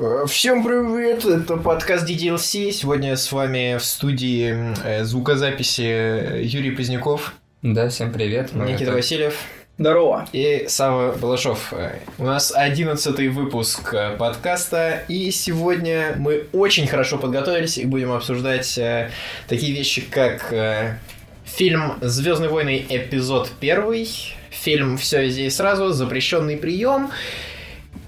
Э, 0.00 0.26
всем 0.28 0.62
привет, 0.62 1.24
это 1.24 1.56
подкаст 1.56 2.08
DDLC. 2.08 2.70
Сегодня 2.70 3.16
с 3.16 3.32
вами 3.32 3.78
в 3.78 3.84
студии 3.84 4.72
э, 4.84 5.02
звукозаписи 5.02 6.40
Юрий 6.44 6.70
Поздняков. 6.70 7.34
Да, 7.62 7.88
всем 7.88 8.12
привет. 8.12 8.50
Мы 8.52 8.66
Никита 8.66 8.84
это... 8.84 8.92
Васильев. 8.92 9.34
Здорово. 9.76 10.28
И 10.32 10.66
Сава 10.68 11.16
Балашов. 11.16 11.74
У 12.16 12.22
нас 12.22 12.52
одиннадцатый 12.54 13.26
выпуск 13.26 13.92
подкаста, 14.18 15.02
и 15.08 15.32
сегодня 15.32 16.14
мы 16.16 16.46
очень 16.52 16.86
хорошо 16.86 17.18
подготовились 17.18 17.76
и 17.76 17.84
будем 17.84 18.12
обсуждать 18.12 18.78
э, 18.78 19.10
такие 19.48 19.72
вещи, 19.72 20.02
как 20.02 20.52
э, 20.52 20.98
фильм 21.44 21.94
«Звездные 22.02 22.50
войны. 22.50 22.86
Эпизод 22.88 23.50
первый», 23.58 24.08
фильм 24.50 24.96
«Все 24.96 25.24
везде 25.24 25.46
и 25.46 25.50
сразу», 25.50 25.90
«Запрещенный 25.90 26.56
прием» 26.56 27.10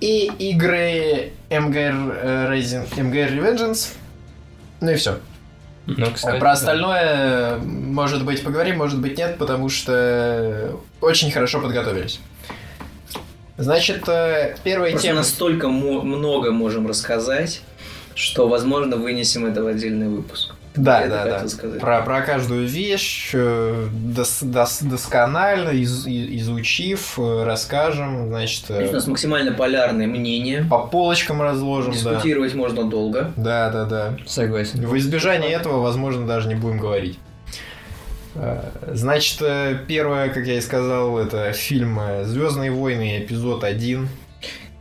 и 0.01 0.31
игры 0.51 1.33
MGR, 1.51 2.51
Rising, 2.51 2.89
MGR 2.97 3.37
Revengeance. 3.37 3.95
Ну 4.81 4.91
и 4.91 4.95
все. 4.97 5.19
Ну, 5.87 6.11
кстати, 6.13 6.39
Про 6.39 6.53
остальное, 6.53 7.57
да. 7.57 7.61
может 7.65 8.25
быть, 8.25 8.43
поговорим, 8.43 8.79
может 8.79 9.01
быть, 9.01 9.19
нет, 9.19 9.39
потому 9.39 9.69
что 9.69 10.77
очень 11.01 11.31
хорошо 11.33 11.61
подготовились. 11.61 12.21
Значит, 13.59 14.09
э, 14.09 14.57
первая 14.63 14.93
Просто 14.93 15.09
тема... 15.09 15.19
настолько 15.19 15.69
много 15.69 16.53
можем 16.53 16.87
рассказать, 16.87 17.63
что, 18.15 18.49
возможно, 18.49 18.97
вынесем 18.97 19.47
это 19.47 19.63
в 19.63 19.67
отдельный 19.67 20.09
выпуск. 20.09 20.50
Да, 20.77 21.07
да, 21.09 21.25
да. 21.25 21.79
Про, 21.81 22.03
про 22.03 22.23
каждую 22.23 22.67
вещь 22.67 23.31
э, 23.33 23.89
дос, 23.93 24.39
дос, 24.43 24.81
досконально 24.83 25.71
из, 25.71 26.07
изучив, 26.07 27.19
э, 27.19 27.43
расскажем, 27.45 28.29
значит... 28.29 28.67
Значит, 28.67 28.91
у 28.91 28.95
нас 28.95 29.07
максимально 29.09 29.53
полярное 29.53 30.07
мнение. 30.07 30.65
По 30.71 30.87
полочкам 30.87 31.43
разложим, 31.43 31.93
Дискутировать 31.93 32.53
да. 32.53 32.59
можно 32.59 32.85
долго. 32.89 33.33
Да, 33.37 33.71
да, 33.71 33.85
да. 33.85 34.17
Согласен. 34.27 34.87
В 34.87 34.97
избежание 34.97 35.51
этого, 35.51 35.81
возможно, 35.81 36.25
даже 36.25 36.49
не 36.49 36.55
будем 36.55 36.79
говорить. 36.79 37.19
Э, 38.37 38.63
значит, 38.93 39.43
первое, 39.89 40.29
как 40.29 40.47
я 40.47 40.57
и 40.57 40.61
сказал, 40.61 41.19
это 41.19 41.53
фильм 41.53 42.01
Звездные 42.23 42.71
войны, 42.71 43.19
эпизод 43.19 43.65
1 43.65 44.09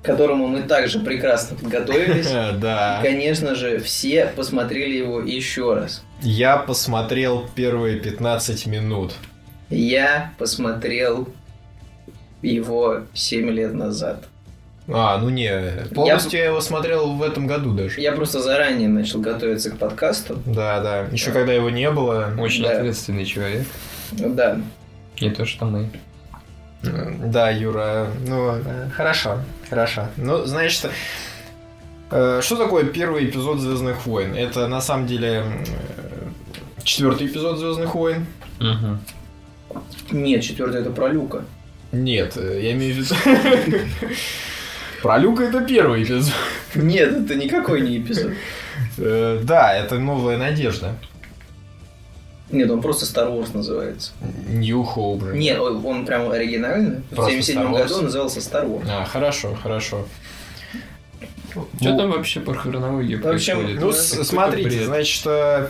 к 0.02 0.05
которому 0.05 0.47
мы 0.47 0.61
также 0.64 1.00
прекрасно 1.00 1.58
подготовились. 1.58 2.30
Да. 2.59 3.00
И, 3.00 3.03
конечно 3.03 3.55
же, 3.55 3.80
все 3.80 4.28
посмотрели 4.28 4.97
его 4.97 5.22
еще 5.22 5.73
раз. 5.73 6.03
Я 6.22 6.58
посмотрел 6.58 7.47
первые 7.55 7.97
15 7.97 8.66
минут. 8.67 9.14
Я 9.70 10.33
посмотрел 10.38 11.30
его 12.42 13.02
7 13.14 13.50
лет 13.50 13.73
назад. 13.73 14.25
А, 14.92 15.20
ну 15.20 15.30
не, 15.30 15.52
полностью 15.94 16.39
я... 16.39 16.45
я 16.45 16.50
его 16.50 16.61
смотрел 16.61 17.14
в 17.14 17.22
этом 17.22 17.45
году 17.45 17.73
даже. 17.73 18.02
Я 18.02 18.11
просто 18.14 18.39
заранее 18.42 18.89
начал 18.89 19.22
готовиться 19.22 19.70
к 19.70 19.77
подкасту. 19.77 20.42
Да, 20.47 20.80
да. 20.81 21.02
Еще 21.11 21.27
да. 21.27 21.33
когда 21.33 21.53
его 21.53 21.70
не 21.70 21.92
было. 21.92 22.33
Очень 22.39 22.64
да. 22.64 22.77
ответственный 22.77 23.25
человек. 23.25 23.67
Да. 24.11 24.59
Не 25.22 25.30
то, 25.30 25.45
что 25.45 25.66
мы. 25.66 25.89
Да, 26.81 27.49
Юра, 27.49 28.08
ну, 28.25 28.55
хорошо, 28.95 29.39
хорошо. 29.69 30.08
Ну, 30.17 30.45
значит, 30.45 30.89
э, 32.11 32.39
что 32.41 32.55
такое 32.55 32.86
первый 32.86 33.25
эпизод 33.25 33.59
Звездных 33.59 34.05
войн? 34.05 34.33
Это 34.33 34.67
на 34.67 34.80
самом 34.80 35.05
деле 35.05 35.44
четвертый 36.83 37.27
эпизод 37.27 37.59
Звездных 37.59 37.94
войн. 37.95 38.25
Угу. 38.59 39.80
Нет, 40.11 40.44
четвертый 40.44 40.81
это 40.81 40.91
про 40.91 41.09
Люка. 41.09 41.44
Нет, 41.91 42.38
э, 42.38 42.61
я 42.63 42.73
имею 42.73 42.95
в 42.95 42.97
виду. 42.97 43.16
Про 45.02 45.17
Люка 45.17 45.43
это 45.43 45.61
первый 45.61 46.03
эпизод. 46.03 46.33
Нет, 46.75 47.11
это 47.14 47.36
никакой 47.36 47.81
не 47.81 47.99
эпизод. 47.99 48.33
Э, 48.97 49.39
да, 49.43 49.73
это 49.73 49.97
новая 49.97 50.38
надежда. 50.38 50.95
Нет, 52.52 52.69
он 52.72 52.81
просто 52.81 53.05
Star 53.05 53.31
Wars 53.31 53.50
называется. 53.53 54.11
New 54.47 54.81
Hope. 54.81 55.33
Нет, 55.36 55.60
он 55.60 56.05
прям 56.05 56.32
оригинальный. 56.32 57.02
В 57.11 57.26
77 57.26 57.73
году 57.73 57.98
он 57.98 58.04
назывался 58.05 58.39
Star 58.39 58.67
Wars. 58.67 58.87
А, 58.89 59.05
хорошо, 59.05 59.55
хорошо. 59.61 60.05
Что 61.52 61.67
ну, 61.82 61.98
там 61.98 62.11
вообще 62.11 62.39
по 62.39 62.54
хронологии 62.54 63.15
происходит? 63.15 63.80
Ну, 63.80 63.92
смотрите, 63.92 64.86
значит, 64.86 65.23
э, 65.26 65.70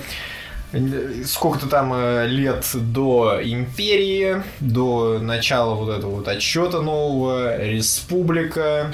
сколько-то 1.25 1.67
там 1.67 1.93
э, 1.93 2.27
лет 2.27 2.65
до 2.73 3.39
империи, 3.41 4.43
до 4.59 5.19
начала 5.19 5.75
вот 5.75 5.97
этого 5.97 6.17
вот 6.17 6.27
отчета 6.27 6.81
нового, 6.81 7.57
республика, 7.63 8.91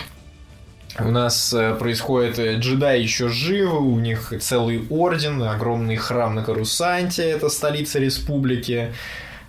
у 0.99 1.11
нас 1.11 1.53
э, 1.53 1.75
происходит 1.75 2.39
э, 2.39 2.55
джедаи 2.55 3.01
еще 3.01 3.27
живы, 3.27 3.79
у 3.79 3.99
них 3.99 4.33
целый 4.39 4.85
орден, 4.89 5.43
огромный 5.43 5.97
храм 5.97 6.33
на 6.33 6.43
Карусанте, 6.43 7.23
это 7.23 7.49
столица 7.49 7.99
республики, 7.99 8.93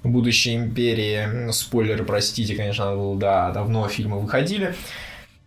будущей 0.02 0.56
империи. 0.56 1.50
Спойлеры, 1.52 2.04
простите, 2.04 2.54
конечно, 2.54 2.86
надо 2.86 3.14
да, 3.18 3.50
давно 3.52 3.88
фильмы 3.88 4.20
выходили. 4.20 4.74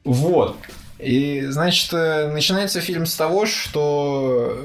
Вот. 0.05 0.57
И, 0.99 1.45
значит, 1.47 1.93
э, 1.93 2.31
начинается 2.31 2.79
фильм 2.81 3.05
с 3.05 3.15
того, 3.15 3.45
что 3.45 4.57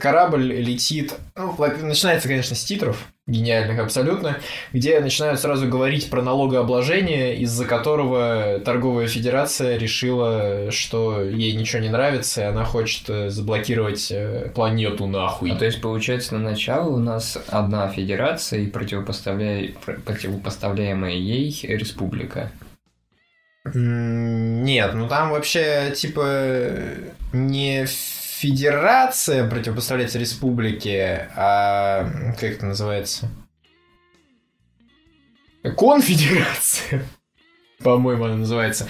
корабль 0.00 0.52
летит... 0.52 1.14
Ну, 1.36 1.54
начинается, 1.82 2.28
конечно, 2.28 2.54
с 2.54 2.64
титров, 2.64 3.11
гениальных 3.26 3.78
абсолютно, 3.78 4.38
где 4.72 4.98
начинают 5.00 5.38
сразу 5.38 5.68
говорить 5.68 6.10
про 6.10 6.22
налогообложение, 6.22 7.36
из-за 7.38 7.64
которого 7.66 8.60
торговая 8.64 9.06
федерация 9.06 9.78
решила, 9.78 10.70
что 10.72 11.22
ей 11.22 11.54
ничего 11.54 11.82
не 11.82 11.88
нравится, 11.88 12.40
и 12.40 12.44
она 12.44 12.64
хочет 12.64 13.08
э, 13.08 13.30
заблокировать 13.30 14.10
э, 14.10 14.50
планету 14.52 15.06
нахуй. 15.06 15.52
А 15.52 15.54
то 15.54 15.64
есть, 15.64 15.80
получается, 15.80 16.34
на 16.34 16.40
начало 16.50 16.90
у 16.90 16.98
нас 16.98 17.38
одна 17.48 17.88
федерация 17.88 18.60
и 18.60 18.66
противопоставля... 18.66 19.70
противопоставляемая 20.04 21.14
ей 21.14 21.56
республика. 21.68 22.50
Нет, 23.64 24.94
ну 24.94 25.06
там 25.06 25.30
вообще, 25.30 25.92
типа, 25.94 26.74
не 27.32 27.86
федерация 28.42 29.48
противопоставляется 29.48 30.18
республике, 30.18 31.28
а 31.36 32.32
как 32.40 32.50
это 32.50 32.66
называется? 32.66 33.28
Конфедерация, 35.62 37.04
по-моему, 37.84 38.24
она 38.24 38.36
называется. 38.36 38.88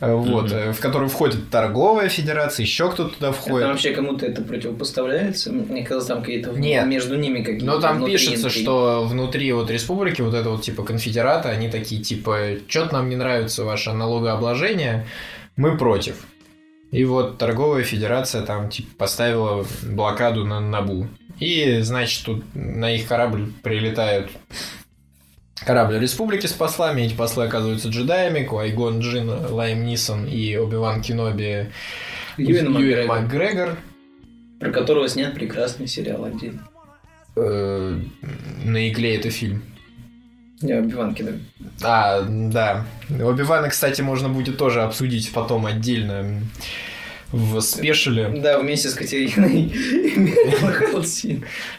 Вот, 0.00 0.50
mm-hmm. 0.50 0.72
в 0.72 0.80
которую 0.80 1.08
входит 1.08 1.48
торговая 1.48 2.10
федерация, 2.10 2.64
еще 2.64 2.90
кто-то 2.90 3.14
туда 3.14 3.32
входит. 3.32 3.60
Это 3.60 3.68
вообще 3.68 3.94
кому-то 3.94 4.26
это 4.26 4.42
противопоставляется? 4.42 5.50
Мне 5.50 5.82
казалось, 5.82 6.06
там 6.06 6.20
какие-то 6.20 6.50
Нет. 6.50 6.86
между 6.86 7.16
ними 7.16 7.38
какие-то. 7.38 7.64
Но 7.64 7.80
там 7.80 8.04
пишется, 8.04 8.48
интриги. 8.48 8.64
что 8.64 9.04
внутри 9.04 9.50
вот 9.52 9.70
республики, 9.70 10.20
вот 10.20 10.34
это 10.34 10.50
вот 10.50 10.62
типа 10.62 10.82
конфедераты, 10.82 11.48
они 11.48 11.70
такие 11.70 12.02
типа, 12.02 12.56
что-то 12.68 12.94
нам 12.94 13.08
не 13.08 13.16
нравится 13.16 13.64
ваше 13.64 13.92
налогообложение, 13.92 15.06
мы 15.56 15.78
против. 15.78 16.16
И 16.94 17.04
вот 17.04 17.38
торговая 17.38 17.82
федерация 17.82 18.42
там 18.42 18.70
типа 18.70 18.88
поставила 18.96 19.66
блокаду 19.82 20.44
на 20.44 20.60
Набу. 20.60 21.08
И, 21.40 21.80
значит, 21.80 22.24
тут 22.24 22.44
на 22.54 22.94
их 22.94 23.08
корабль 23.08 23.52
прилетают 23.64 24.30
корабль 25.66 25.98
республики 25.98 26.46
с 26.46 26.52
послами. 26.52 27.02
Эти 27.02 27.14
послы 27.14 27.46
оказываются 27.46 27.88
джедаями. 27.88 28.44
Куайгон 28.44 29.00
Джин, 29.00 29.28
Лайм 29.28 29.84
Нисон 29.84 30.26
и 30.26 30.56
Оби-Ван 30.56 31.02
Кеноби 31.02 31.72
Юэн 32.36 32.70
Макгрегор. 32.70 33.06
Макгрегор. 33.08 33.76
Про 34.60 34.70
которого 34.70 35.08
снят 35.08 35.34
прекрасный 35.34 35.88
сериал 35.88 36.24
отдельно. 36.24 36.68
Э, 37.34 37.98
на 38.64 38.88
игле 38.88 39.16
это 39.16 39.30
фильм. 39.30 39.64
Я 40.60 40.78
Оби-Ван. 40.78 41.16
А, 41.82 42.22
да. 42.22 42.86
Оби-Вана, 43.10 43.68
кстати, 43.68 44.00
можно 44.00 44.28
будет 44.28 44.56
тоже 44.56 44.82
обсудить 44.82 45.32
потом 45.32 45.66
отдельно 45.66 46.40
в 47.32 47.60
спешиле. 47.60 48.28
Да, 48.28 48.58
вместе 48.58 48.88
с 48.88 48.94
Катериной 48.94 49.72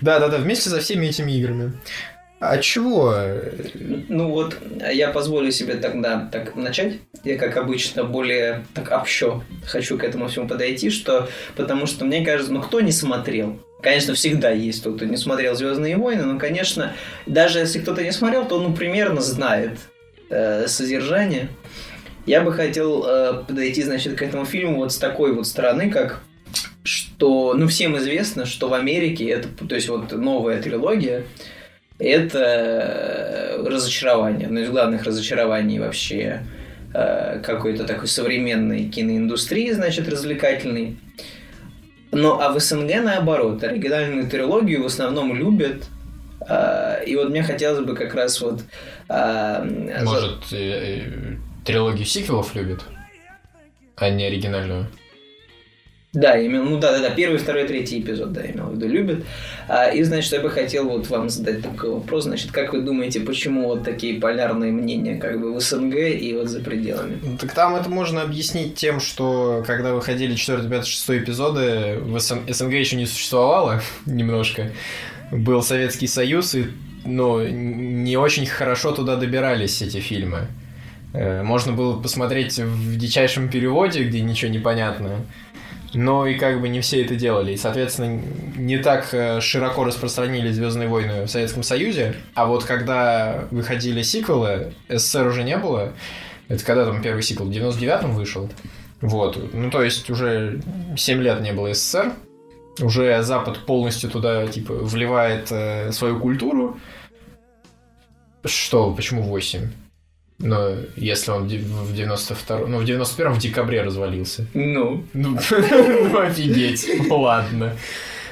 Да, 0.01 0.19
да, 0.19 0.27
да, 0.27 0.37
вместе 0.37 0.69
со 0.69 0.79
всеми 0.79 1.07
этими 1.07 1.31
играми. 1.31 1.73
А 2.39 2.57
чего? 2.57 3.15
Ну 4.09 4.29
вот, 4.29 4.57
я 4.91 5.09
позволю 5.09 5.51
себе 5.51 5.75
тогда 5.75 6.27
так 6.31 6.55
начать. 6.55 6.97
Я, 7.23 7.37
как 7.37 7.55
обычно, 7.55 8.03
более 8.03 8.65
так 8.73 8.91
общо 8.91 9.41
хочу 9.65 9.97
к 9.97 10.03
этому 10.03 10.27
всему 10.27 10.47
подойти, 10.47 10.89
что 10.89 11.29
потому 11.55 11.85
что 11.85 12.03
мне 12.03 12.25
кажется, 12.25 12.51
ну 12.51 12.61
кто 12.61 12.81
не 12.81 12.91
смотрел? 12.91 13.64
Конечно, 13.85 14.15
всегда 14.15 14.49
есть 14.49 14.83
тот, 14.83 14.95
кто 14.95 15.05
не 15.05 15.15
смотрел 15.15 15.53
Звездные 15.53 15.95
войны, 15.95 16.23
но, 16.23 16.39
конечно, 16.39 16.93
даже 17.27 17.59
если 17.59 17.77
кто-то 17.77 18.01
не 18.01 18.11
смотрел, 18.11 18.47
то 18.47 18.55
он 18.57 18.63
ну, 18.63 18.75
примерно 18.75 19.21
знает 19.21 19.77
э, 20.31 20.65
содержание. 20.65 21.49
Я 22.25 22.41
бы 22.41 22.51
хотел 22.51 23.05
э, 23.05 23.43
подойти, 23.47 23.83
значит, 23.83 24.17
к 24.17 24.23
этому 24.23 24.43
фильму 24.43 24.77
вот 24.77 24.91
с 24.91 24.97
такой 24.97 25.35
вот 25.35 25.45
стороны, 25.45 25.91
как 25.91 26.23
что, 26.81 27.53
ну, 27.53 27.67
всем 27.67 27.95
известно, 27.99 28.47
что 28.47 28.69
в 28.69 28.73
Америке 28.73 29.25
это, 29.25 29.49
то 29.49 29.75
есть 29.75 29.87
вот 29.87 30.11
новая 30.13 30.59
трилогия, 30.63 31.21
это 31.99 33.61
разочарование, 33.63 34.47
одно 34.47 34.61
из 34.61 34.71
главных 34.71 35.03
разочарований 35.03 35.77
вообще 35.77 36.41
э, 36.91 37.39
какой-то 37.43 37.83
такой 37.83 38.07
современной 38.07 38.89
киноиндустрии, 38.89 39.69
значит, 39.73 40.09
развлекательной. 40.09 40.97
Ну, 42.15 42.39
а 42.39 42.49
в 42.51 42.59
СНГ 42.59 43.03
наоборот, 43.03 43.63
оригинальную 43.63 44.29
трилогию 44.29 44.83
в 44.83 44.85
основном 44.85 45.35
любят. 45.35 45.83
А, 46.47 46.95
и 47.05 47.15
вот 47.15 47.29
мне 47.29 47.43
хотелось 47.43 47.83
бы 47.85 47.95
как 47.95 48.13
раз 48.15 48.39
вот... 48.41 48.61
а, 49.09 49.65
за- 49.65 50.03
Может, 50.05 50.51
э, 50.53 50.57
э, 50.57 51.35
трилогию 51.65 52.05
сиквелов 52.05 52.55
любит, 52.55 52.81
а 53.97 54.09
не 54.09 54.25
оригинальную? 54.25 54.87
Да, 56.15 56.43
имел, 56.43 56.63
ну 56.63 56.79
да, 56.79 56.93
да, 56.93 56.99
да, 57.01 57.09
первый, 57.11 57.37
второй, 57.37 57.67
третий 57.67 57.99
эпизод, 57.99 58.31
да, 58.33 58.41
имел 58.45 58.67
в 58.69 58.75
виду, 58.75 58.87
любят. 58.87 59.25
А, 59.67 59.89
и, 59.89 60.01
значит, 60.03 60.31
я 60.31 60.39
бы 60.39 60.49
хотел 60.49 60.89
вот 60.89 61.09
вам 61.09 61.29
задать 61.29 61.61
такой 61.61 61.91
вопрос, 61.91 62.23
значит, 62.23 62.51
как 62.51 62.71
вы 62.73 62.81
думаете, 62.81 63.19
почему 63.19 63.67
вот 63.67 63.83
такие 63.83 64.19
полярные 64.19 64.71
мнения 64.71 65.17
как 65.17 65.39
бы 65.39 65.53
в 65.53 65.59
СНГ 65.59 65.95
и 65.95 66.33
вот 66.33 66.47
за 66.47 66.61
пределами? 66.61 67.19
Ну, 67.21 67.37
Так 67.37 67.53
там 67.53 67.75
это 67.75 67.89
можно 67.89 68.21
объяснить 68.21 68.75
тем, 68.75 68.99
что 69.01 69.63
когда 69.67 69.93
выходили 69.93 70.35
4, 70.35 70.69
5, 70.69 70.87
6 70.87 71.09
эпизоды, 71.09 71.99
в 72.01 72.15
СН- 72.15 72.51
СНГ 72.51 72.73
еще 72.73 72.95
не 72.95 73.05
существовало 73.05 73.81
немножко. 74.05 74.71
Был 75.31 75.61
Советский 75.61 76.07
Союз, 76.07 76.55
и 76.55 76.67
ну, 77.03 77.45
не 77.45 78.15
очень 78.17 78.45
хорошо 78.45 78.91
туда 78.93 79.15
добирались 79.17 79.81
эти 79.81 79.97
фильмы. 79.97 80.47
Э, 81.13 81.43
Можно 81.43 81.73
было 81.73 81.99
посмотреть 81.99 82.57
в 82.59 82.97
дичайшем 82.97 83.49
переводе, 83.49 84.03
где 84.03 84.21
ничего 84.21 84.51
не 84.51 84.59
понятно. 84.59 85.09
Но 85.95 86.27
и 86.27 86.35
как 86.35 86.59
бы 86.59 86.67
не 86.67 86.81
все 86.81 87.03
это 87.03 87.15
делали. 87.15 87.53
И, 87.53 87.57
соответственно, 87.57 88.21
не 88.57 88.77
так 88.77 89.13
э, 89.13 89.39
широко 89.39 89.85
распространились 89.85 90.55
Звездные 90.55 90.89
войны 90.89 91.23
в 91.23 91.29
Советском 91.29 91.63
Союзе. 91.63 92.15
А 92.33 92.45
вот 92.47 92.65
когда 92.65 93.45
выходили 93.49 94.01
сиквелы, 94.01 94.73
СССР 94.89 95.27
уже 95.27 95.43
не 95.43 95.57
было. 95.57 95.93
Это 96.49 96.65
когда 96.65 96.85
там 96.85 97.01
первый 97.01 97.23
сиквел? 97.23 97.47
В 97.47 97.51
99-м 97.51 98.13
вышел. 98.13 98.49
Вот. 98.99 99.53
Ну, 99.53 99.71
то 99.71 99.81
есть 99.81 100.09
уже 100.09 100.61
7 100.97 101.21
лет 101.21 101.39
не 101.39 101.53
было 101.53 101.73
СССР. 101.73 102.11
Уже 102.81 103.23
Запад 103.23 103.65
полностью 103.65 104.09
туда, 104.09 104.45
типа, 104.47 104.73
вливает 104.73 105.47
э, 105.49 105.93
свою 105.93 106.19
культуру. 106.19 106.77
Что? 108.43 108.91
Почему 108.91 109.23
8? 109.23 109.69
Но 110.37 110.71
если 110.95 111.31
он 111.31 111.43
в 111.45 111.47
де- 111.47 111.59
в 111.59 111.93
92 111.95 112.67
ну, 112.67 112.79
в 112.79 112.83
91-м 112.83 113.33
в 113.33 113.39
декабре 113.39 113.81
развалился. 113.81 114.45
Ну, 114.53 115.03
Ну, 115.13 115.37
ну, 115.51 116.19
офигеть. 116.19 116.87
Ладно. 117.09 117.75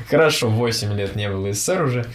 Хорошо, 0.10 0.50
8 0.50 0.94
лет 0.98 1.16
не 1.16 1.30
было 1.30 1.54
СССР 1.54 1.84
уже. 1.84 2.06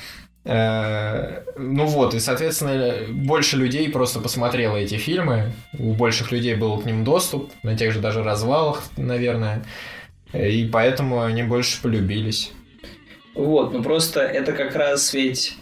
Э, 0.45 1.43
Ну 1.57 1.87
вот, 1.87 2.15
и, 2.15 2.21
соответственно, 2.21 2.95
больше 3.11 3.57
людей 3.57 3.89
просто 3.91 4.21
посмотрело 4.21 4.77
эти 4.77 4.97
фильмы. 4.97 5.53
У 5.79 5.95
больших 5.95 6.33
людей 6.33 6.55
был 6.55 6.79
к 6.81 6.85
ним 6.85 7.05
доступ, 7.05 7.51
на 7.63 7.77
тех 7.77 7.93
же 7.93 8.01
даже 8.01 8.23
развалах, 8.23 8.83
наверное. 8.97 9.65
И 10.35 10.69
поэтому 10.71 11.23
они 11.23 11.43
больше 11.43 11.81
полюбились. 11.83 12.53
Вот, 13.35 13.73
ну 13.73 13.83
просто 13.83 14.21
это 14.21 14.53
как 14.53 14.75
раз 14.75 15.15
ведь 15.15 15.57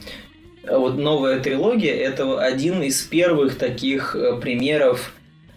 вот 0.71 0.97
новая 0.97 1.41
трилогия 1.41 1.95
это 1.95 2.41
один 2.41 2.83
из 2.83 3.03
первых 3.03 3.57
таких 3.57 4.17
э, 4.17 4.37
примеров, 4.41 5.13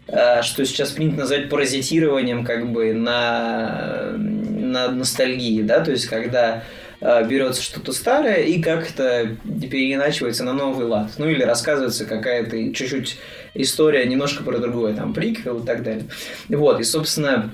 э, 0.08 0.42
что 0.42 0.66
сейчас 0.66 0.92
принято 0.92 1.20
назвать 1.20 1.50
паразитированием 1.50 2.46
как 2.46 2.72
бы 2.72 2.94
на, 2.94 4.14
на 4.18 4.92
ностальгии, 4.92 5.62
да, 5.62 5.80
то 5.80 5.92
есть 5.92 6.06
когда 6.08 6.64
э, 7.02 7.28
берется 7.28 7.62
что-то 7.62 7.92
старое 7.92 8.44
и 8.44 8.62
как-то 8.62 9.36
переиначивается 9.44 10.44
на 10.44 10.54
новый 10.54 10.86
лад. 10.86 11.12
Ну 11.18 11.28
или 11.28 11.44
рассказывается 11.44 12.06
какая-то 12.06 12.74
чуть-чуть 12.74 13.18
история 13.54 14.06
немножко 14.06 14.44
про 14.44 14.60
другое, 14.60 14.94
там, 14.94 15.14
приквел 15.14 15.60
и 15.60 15.66
так 15.66 15.84
далее. 15.84 16.06
Вот, 16.50 16.80
и, 16.80 16.84
собственно, 16.84 17.52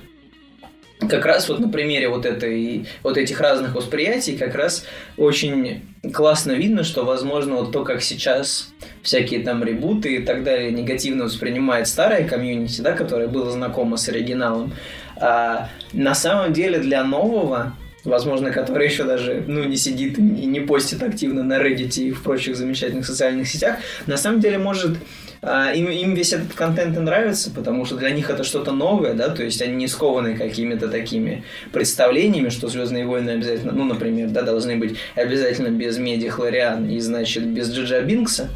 как 1.08 1.24
раз 1.24 1.48
вот 1.48 1.60
на 1.60 1.68
примере 1.68 2.08
вот, 2.08 2.26
этой, 2.26 2.86
вот 3.02 3.16
этих 3.16 3.40
разных 3.40 3.74
восприятий 3.74 4.36
как 4.36 4.54
раз 4.54 4.84
очень 5.16 5.82
классно 6.12 6.52
видно, 6.52 6.84
что, 6.84 7.04
возможно, 7.04 7.56
вот 7.56 7.72
то, 7.72 7.84
как 7.84 8.02
сейчас 8.02 8.72
всякие 9.02 9.40
там 9.40 9.64
ребуты 9.64 10.16
и 10.16 10.18
так 10.20 10.44
далее 10.44 10.70
негативно 10.70 11.24
воспринимает 11.24 11.88
старая 11.88 12.26
комьюнити, 12.26 12.80
да, 12.80 12.92
которая 12.92 13.28
была 13.28 13.50
знакома 13.50 13.96
с 13.96 14.08
оригиналом, 14.08 14.72
а 15.16 15.68
на 15.92 16.14
самом 16.14 16.52
деле 16.52 16.78
для 16.78 17.04
нового 17.04 17.74
возможно, 18.04 18.52
который 18.52 18.86
еще 18.86 19.04
даже, 19.04 19.42
ну, 19.46 19.64
не 19.64 19.76
сидит 19.76 20.18
и 20.18 20.22
не 20.22 20.60
постит 20.60 21.02
активно 21.02 21.42
на 21.42 21.54
Reddit 21.54 22.00
и 22.00 22.12
в 22.12 22.22
прочих 22.22 22.56
замечательных 22.56 23.04
социальных 23.04 23.48
сетях, 23.48 23.78
на 24.06 24.16
самом 24.16 24.40
деле 24.40 24.58
может 24.58 24.96
им, 25.42 25.88
им 25.88 26.14
весь 26.14 26.32
этот 26.32 26.54
контент 26.54 26.96
и 26.96 27.00
нравится, 27.00 27.50
потому 27.50 27.84
что 27.84 27.96
для 27.96 28.10
них 28.10 28.30
это 28.30 28.44
что-то 28.44 28.72
новое, 28.72 29.14
да, 29.14 29.28
то 29.28 29.42
есть 29.42 29.60
они 29.62 29.74
не 29.74 29.88
скованы 29.88 30.36
какими-то 30.36 30.88
такими 30.88 31.44
представлениями, 31.72 32.48
что 32.48 32.68
Звездные 32.68 33.06
войны 33.06 33.30
обязательно, 33.30 33.72
ну, 33.72 33.84
например, 33.84 34.30
да, 34.30 34.42
должны 34.42 34.76
быть 34.76 34.96
обязательно 35.14 35.68
без 35.68 35.98
Меди 35.98 36.28
Хлориан 36.28 36.88
и, 36.88 36.98
значит, 37.00 37.46
без 37.46 37.70
Джиджа 37.70 38.00
Бинкса. 38.00 38.50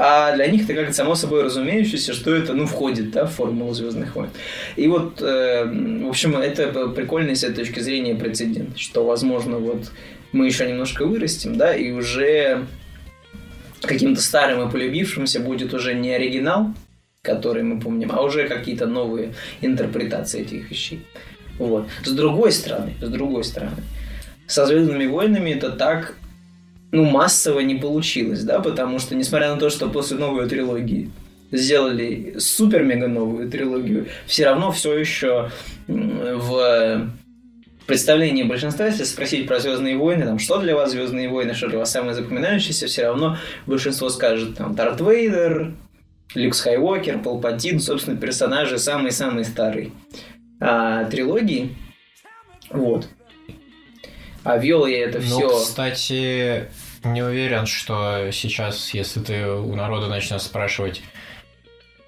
А 0.00 0.32
для 0.36 0.46
них 0.46 0.70
это 0.70 0.84
как 0.84 0.94
само 0.94 1.16
собой 1.16 1.42
разумеющееся, 1.42 2.12
что 2.12 2.32
это, 2.32 2.52
ну, 2.54 2.66
входит, 2.66 3.10
да, 3.10 3.26
в 3.26 3.32
формулу 3.32 3.74
Звездных 3.74 4.14
войн. 4.14 4.30
И 4.76 4.86
вот, 4.86 5.20
э, 5.20 5.64
в 6.04 6.08
общем, 6.08 6.36
это 6.36 6.88
прикольный 6.88 7.34
с 7.34 7.42
этой 7.42 7.64
точки 7.64 7.80
зрения 7.80 8.14
прецедент, 8.14 8.78
что, 8.78 9.04
возможно, 9.04 9.58
вот 9.58 9.90
мы 10.30 10.46
еще 10.46 10.68
немножко 10.68 11.04
вырастем, 11.04 11.56
да, 11.56 11.74
и 11.74 11.90
уже 11.90 12.66
каким-то 13.82 14.20
старым 14.20 14.66
и 14.66 14.70
полюбившимся 14.70 15.40
будет 15.40 15.74
уже 15.74 15.94
не 15.94 16.10
оригинал, 16.10 16.72
который 17.22 17.62
мы 17.62 17.80
помним, 17.80 18.12
а 18.12 18.22
уже 18.22 18.48
какие-то 18.48 18.86
новые 18.86 19.34
интерпретации 19.60 20.42
этих 20.42 20.70
вещей. 20.70 21.06
Вот. 21.58 21.88
С 22.04 22.12
другой 22.12 22.52
стороны, 22.52 22.94
с 23.00 23.08
другой 23.08 23.44
стороны, 23.44 23.82
со 24.46 24.66
Звездными 24.66 25.06
войнами 25.06 25.50
это 25.50 25.70
так 25.70 26.14
ну, 26.90 27.04
массово 27.04 27.60
не 27.60 27.74
получилось, 27.74 28.42
да, 28.44 28.60
потому 28.60 28.98
что, 28.98 29.14
несмотря 29.14 29.52
на 29.52 29.60
то, 29.60 29.68
что 29.68 29.88
после 29.88 30.16
новой 30.16 30.48
трилогии 30.48 31.10
сделали 31.52 32.36
супер-мега 32.38 33.08
новую 33.08 33.50
трилогию, 33.50 34.06
все 34.26 34.46
равно 34.46 34.72
все 34.72 34.96
еще 34.96 35.50
в 35.86 37.10
представлении 37.88 38.42
большинства, 38.42 38.86
если 38.86 39.04
спросить 39.04 39.48
про 39.48 39.58
Звездные 39.58 39.96
войны, 39.96 40.26
там, 40.26 40.38
что 40.38 40.58
для 40.58 40.76
вас 40.76 40.90
Звездные 40.92 41.28
войны, 41.28 41.54
что 41.54 41.68
для 41.68 41.78
вас 41.78 41.90
самое 41.90 42.14
запоминающееся, 42.14 42.86
все 42.86 43.06
равно 43.06 43.38
большинство 43.66 44.10
скажет 44.10 44.56
там 44.56 44.74
Дарт 44.74 45.00
Вейдер, 45.00 45.72
Люк 46.34 46.54
Скайуокер, 46.54 47.18
Палпатин, 47.20 47.80
собственно, 47.80 48.18
персонажи 48.18 48.78
самые-самые 48.78 49.44
старые 49.44 49.90
а, 50.60 51.06
трилогии. 51.06 51.74
Вот. 52.70 53.08
А 54.44 54.58
вел 54.58 54.84
я 54.84 55.04
это 55.04 55.20
все. 55.20 55.40
Ну, 55.40 55.56
кстати, 55.56 56.68
не 57.04 57.22
уверен, 57.22 57.64
что 57.64 58.28
сейчас, 58.32 58.92
если 58.92 59.20
ты 59.20 59.46
у 59.46 59.74
народа 59.74 60.08
начнешь 60.08 60.42
спрашивать. 60.42 61.00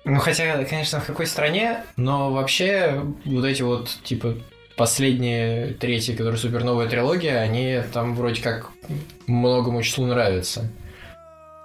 Ну, 0.05 0.19
хотя, 0.19 0.63
конечно, 0.65 1.01
в 1.01 1.07
какой 1.07 1.27
стране, 1.27 1.85
но 1.97 2.33
вообще 2.33 3.03
вот 3.25 3.45
эти 3.47 3.63
вот, 3.63 3.99
типа, 4.05 4.37
последние 4.81 5.75
третьи, 5.75 6.13
которые 6.15 6.39
суперновая 6.39 6.89
трилогия, 6.89 7.41
они 7.41 7.83
там 7.93 8.15
вроде 8.15 8.41
как 8.41 8.71
многому 9.27 9.83
числу 9.83 10.07
нравятся. 10.07 10.71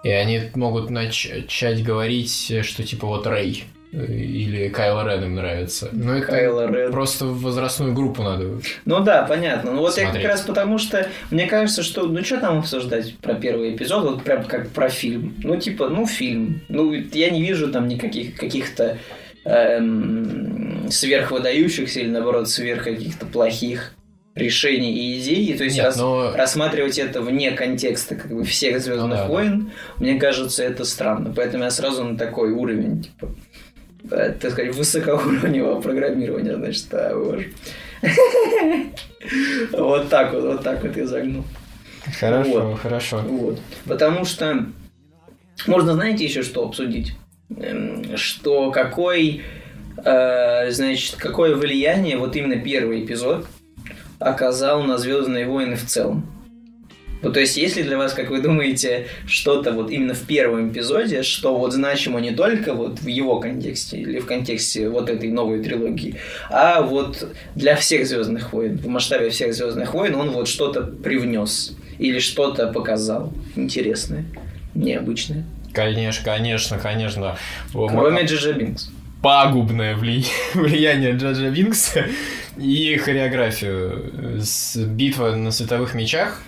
И 0.03 0.09
они 0.09 0.41
могут 0.53 0.89
начать 0.89 1.81
говорить, 1.81 2.51
что 2.61 2.83
типа 2.83 3.07
вот 3.07 3.25
Рэй 3.25 3.63
или 3.93 4.67
Кайло 4.67 5.07
Рен 5.07 5.23
им 5.23 5.35
нравится. 5.35 5.87
Ну, 5.93 6.11
это 6.11 6.27
Кайло 6.27 6.69
Рен. 6.69 6.91
просто 6.91 7.27
возрастную 7.27 7.93
группу 7.93 8.21
надо. 8.21 8.59
Ну 8.83 8.99
да, 8.99 9.23
понятно. 9.23 9.71
Ну 9.71 9.79
вот 9.79 9.93
Смотреть. 9.93 10.15
я 10.15 10.21
как 10.21 10.31
раз 10.31 10.41
потому 10.41 10.77
что 10.77 11.07
мне 11.31 11.47
кажется, 11.47 11.83
что 11.83 12.07
ну 12.07 12.21
что 12.21 12.41
там 12.41 12.59
обсуждать 12.59 13.15
про 13.19 13.35
первый 13.35 13.77
эпизод, 13.77 14.03
вот 14.03 14.23
прям 14.25 14.43
как 14.43 14.71
про 14.71 14.89
фильм. 14.89 15.35
Ну 15.41 15.55
типа, 15.55 15.87
ну 15.87 16.05
фильм. 16.05 16.63
Ну 16.67 16.91
я 16.91 17.29
не 17.29 17.41
вижу 17.41 17.71
там 17.71 17.87
никаких 17.87 18.35
каких-то 18.35 18.97
эм, 19.45 20.64
сверхвыдающихся 20.89 21.99
или 22.01 22.09
наоборот 22.09 22.49
сверх 22.49 22.83
каких-то 22.83 23.25
плохих 23.25 23.93
решений 24.35 24.91
и 24.93 25.19
идей. 25.19 25.45
И, 25.45 25.57
то 25.57 25.63
есть 25.63 25.77
Нет, 25.77 25.85
рас- 25.85 25.97
но- 25.97 26.33
рассматривать 26.35 26.97
это 26.99 27.21
вне 27.21 27.51
контекста 27.51 28.15
как 28.15 28.31
бы 28.33 28.43
всех 28.43 28.81
Звездных 28.81 29.07
Ну 29.07 29.15
да, 29.15 29.23
да. 29.23 29.27
войн, 29.29 29.71
мне 29.97 30.19
кажется, 30.19 30.63
это 30.63 30.83
странно. 30.85 31.33
Поэтому 31.35 31.63
я 31.63 31.71
сразу 31.71 32.03
на 32.03 32.17
такой 32.17 32.51
уровень, 32.51 33.03
типа, 33.03 33.33
э, 34.11 34.33
так 34.39 34.51
сказать, 34.51 34.75
высокоуровневого 34.75 35.79
программирования, 35.81 36.55
значит, 36.55 36.85
а, 36.93 37.15
боже. 37.17 37.51
Вот 39.71 40.09
так 40.09 40.33
вот, 40.33 40.43
вот 40.43 40.63
так 40.63 40.83
вот 40.83 40.95
я 40.95 41.07
загнул. 41.07 41.43
Хорошо, 42.19 42.69
Вот. 42.69 42.79
хорошо. 42.79 43.17
Вот. 43.27 43.59
Потому 43.85 44.25
что 44.25 44.65
можно, 45.65 45.93
знаете, 45.93 46.23
еще 46.25 46.43
что 46.43 46.63
обсудить? 46.65 47.13
Эм, 47.57 48.15
Что 48.17 48.71
какой, 48.71 49.41
значит, 50.05 51.15
какое 51.17 51.55
влияние 51.55 52.17
вот 52.17 52.35
именно 52.35 52.57
первый 52.57 53.03
эпизод 53.03 53.47
оказал 54.19 54.83
на 54.83 54.97
Звездные 54.97 55.47
войны 55.47 55.75
в 55.75 55.85
целом. 55.85 56.31
Ну, 57.21 57.31
то 57.31 57.39
есть, 57.39 57.57
если 57.57 57.81
для 57.81 57.97
вас, 57.97 58.13
как 58.13 58.29
вы 58.29 58.39
думаете, 58.39 59.07
что-то 59.25 59.71
вот 59.71 59.89
именно 59.89 60.13
в 60.13 60.27
первом 60.27 60.69
эпизоде, 60.71 61.23
что 61.23 61.57
вот 61.57 61.73
значимо 61.73 62.19
не 62.19 62.31
только 62.31 62.75
вот 62.75 62.99
в 62.99 63.07
его 63.07 63.39
контексте 63.39 63.97
или 63.97 64.19
в 64.19 64.27
контексте 64.27 64.89
вот 64.89 65.09
этой 65.09 65.31
новой 65.31 65.63
трилогии, 65.63 66.17
а 66.51 66.83
вот 66.83 67.27
для 67.55 67.75
всех 67.77 68.05
Звездных 68.05 68.53
войн, 68.53 68.77
в 68.77 68.87
масштабе 68.87 69.31
всех 69.31 69.55
Звездных 69.55 69.95
войн 69.95 70.13
он 70.13 70.29
вот 70.31 70.47
что-то 70.47 70.83
привнес 70.83 71.75
или 71.97 72.19
что-то 72.19 72.67
показал 72.67 73.33
интересное, 73.55 74.25
необычное. 74.75 75.45
Конечно, 75.73 76.23
конечно, 76.23 76.77
конечно. 76.77 77.37
Кроме 77.73 78.23
Джиджа 78.23 78.53
Бинкс. 78.53 78.91
Пагубное 79.25 79.95
вли... 79.95 80.23
влияние 80.53 81.13
Джаджа 81.13 81.49
Бинкса 81.49 82.05
и 82.57 82.95
хореографию. 82.97 84.39
С 84.39 84.77
битва 84.77 85.31
на 85.35 85.49
световых 85.49 85.95
мечах 85.95 86.43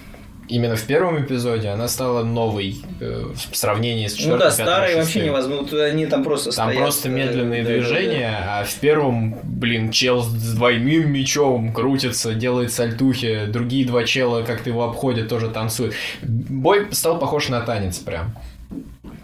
именно 0.48 0.76
в 0.76 0.84
первом 0.84 1.20
эпизоде 1.24 1.70
она 1.70 1.88
стала 1.88 2.24
новой 2.24 2.76
э, 3.02 3.32
в 3.50 3.56
сравнении 3.58 4.06
с 4.06 4.12
Ну 4.12 4.18
четвертым, 4.18 4.40
да, 4.40 4.50
пятым, 4.52 4.66
старые 4.66 4.96
вообще 4.98 5.26
невозможно. 5.26 5.84
Они 5.86 6.06
там 6.06 6.24
просто 6.24 6.52
Там 6.52 6.68
стоят. 6.70 6.78
просто 6.78 7.10
э, 7.10 7.12
медленные 7.14 7.64
да, 7.64 7.70
да, 7.70 7.76
да. 7.76 7.82
движения, 7.82 8.38
а 8.48 8.64
в 8.64 8.76
первом, 8.76 9.40
блин, 9.42 9.90
чел 9.90 10.22
с 10.22 10.54
двойным 10.54 11.12
мечом 11.12 11.74
крутится, 11.74 12.36
делает 12.36 12.72
сальтухи, 12.72 13.46
другие 13.48 13.88
два 13.88 14.04
чела 14.04 14.44
как-то 14.44 14.70
его 14.70 14.84
обходят, 14.84 15.30
тоже 15.30 15.50
танцуют. 15.50 15.96
Бой 16.22 16.86
стал 16.92 17.18
похож 17.18 17.50
на 17.50 17.62
танец 17.62 17.98
прям. 17.98 18.36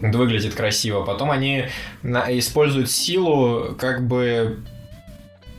Это 0.04 0.18
Выглядит 0.18 0.54
красиво. 0.54 1.02
Потом 1.02 1.30
они 1.30 1.64
используют 2.02 2.90
силу 2.90 3.74
как 3.78 4.06
бы 4.06 4.58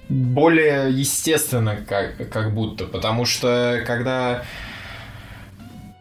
более 0.08 0.92
естественно, 0.92 1.78
как, 1.88 2.30
как 2.30 2.54
будто. 2.54 2.86
Потому 2.86 3.26
что 3.26 3.82
когда 3.88 4.44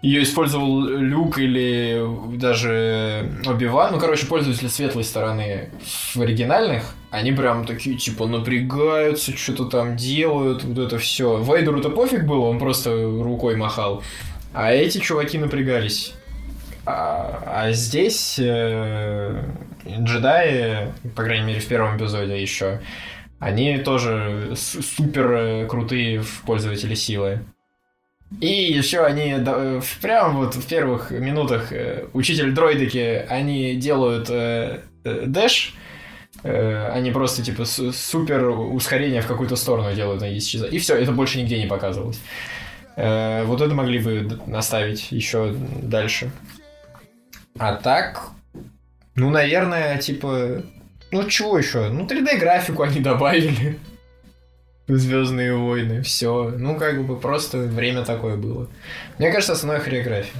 ее 0.03 0.23
использовал 0.23 0.83
Люк 0.83 1.39
или 1.39 1.99
даже 2.37 3.33
Оби-Ван, 3.47 3.95
ну, 3.95 3.99
короче, 3.99 4.27
пользователи 4.27 4.69
светлой 4.69 5.05
стороны 5.05 5.71
в 6.15 6.21
оригинальных, 6.21 6.95
они 7.11 7.33
прям 7.33 7.65
такие, 7.65 7.97
типа, 7.97 8.27
напрягаются, 8.27 9.35
что-то 9.35 9.65
там 9.65 9.97
делают, 9.97 10.65
вот 10.65 10.79
это 10.79 10.99
все. 10.99 11.43
Вейдеру-то 11.43 11.89
пофиг 11.89 12.25
было, 12.27 12.45
он 12.45 12.59
просто 12.59 12.91
рукой 12.93 13.57
махал. 13.57 14.03
А 14.53 14.71
эти 14.71 14.99
чуваки 14.99 15.39
напрягались. 15.39 16.13
А, 16.87 17.43
а 17.47 17.73
здесь 17.73 18.39
э, 18.39 19.43
джедаи, 19.87 20.93
по 21.17 21.23
крайней 21.23 21.47
мере, 21.47 21.61
в 21.61 21.67
первом 21.67 21.97
эпизоде 21.97 22.41
еще, 22.41 22.81
они 23.39 23.79
тоже 23.79 24.53
с- 24.55 24.83
супер 24.83 25.31
э, 25.33 25.67
крутые 25.67 26.21
в 26.21 26.43
пользователи 26.43 26.95
силы. 26.95 27.41
И 28.41 28.47
еще 28.73 29.05
они 29.05 29.37
да, 29.39 29.81
в- 29.81 29.99
прям 30.03 30.37
вот 30.37 30.57
в 30.57 30.67
первых 30.67 31.11
минутах 31.11 31.73
э, 31.73 32.07
учитель 32.13 32.53
дроидики, 32.53 33.25
они 33.29 33.77
делают 33.77 34.29
э, 34.29 34.81
э, 35.05 35.25
дэш, 35.27 35.75
э, 36.43 36.89
они 36.93 37.11
просто 37.13 37.43
типа 37.43 37.65
су- 37.65 37.93
супер 37.93 38.49
ускорение 38.49 39.23
в 39.23 39.27
какую-то 39.27 39.57
сторону 39.57 39.95
делают, 39.95 40.23
они 40.23 40.37
исчезают. 40.39 40.75
И 40.75 40.79
все, 40.79 40.97
это 40.97 41.13
больше 41.13 41.39
нигде 41.41 41.59
не 41.59 41.67
показывалось. 41.67 42.21
Э, 42.97 43.45
вот 43.45 43.61
это 43.61 43.75
могли 43.75 43.99
бы 44.01 44.39
наставить 44.47 45.13
еще 45.13 45.55
дальше. 45.83 46.31
А 47.59 47.77
так, 47.77 48.31
ну, 49.15 49.31
наверное, 49.31 49.99
типа, 49.99 50.63
ну 51.13 51.29
чего 51.29 51.57
еще? 51.57 51.89
Ну, 51.89 52.05
3D 52.05 52.39
графику 52.39 52.83
они 52.83 53.01
добавили. 53.01 53.79
Звездные 54.89 55.57
войны, 55.57 56.03
все. 56.03 56.53
Ну, 56.59 56.77
как 56.77 57.07
бы 57.07 57.17
просто 57.17 57.59
время 57.59 58.05
такое 58.05 58.37
было. 58.37 58.69
Мне 59.19 59.31
кажется, 59.31 59.53
основная 59.53 59.81
хореография. 59.81 60.35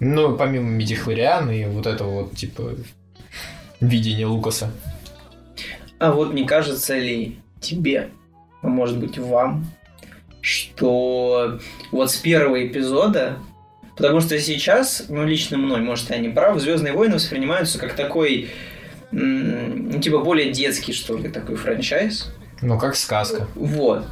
Ну, 0.00 0.36
помимо 0.36 0.68
Медихлориан 0.70 1.50
и 1.50 1.64
вот 1.66 1.86
этого 1.86 2.22
вот, 2.22 2.34
типа, 2.34 2.74
видения 3.80 4.26
Лукаса. 4.26 4.70
А 5.98 6.12
вот 6.12 6.34
не 6.34 6.46
кажется 6.46 6.98
ли 6.98 7.38
тебе, 7.60 8.10
а 8.62 8.68
может 8.68 8.98
быть 8.98 9.18
вам, 9.18 9.66
что 10.40 11.58
вот 11.92 12.10
с 12.10 12.16
первого 12.16 12.66
эпизода, 12.66 13.38
потому 13.96 14.20
что 14.20 14.38
сейчас, 14.38 15.06
ну 15.08 15.24
лично 15.24 15.58
мной, 15.58 15.80
может 15.80 16.10
я 16.10 16.18
не 16.18 16.28
прав, 16.28 16.60
Звездные 16.60 16.92
войны 16.92 17.14
воспринимаются 17.14 17.78
как 17.78 17.94
такой, 17.94 18.50
ну 19.10 19.98
типа 20.00 20.18
более 20.18 20.52
детский 20.52 20.92
что 20.92 21.16
ли 21.16 21.28
такой 21.28 21.56
франчайз. 21.56 22.32
Ну, 22.62 22.78
как 22.78 22.96
сказка. 22.96 23.46
Вот. 23.54 24.06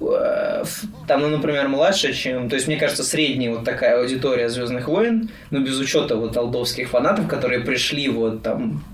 Э, 0.00 0.64
Там, 1.06 1.22
ну, 1.22 1.28
например, 1.28 1.68
младше, 1.68 2.12
чем... 2.12 2.48
То 2.48 2.56
есть, 2.56 2.66
мне 2.66 2.76
кажется, 2.76 3.04
средняя 3.04 3.52
вот 3.52 3.64
такая 3.64 4.00
аудитория 4.00 4.48
Звездных 4.48 4.88
войн, 4.88 5.30
ну, 5.50 5.60
без 5.60 5.78
учета 5.78 6.16
вот 6.16 6.36
алдовских 6.36 6.88
фанатов, 6.88 7.28
которые 7.28 7.60
пришли 7.60 8.08
вот 8.08 8.42
там 8.42 8.84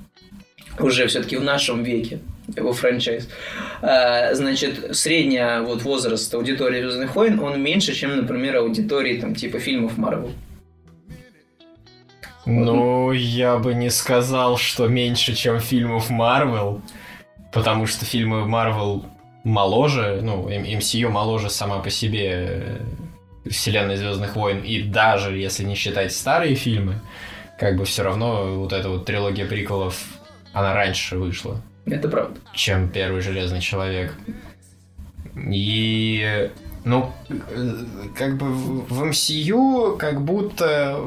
уже 0.79 1.07
все-таки 1.07 1.37
в 1.37 1.45
нашем 1.45 1.83
веке 1.83 2.19
во 2.49 2.73
франчайз. 2.73 3.29
А, 3.83 4.35
Значит, 4.35 4.97
средняя 4.97 5.63
вот 5.63 5.83
возраст 5.83 6.33
аудитории 6.35 6.81
Звездных 6.81 7.15
войн, 7.15 7.41
он 7.41 7.61
меньше, 7.63 7.95
чем, 7.95 8.17
например, 8.17 8.57
аудитории 8.57 9.21
там 9.21 9.35
типа 9.35 9.59
фильмов 9.59 9.97
Марвел. 9.97 10.33
Ну, 12.47 13.13
я 13.13 13.57
бы 13.57 13.75
не 13.75 13.89
сказал, 13.89 14.59
что 14.59 14.87
меньше, 14.87 15.35
чем 15.35 15.61
фильмов 15.61 16.11
Марвел, 16.11 16.83
потому 17.53 17.87
что 17.87 18.05
фильмы 18.05 18.47
Марвел 18.47 19.07
моложе, 19.45 20.21
ну, 20.23 20.49
MCU 20.49 21.09
моложе 21.09 21.49
сама 21.49 21.79
по 21.79 21.89
себе 21.89 22.31
э, 22.31 22.79
вселенной 23.49 23.97
Звездных 23.97 24.37
войн, 24.37 24.63
и 24.63 24.83
даже 24.83 25.37
если 25.37 25.65
не 25.65 25.75
считать 25.75 26.13
старые 26.13 26.55
фильмы, 26.55 27.01
как 27.59 27.77
бы 27.77 27.87
все 27.87 28.03
равно 28.03 28.59
вот 28.59 28.75
эта 28.75 28.91
вот 28.91 29.07
трилогия 29.07 29.47
приколов, 29.47 30.05
она 30.53 30.75
раньше 30.75 31.17
вышла 31.17 31.63
Это 31.87 32.09
правда. 32.09 32.41
чем 32.55 32.89
первый 32.89 33.21
Железный 33.21 33.61
Человек. 33.61 34.15
И, 35.37 36.51
ну, 36.85 37.13
как 38.17 38.37
бы 38.37 38.47
в 38.47 39.03
MCU 39.05 39.97
как 39.97 40.23
будто 40.23 41.01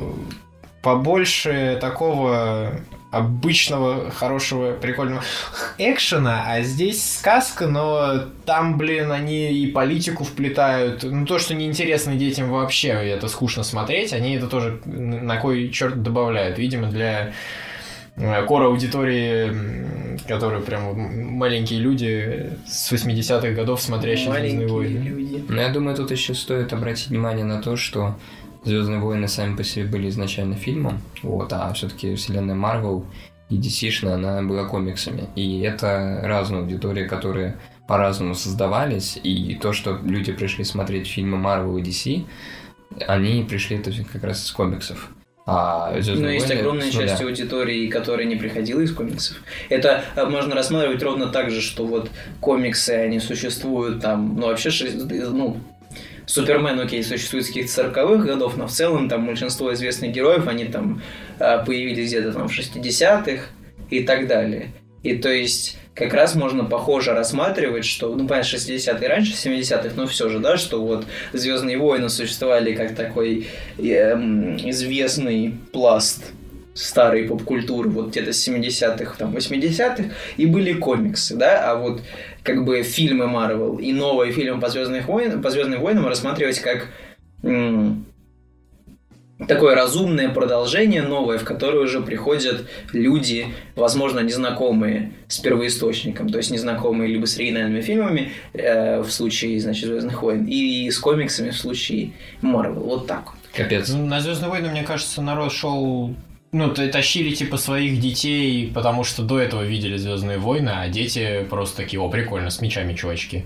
побольше 0.81 1.77
такого 1.81 2.79
обычного, 3.09 4.11
хорошего, 4.11 4.73
прикольного 4.73 5.23
экшена, 5.77 6.43
а 6.45 6.61
здесь 6.61 7.17
сказка, 7.17 7.65
но 7.67 8.25
там, 8.45 8.77
блин, 8.77 9.11
они 9.11 9.51
и 9.51 9.71
политику 9.71 10.25
вплетают. 10.25 11.03
Ну, 11.03 11.25
то, 11.25 11.39
что 11.39 11.53
неинтересно 11.55 12.15
детям 12.15 12.49
вообще, 12.51 12.89
это 12.89 13.27
скучно 13.29 13.63
смотреть, 13.63 14.11
они 14.13 14.35
это 14.35 14.47
тоже 14.47 14.81
на 14.85 15.37
кой 15.37 15.69
черт 15.69 16.03
добавляют. 16.03 16.59
Видимо, 16.59 16.87
для 16.87 17.31
кор 18.47 18.63
аудитории, 18.63 20.17
которые 20.27 20.61
прям 20.61 21.35
маленькие 21.37 21.79
люди 21.79 22.51
с 22.65 22.91
80-х 22.91 23.51
годов, 23.51 23.81
смотрящие 23.81 24.31
«Звездные 24.31 24.67
войны». 24.67 24.97
люди. 24.97 25.45
Но 25.47 25.61
я 25.61 25.69
думаю, 25.69 25.95
тут 25.95 26.11
еще 26.11 26.33
стоит 26.33 26.73
обратить 26.73 27.07
внимание 27.07 27.45
на 27.45 27.61
то, 27.61 27.75
что 27.75 28.15
Звездные 28.67 28.99
войны 28.99 29.29
сами 29.29 29.55
по 29.55 29.63
себе 29.63 29.85
были 29.85 30.09
изначально 30.09 30.55
фильмом, 30.55 30.99
вот, 31.23 31.53
а 31.53 31.71
все-таки 31.71 32.15
вселенная 32.15 32.53
Марвел 32.53 33.05
и 33.49 33.57
DC, 33.57 34.05
она 34.05 34.41
была 34.41 34.65
комиксами. 34.65 35.29
И 35.35 35.61
это 35.61 36.19
разные 36.23 36.63
аудитории, 36.63 37.07
которые 37.07 37.57
по-разному 37.87 38.35
создавались, 38.35 39.17
и 39.23 39.55
то, 39.55 39.71
что 39.71 39.97
люди 40.03 40.33
пришли 40.33 40.65
смотреть 40.65 41.07
фильмы 41.07 41.37
Marvel 41.37 41.79
и 41.79 41.81
DC, 41.81 42.25
они 43.07 43.45
пришли 43.45 43.77
это 43.77 43.91
как 44.11 44.25
раз 44.25 44.43
из 44.43 44.51
комиксов. 44.51 45.11
А 45.49 45.93
Но 45.95 46.01
«Звездные 46.01 46.33
есть 46.33 46.47
войны» 46.47 46.59
огромная 46.59 46.91
нуля. 46.91 47.07
часть 47.07 47.21
аудитории, 47.21 47.87
которая 47.87 48.25
не 48.25 48.35
приходила 48.35 48.81
из 48.81 48.93
комиксов. 48.93 49.37
Это 49.69 50.03
э, 50.17 50.25
можно 50.25 50.53
рассматривать 50.53 51.01
ровно 51.01 51.27
так 51.27 51.51
же, 51.51 51.61
что 51.61 51.85
вот 51.85 52.09
комиксы, 52.41 52.89
они 52.89 53.21
существуют 53.21 54.01
там, 54.01 54.35
ну 54.37 54.47
вообще, 54.47 54.69
ну, 54.91 55.55
Супермен, 56.25 56.77
окей, 56.77 57.01
существует 57.01 57.45
с 57.45 57.47
каких-то 57.47 57.83
40-х 57.83 58.25
годов, 58.25 58.57
но 58.57 58.67
в 58.67 58.71
целом 58.71 59.07
там 59.07 59.25
большинство 59.25 59.73
известных 59.73 60.11
героев, 60.11 60.47
они 60.47 60.65
там 60.65 61.01
э, 61.39 61.63
появились 61.65 62.09
где-то 62.09 62.33
там 62.33 62.49
в 62.49 62.51
60-х 62.51 63.43
и 63.89 64.03
так 64.03 64.27
далее. 64.27 64.73
И 65.03 65.15
то 65.15 65.29
есть 65.29 65.77
как 65.93 66.13
раз 66.13 66.35
можно 66.35 66.63
похоже 66.63 67.13
рассматривать, 67.13 67.85
что, 67.85 68.13
ну, 68.13 68.27
понятно, 68.27 68.55
60-е 68.55 69.07
раньше 69.07 69.33
70-х, 69.33 69.91
но 69.95 70.05
все 70.05 70.29
же, 70.29 70.39
да, 70.39 70.57
что 70.57 70.81
вот 70.81 71.05
Звездные 71.33 71.77
войны 71.77 72.09
существовали 72.09 72.73
как 72.75 72.95
такой 72.95 73.47
эм, 73.79 74.57
известный 74.57 75.55
пласт 75.71 76.31
старой 76.75 77.23
поп-культуры, 77.23 77.89
вот 77.89 78.09
где-то 78.09 78.31
с 78.31 78.47
70-х, 78.47 79.15
там, 79.17 79.35
80-х, 79.35 80.03
и 80.37 80.45
были 80.45 80.73
комиксы, 80.73 81.35
да, 81.35 81.71
а 81.71 81.75
вот 81.75 82.01
как 82.43 82.63
бы 82.63 82.83
фильмы 82.83 83.27
Марвел 83.27 83.77
и 83.77 83.91
новые 83.91 84.31
фильмы 84.31 84.61
по, 84.61 84.69
Звездных 84.69 85.07
войн, 85.07 85.41
по 85.41 85.49
Звездным 85.49 85.81
войнам 85.81 86.05
рассматривать 86.07 86.59
как 86.59 86.89
м, 87.43 88.05
такое 89.45 89.75
разумное 89.75 90.29
продолжение 90.29 91.03
новое, 91.03 91.37
в 91.37 91.43
которое 91.43 91.79
уже 91.79 92.01
приходят 92.01 92.67
люди, 92.91 93.47
возможно, 93.75 94.21
незнакомые 94.21 95.11
с 95.27 95.37
первоисточником, 95.39 96.29
то 96.29 96.37
есть 96.37 96.49
незнакомые 96.49 97.11
либо 97.11 97.25
с 97.25 97.37
оригинальными 97.37 97.81
фильмами 97.81 98.31
э, 98.53 99.01
в 99.01 99.11
случае, 99.11 99.59
значит, 99.59 99.85
Звездных 99.85 100.21
войн, 100.23 100.45
и 100.45 100.89
с 100.89 100.97
комиксами 100.97 101.51
в 101.51 101.57
случае 101.57 102.13
Марвел. 102.41 102.81
Вот 102.81 103.07
так 103.07 103.25
вот. 103.25 103.35
Капец. 103.53 103.89
Ну, 103.89 104.05
на 104.05 104.21
Звездные 104.21 104.49
войны, 104.49 104.69
мне 104.69 104.83
кажется, 104.83 105.21
народ 105.21 105.51
шел. 105.51 106.15
Ну, 106.53 106.73
тащили 106.73 107.35
типа 107.35 107.57
своих 107.57 107.99
детей, 107.99 108.71
потому 108.73 109.03
что 109.03 109.21
до 109.21 109.39
этого 109.39 109.63
видели 109.63 109.97
Звездные 109.97 110.37
войны, 110.37 110.71
а 110.73 110.87
дети 110.87 111.45
просто 111.49 111.77
такие, 111.77 111.99
о, 111.99 112.09
прикольно, 112.09 112.49
с 112.49 112.61
мечами, 112.61 112.93
чувачки. 112.93 113.45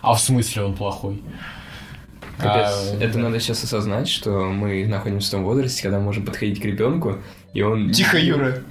А 0.00 0.14
в 0.14 0.20
смысле 0.20 0.62
он 0.62 0.74
плохой? 0.74 1.20
Капец. 2.38 2.92
А, 2.92 2.96
Это 3.00 3.14
да. 3.14 3.20
надо 3.20 3.40
сейчас 3.40 3.64
осознать, 3.64 4.08
что 4.08 4.44
мы 4.46 4.86
находимся 4.86 5.28
в 5.28 5.30
том 5.32 5.44
возрасте, 5.44 5.82
когда 5.82 5.98
можем 5.98 6.24
подходить 6.24 6.60
к 6.60 6.64
ребенку, 6.64 7.16
и 7.52 7.62
он... 7.62 7.90
Тихо, 7.90 8.18
Юра. 8.18 8.62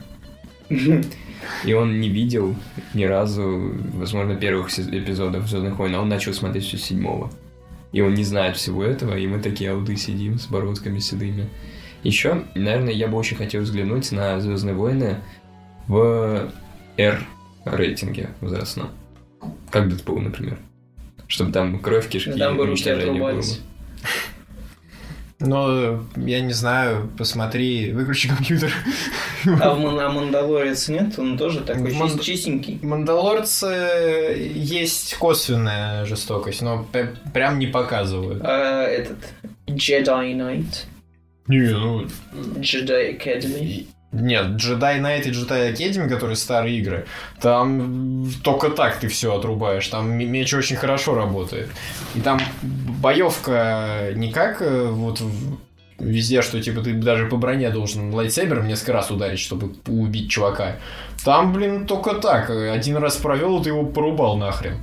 И 1.66 1.74
он 1.74 2.00
не 2.00 2.10
видел 2.10 2.56
ни 2.94 3.06
разу, 3.06 3.74
возможно, 3.94 4.36
первых 4.36 4.68
эпизодов 4.78 5.48
Звездных 5.48 5.78
войн, 5.78 5.96
а 5.96 6.02
он 6.02 6.10
начал 6.10 6.34
смотреть 6.34 6.66
все 6.66 6.78
с 6.78 6.84
седьмого. 6.84 7.32
И 7.92 8.02
он 8.02 8.16
не 8.16 8.24
знает 8.24 8.58
всего 8.58 8.84
этого, 8.84 9.16
и 9.16 9.28
мы 9.28 9.40
такие 9.40 9.72
ауды 9.72 9.96
сидим 9.96 10.40
с 10.40 10.48
бородками 10.48 11.00
седыми. 11.00 11.50
Еще, 12.04 12.44
наверное, 12.54 12.94
я 12.94 13.08
бы 13.08 13.18
очень 13.18 13.38
хотел 13.38 13.62
взглянуть 13.62 14.12
на 14.12 14.40
Звездные 14.40 14.76
войны 14.76 15.18
в 15.88 16.52
R 16.98 17.20
рейтинге 17.66 18.30
возрастном. 18.42 18.90
Как 19.72 19.90
Дэдпул, 19.90 20.20
например. 20.20 20.58
Чтобы 21.28 21.52
там 21.52 21.80
кровь, 21.80 22.08
кишки, 22.08 22.32
Там 22.32 22.58
бы 22.58 22.66
руки 22.66 22.90
отрубались. 22.90 23.62
Ну, 25.40 26.00
я 26.16 26.40
не 26.40 26.54
знаю, 26.54 27.12
посмотри, 27.16 27.92
выключи 27.92 28.28
компьютер. 28.28 28.74
А 29.62 29.74
в 29.76 30.00
а 30.00 30.10
Мандалорец 30.10 30.88
нет? 30.88 31.20
Он 31.20 31.38
тоже 31.38 31.62
такой 31.62 31.94
Манд- 31.94 32.24
чистенький. 32.24 32.80
Мандалорцы 32.82 33.68
есть 34.56 35.16
косвенная 35.16 36.06
жестокость, 36.06 36.64
но 36.64 36.88
прям 37.34 37.60
не 37.60 37.68
показывают. 37.68 38.42
А 38.44 38.84
этот 38.84 39.20
Jedi 39.68 40.34
Knight, 40.34 40.86
Не, 41.48 41.70
ну, 41.70 42.08
Jedi 42.60 43.16
Academy. 43.20 43.86
Нет, 44.14 44.52
Jedi 44.52 45.02
Knight 45.02 45.24
и 45.24 45.32
Jedi 45.32 45.74
Academy, 45.74 46.08
которые 46.08 46.38
старые 46.38 46.78
игры, 46.78 47.06
там 47.42 48.32
только 48.42 48.70
так 48.70 49.00
ты 49.00 49.10
все 49.10 49.36
отрубаешь. 49.36 49.88
Там 49.90 50.10
меч 50.12 50.54
очень 50.54 50.78
хорошо 50.78 51.14
работает. 51.14 51.70
И 52.16 52.22
там 52.22 52.40
боевка 52.62 54.12
не 54.16 54.32
как 54.32 54.62
э, 54.62 54.88
вот 54.88 55.22
везде, 56.00 56.42
что 56.42 56.62
типа 56.62 56.82
ты 56.82 56.94
даже 56.94 57.26
по 57.26 57.36
броне 57.36 57.70
должен 57.70 58.14
лайтсейбером 58.14 58.68
несколько 58.68 58.94
раз 58.94 59.12
ударить, 59.12 59.40
чтобы 59.40 59.74
убить 59.88 60.30
чувака. 60.30 60.78
Там, 61.26 61.52
блин, 61.52 61.86
только 61.86 62.14
так. 62.16 62.50
Один 62.50 62.98
раз 62.98 63.18
провел, 63.18 63.62
ты 63.62 63.70
его 63.70 63.86
порубал 63.86 64.38
нахрен. 64.38 64.78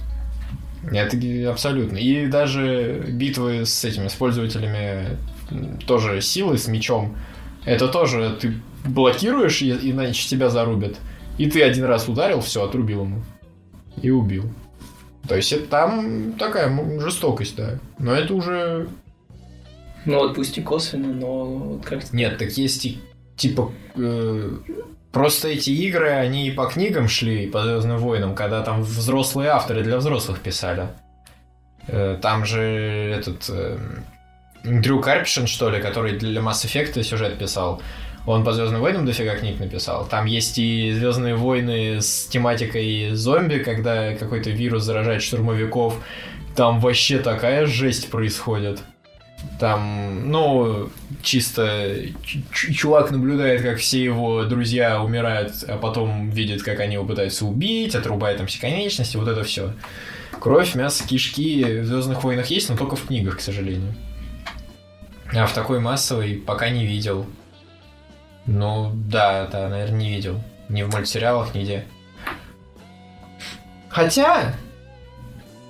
Это 0.93 1.17
абсолютно. 1.51 1.97
И 1.97 2.27
даже 2.27 3.05
битвы 3.09 3.65
с 3.65 3.85
этими, 3.85 4.09
с 4.09 4.15
пользователями 4.15 5.17
тоже 5.87 6.21
силы 6.21 6.59
с 6.59 6.69
мечом. 6.69 7.17
Это 7.65 7.89
тоже 7.89 8.37
ты 8.39 8.55
блокируешь, 8.85 9.63
иначе 9.63 10.29
тебя 10.29 10.51
зарубят. 10.51 10.97
И 11.39 11.51
ты 11.51 11.63
один 11.63 11.85
раз 11.85 12.09
ударил, 12.09 12.41
все, 12.41 12.65
отрубил 12.65 13.03
ему. 13.03 13.23
И 14.03 14.11
убил. 14.11 14.45
То 15.29 15.37
есть 15.37 15.53
это 15.53 15.67
там 15.67 16.35
такая 16.35 17.01
жестокость, 17.01 17.57
да. 17.57 17.79
Но 17.99 18.15
это 18.15 18.35
уже... 18.35 18.89
Ну 20.05 20.19
вот 20.19 20.35
пусть 20.35 20.59
и 20.59 20.63
косвенно, 20.63 21.13
но 21.13 21.45
вот 21.45 21.85
как-то... 21.85 22.15
Нет, 22.15 22.39
так 22.39 22.51
есть 22.53 22.85
и, 22.85 23.01
типа... 23.37 23.73
э, 23.97 24.51
просто 25.13 25.49
эти 25.49 25.71
игры, 25.71 26.11
они 26.11 26.49
и 26.49 26.51
по 26.51 26.67
книгам 26.67 27.09
шли, 27.09 27.45
и 27.45 27.51
по 27.51 27.63
Звездным 27.63 27.97
войнам, 27.97 28.35
когда 28.35 28.63
там 28.63 28.83
взрослые 28.83 29.49
авторы 29.51 29.83
для 29.83 29.97
взрослых 29.97 30.41
писали. 30.41 30.89
Э, 31.87 32.19
там 32.21 32.45
же 32.45 32.61
этот... 32.61 33.49
э, 33.49 33.79
Дрю 34.63 35.01
Карпишин, 35.01 35.47
что 35.47 35.69
ли, 35.69 35.81
который 35.81 36.19
для 36.19 36.41
Mass 36.41 36.65
Effect 36.65 37.03
сюжет 37.03 37.39
писал, 37.39 37.83
он 38.27 38.43
по 38.43 38.53
Звездным 38.53 38.81
войнам 38.81 39.05
дофига 39.05 39.37
книг 39.37 39.61
написал. 39.61 40.07
Там 40.07 40.25
есть 40.27 40.59
и 40.59 40.93
Звездные 40.93 41.35
войны 41.35 42.01
с 42.01 42.27
тематикой 42.27 43.11
зомби, 43.13 43.59
когда 43.59 44.15
какой-то 44.15 44.51
вирус 44.51 44.85
заражает 44.85 45.23
штурмовиков. 45.23 45.95
Там 46.57 46.81
вообще 46.81 47.19
такая 47.19 47.67
жесть 47.67 48.11
происходит. 48.11 48.81
Там, 49.61 50.31
ну, 50.31 50.89
чисто 51.23 51.97
чувак 52.51 53.11
наблюдает, 53.11 53.61
как 53.61 53.79
все 53.79 54.03
его 54.03 54.45
друзья 54.45 55.03
умирают, 55.03 55.53
а 55.69 55.77
потом 55.77 56.31
видит, 56.31 56.63
как 56.63 56.81
они 56.81 56.95
его 56.95 57.05
пытаются 57.05 57.45
убить, 57.45 57.95
отрубает 57.95 58.39
там 58.39 58.47
все 58.47 58.59
конечности, 58.59 59.19
вот 59.19 59.29
это 59.29 59.43
все. 59.45 59.75
Кровь, 60.41 60.75
мясо, 60.75 61.07
кишки 61.07 61.63
в 61.81 61.85
Звездных 61.85 62.25
войнах 62.25 62.47
есть, 62.47 62.71
но 62.71 62.77
только 62.77 62.97
в 62.97 63.07
книгах, 63.07 63.37
к 63.37 63.41
сожалению. 63.41 63.95
А 65.35 65.47
в 65.47 65.53
такой 65.53 65.79
массовой 65.79 66.35
пока 66.35 66.71
не 66.71 66.87
видел. 66.87 67.27
Ну, 68.47 68.93
да, 68.95 69.47
да, 69.47 69.69
наверное, 69.69 69.99
не 69.99 70.11
видел. 70.11 70.41
Ни 70.69 70.83
в 70.83 70.93
мультсериалах, 70.93 71.55
нигде. 71.55 71.85
Хотя, 73.89 74.55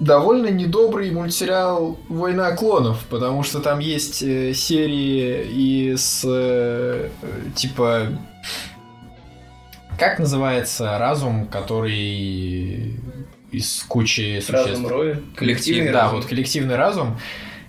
довольно 0.00 0.48
недобрый 0.48 1.10
мультсериал 1.10 1.98
«Война 2.08 2.52
клонов», 2.56 3.04
потому 3.10 3.42
что 3.42 3.60
там 3.60 3.78
есть 3.78 4.22
э, 4.22 4.54
серии 4.54 5.46
и 5.50 5.96
с, 5.96 6.22
э, 6.24 7.10
типа, 7.54 8.08
как 9.98 10.18
называется 10.18 10.98
разум, 10.98 11.46
который 11.46 12.98
из 13.52 13.84
кучи 13.86 14.40
существ? 14.40 14.50
Разум 14.50 14.86
Роя. 14.88 15.20
Коллективный 15.36 15.92
да, 15.92 16.02
разум. 16.02 16.16
вот 16.16 16.26
коллективный 16.26 16.76
разум. 16.76 17.18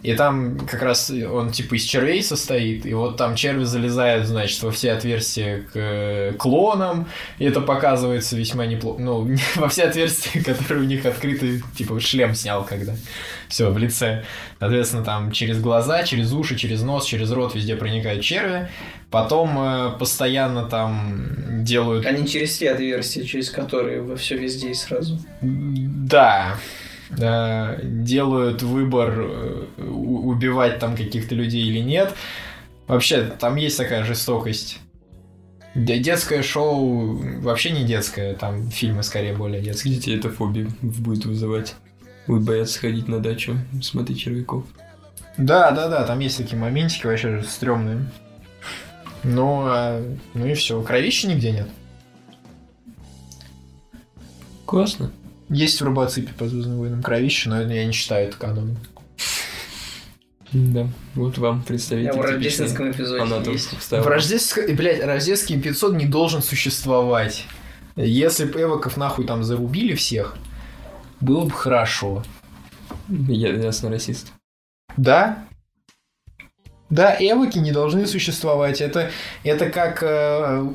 И 0.05 0.13
там 0.13 0.59
как 0.59 0.83
раз 0.83 1.09
он 1.09 1.51
типа 1.51 1.75
из 1.75 1.83
червей 1.83 2.21
состоит, 2.21 2.85
и 2.85 2.93
вот 2.93 3.17
там 3.17 3.33
черви 3.33 3.63
залезают, 3.63 4.27
значит, 4.27 4.61
во 4.61 4.69
все 4.69 4.91
отверстия 4.91 5.61
к 5.61 5.71
э, 5.73 6.33
клонам, 6.37 7.07
и 7.39 7.45
это 7.45 7.59
показывается 7.59 8.37
весьма 8.37 8.67
неплохо. 8.67 9.01
Ну, 9.01 9.35
во 9.55 9.67
все 9.67 9.85
отверстия, 9.85 10.43
которые 10.43 10.83
у 10.83 10.87
них 10.87 11.07
открыты, 11.07 11.63
типа 11.75 11.99
шлем 11.99 12.35
снял 12.35 12.63
когда. 12.63 12.93
Все, 13.49 13.71
в 13.71 13.77
лице. 13.79 14.23
Соответственно, 14.59 15.03
там 15.03 15.31
через 15.31 15.59
глаза, 15.59 16.03
через 16.03 16.31
уши, 16.33 16.55
через 16.55 16.83
нос, 16.83 17.05
через 17.05 17.31
рот 17.31 17.55
везде 17.55 17.75
проникают 17.75 18.21
черви. 18.21 18.69
Потом 19.09 19.57
э, 19.57 19.97
постоянно 19.97 20.65
там 20.65 21.63
делают 21.63 22.05
Они 22.05 22.27
через 22.27 22.55
те 22.59 22.69
отверстия, 22.69 23.23
через 23.23 23.49
которые 23.49 24.01
во 24.01 24.15
все 24.17 24.37
везде 24.37 24.69
и 24.69 24.75
сразу. 24.75 25.17
Да. 25.41 26.57
Э, 27.19 27.79
Делают 27.83 28.61
выбор 28.63 29.13
э, 29.17 29.65
убивать 29.83 30.79
там 30.79 30.95
каких-то 30.95 31.35
людей 31.35 31.63
или 31.63 31.79
нет. 31.79 32.13
Вообще, 32.87 33.23
там 33.23 33.55
есть 33.55 33.77
такая 33.77 34.03
жестокость. 34.03 34.79
Де- 35.75 35.99
Детское 35.99 36.41
шоу 36.43 37.17
вообще 37.41 37.71
не 37.71 37.83
детское, 37.83 38.33
там 38.35 38.69
фильмы 38.69 39.03
скорее 39.03 39.33
более 39.35 39.61
детские. 39.61 39.95
Детей 39.95 40.17
это 40.17 40.29
фобия 40.29 40.67
будет 40.81 41.25
вызывать. 41.25 41.75
Будут 42.27 42.43
бояться 42.45 42.79
ходить 42.79 43.07
на 43.07 43.19
дачу, 43.19 43.57
смотреть 43.81 44.19
червяков. 44.19 44.63
Да, 45.37 45.71
да, 45.71 45.89
да, 45.89 46.05
там 46.05 46.19
есть 46.19 46.37
такие 46.37 46.57
моментики 46.57 47.05
вообще 47.05 47.43
стрёмные. 47.43 48.05
Ну, 49.23 49.63
а, 49.65 50.01
ну 50.33 50.45
и 50.45 50.53
все. 50.53 50.81
Кровища 50.81 51.27
нигде 51.27 51.51
нет. 51.51 51.67
Классно. 54.65 55.11
Есть 55.49 55.79
в 55.79 55.85
Робоципе 55.85 56.33
по 56.33 56.47
Звездным 56.47 56.77
войнам 56.77 57.03
кровища, 57.03 57.49
но 57.49 57.61
я 57.61 57.85
не 57.85 57.91
считаю 57.91 58.29
это 58.29 58.37
каноном. 58.37 58.77
Да. 60.51 60.87
Вот 61.15 61.37
вам 61.37 61.63
представитель 61.63 62.07
Я 62.07 62.13
в 62.13 62.21
рождественском 62.21 62.91
эпизоде 62.91 63.51
есть. 63.51 63.69
В 63.91 64.07
рождественском... 64.07 64.75
Блядь, 64.75 65.03
рождественский 65.03 65.61
500 65.61 65.95
не 65.95 66.05
должен 66.05 66.41
существовать. 66.41 67.45
Если 67.95 68.45
бы 68.45 68.61
эвоков 68.61 68.97
нахуй 68.97 69.25
там 69.25 69.43
зарубили 69.43 69.95
всех, 69.95 70.37
было 71.19 71.45
бы 71.45 71.51
хорошо. 71.51 72.23
Я 73.09 73.53
ясно 73.53 73.89
расист. 73.89 74.31
Да? 74.97 75.45
Да, 76.89 77.15
эвоки 77.19 77.57
не 77.57 77.71
должны 77.71 78.05
существовать. 78.07 78.81
Это, 78.81 79.11
это 79.43 79.69
как... 79.69 80.01
э, 80.03 80.69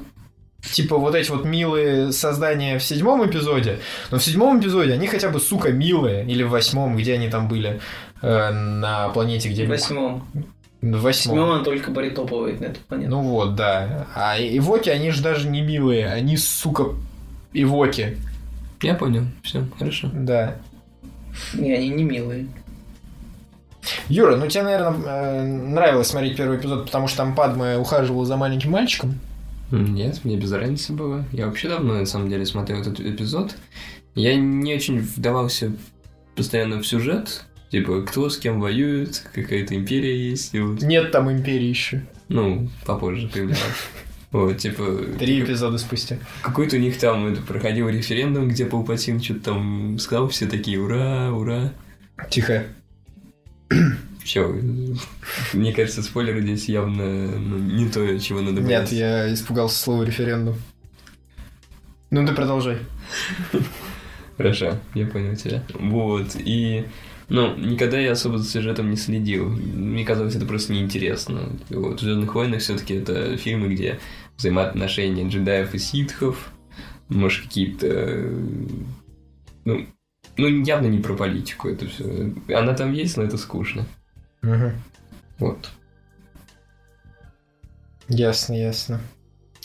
типа 0.63 0.97
вот 0.99 1.15
эти 1.15 1.31
вот 1.31 1.45
милые 1.45 2.13
создания 2.13 2.79
в 2.79 2.83
седьмом 2.83 3.27
эпизоде. 3.27 3.81
Но 4.11 4.19
в 4.19 4.23
седьмом 4.25 4.61
эпизоде 4.61 4.93
они 4.93 5.07
хотя 5.07 5.29
бы, 5.29 5.41
сука, 5.41 5.73
милые. 5.73 6.25
Или 6.27 6.43
в 6.43 6.51
восьмом, 6.51 6.97
где 6.97 7.15
они 7.15 7.29
там 7.29 7.49
были. 7.49 7.81
э, 8.23 8.51
на 8.51 9.09
планете, 9.11 9.49
где... 9.49 9.65
В 9.65 9.69
восьмом. 9.69 10.27
В 10.81 11.01
восьмом. 11.01 11.37
восьмом 11.37 11.59
он 11.59 11.65
только 11.65 11.91
баритоповывает 11.91 12.61
на 12.61 12.67
эту 12.67 12.81
планету. 12.81 13.11
Ну 13.11 13.21
вот, 13.23 13.55
да. 13.55 14.07
А 14.15 14.37
ивоки, 14.39 14.89
они 14.89 15.11
же 15.11 15.23
даже 15.23 15.49
не 15.49 15.61
милые, 15.61 16.09
они, 16.09 16.37
сука, 16.37 16.87
ивоки. 17.53 18.17
Я 18.83 18.95
понял. 18.95 19.25
Все, 19.43 19.67
хорошо. 19.79 20.11
Да. 20.13 20.57
Не, 21.55 21.75
они 21.75 21.91
не 21.91 22.05
милые. 22.05 22.47
Юра, 24.09 24.37
ну 24.37 24.47
тебе, 24.47 24.63
наверное, 24.63 25.43
нравилось 25.43 26.09
смотреть 26.09 26.37
первый 26.37 26.59
эпизод, 26.59 26.87
потому 26.87 27.09
что 27.09 27.19
там 27.19 27.35
Падма 27.35 27.79
ухаживала 27.79 28.25
за 28.27 28.37
маленьким 28.37 28.73
мальчиком? 28.73 29.19
Нет, 29.71 30.25
мне 30.25 30.37
без 30.37 30.53
разницы 30.53 30.93
было. 30.93 31.25
Я 31.33 31.47
вообще 31.47 31.69
давно, 31.69 31.95
на 31.95 32.07
самом 32.07 32.29
деле, 32.29 32.45
смотрел 32.45 32.81
этот 32.81 33.01
эпизод. 33.01 33.57
Я 34.15 34.37
не 34.37 34.75
очень 34.75 35.01
вдавался 35.01 35.73
постоянно 36.35 36.81
в 36.81 36.87
сюжет. 36.87 37.45
Типа, 37.71 38.03
кто 38.03 38.29
с 38.29 38.37
кем 38.37 38.61
воюет, 38.61 39.23
какая-то 39.33 39.77
империя 39.77 40.31
есть. 40.31 40.55
И 40.55 40.61
вот. 40.61 40.83
Нет 40.83 41.13
там 41.13 41.31
империи 41.31 41.69
еще. 41.69 42.05
Ну, 42.29 42.69
попозже 42.87 43.29
появлялась. 43.29 43.61
Вот, 44.33 44.59
типа... 44.59 44.85
Три 45.19 45.43
эпизода 45.43 45.77
спустя. 45.77 46.17
Какой-то 46.43 46.77
у 46.77 46.79
них 46.79 46.99
там 46.99 47.27
это, 47.33 47.43
проходил 47.43 47.89
референдум, 47.89 48.49
где 48.49 48.65
Паупатин 48.65 49.21
что-то 49.21 49.41
там 49.41 49.99
сказал, 49.99 50.29
все 50.29 50.47
такие 50.47 50.81
«Ура! 50.81 51.33
Ура!» 51.33 51.73
Тихо. 52.31 52.67
Все, 54.31 54.47
мне 55.55 55.73
кажется, 55.73 56.05
спойлеры 56.05 56.41
здесь 56.43 56.69
явно 56.69 57.37
ну, 57.37 57.59
не 57.59 57.89
то, 57.89 58.17
чего 58.21 58.41
надо 58.41 58.61
Нет, 58.61 58.65
бояться. 58.65 58.95
я 58.95 59.35
испугался 59.35 59.77
слова 59.77 60.05
референдум. 60.05 60.55
Ну, 62.13 62.25
ты 62.25 62.33
продолжай. 62.33 62.79
Хорошо, 64.37 64.79
я 64.95 65.07
понял 65.09 65.35
тебя. 65.35 65.65
Вот, 65.75 66.37
и... 66.37 66.85
Ну, 67.29 67.57
никогда 67.57 67.99
я 67.99 68.13
особо 68.13 68.39
за 68.39 68.49
сюжетом 68.49 68.91
не 68.91 68.97
следил. 68.97 69.49
Мне 69.49 70.05
казалось, 70.05 70.37
это 70.37 70.47
просто 70.47 70.75
неинтересно. 70.75 71.49
Вот, 71.69 71.99
в 71.99 72.01
Звездных 72.01 72.33
войнах 72.33 72.61
все-таки 72.61 72.95
это 72.95 73.37
фильмы, 73.37 73.67
где 73.75 73.99
взаимоотношения 74.37 75.29
джедаев 75.29 75.75
и 75.75 75.79
ситхов, 75.79 76.53
может, 77.09 77.43
какие-то... 77.47 78.33
Ну, 79.65 79.87
ну, 80.37 80.47
явно 80.47 80.87
не 80.87 80.99
про 80.99 81.15
политику 81.15 81.69
это 81.69 81.89
все. 81.89 82.33
Она 82.55 82.75
там 82.75 82.93
есть, 82.93 83.17
но 83.17 83.25
это 83.25 83.37
скучно. 83.37 83.89
Угу. 84.43 84.73
Вот. 85.39 85.71
Ясно, 88.09 88.55
ясно. 88.55 89.01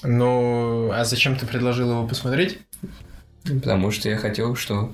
Ну, 0.04 0.92
а 0.92 1.04
зачем 1.04 1.36
ты 1.36 1.46
предложил 1.46 1.90
его 1.92 2.08
посмотреть? 2.08 2.60
Потому 3.44 3.92
что 3.92 4.10
я 4.10 4.18
хотел, 4.18 4.56
что 4.56 4.92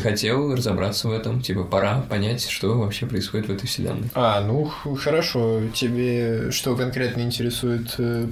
хотел 0.00 0.54
разобраться 0.54 1.08
в 1.08 1.12
этом, 1.12 1.42
типа 1.42 1.64
пора 1.64 2.02
понять, 2.02 2.48
что 2.48 2.78
вообще 2.78 3.06
происходит 3.06 3.48
в 3.48 3.52
этой 3.52 3.66
вселенной. 3.66 4.08
А, 4.14 4.40
ну 4.40 4.64
хорошо. 4.64 5.62
Тебе 5.74 6.52
что 6.52 6.76
конкретно 6.76 7.22
интересует? 7.22 7.94
Э, 7.98 8.26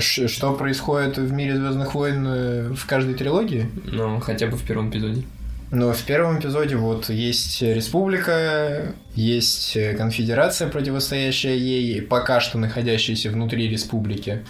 что 0.00 0.54
происходит 0.54 1.18
в 1.18 1.32
мире 1.32 1.56
Звездных 1.56 1.94
войн 1.94 2.24
э, 2.26 2.68
в 2.72 2.86
каждой 2.86 3.14
трилогии? 3.14 3.68
Ну, 3.84 4.20
хотя 4.20 4.46
бы 4.46 4.56
в 4.56 4.62
первом 4.62 4.90
эпизоде. 4.90 5.24
Но 5.70 5.92
в 5.92 6.02
первом 6.04 6.38
эпизоде 6.38 6.76
вот 6.76 7.08
есть 7.08 7.60
республика, 7.60 8.94
есть 9.14 9.76
конфедерация, 9.96 10.68
противостоящая 10.68 11.56
ей, 11.56 12.02
пока 12.02 12.40
что 12.40 12.58
находящаяся 12.58 13.30
внутри 13.30 13.68
республики. 13.68 14.44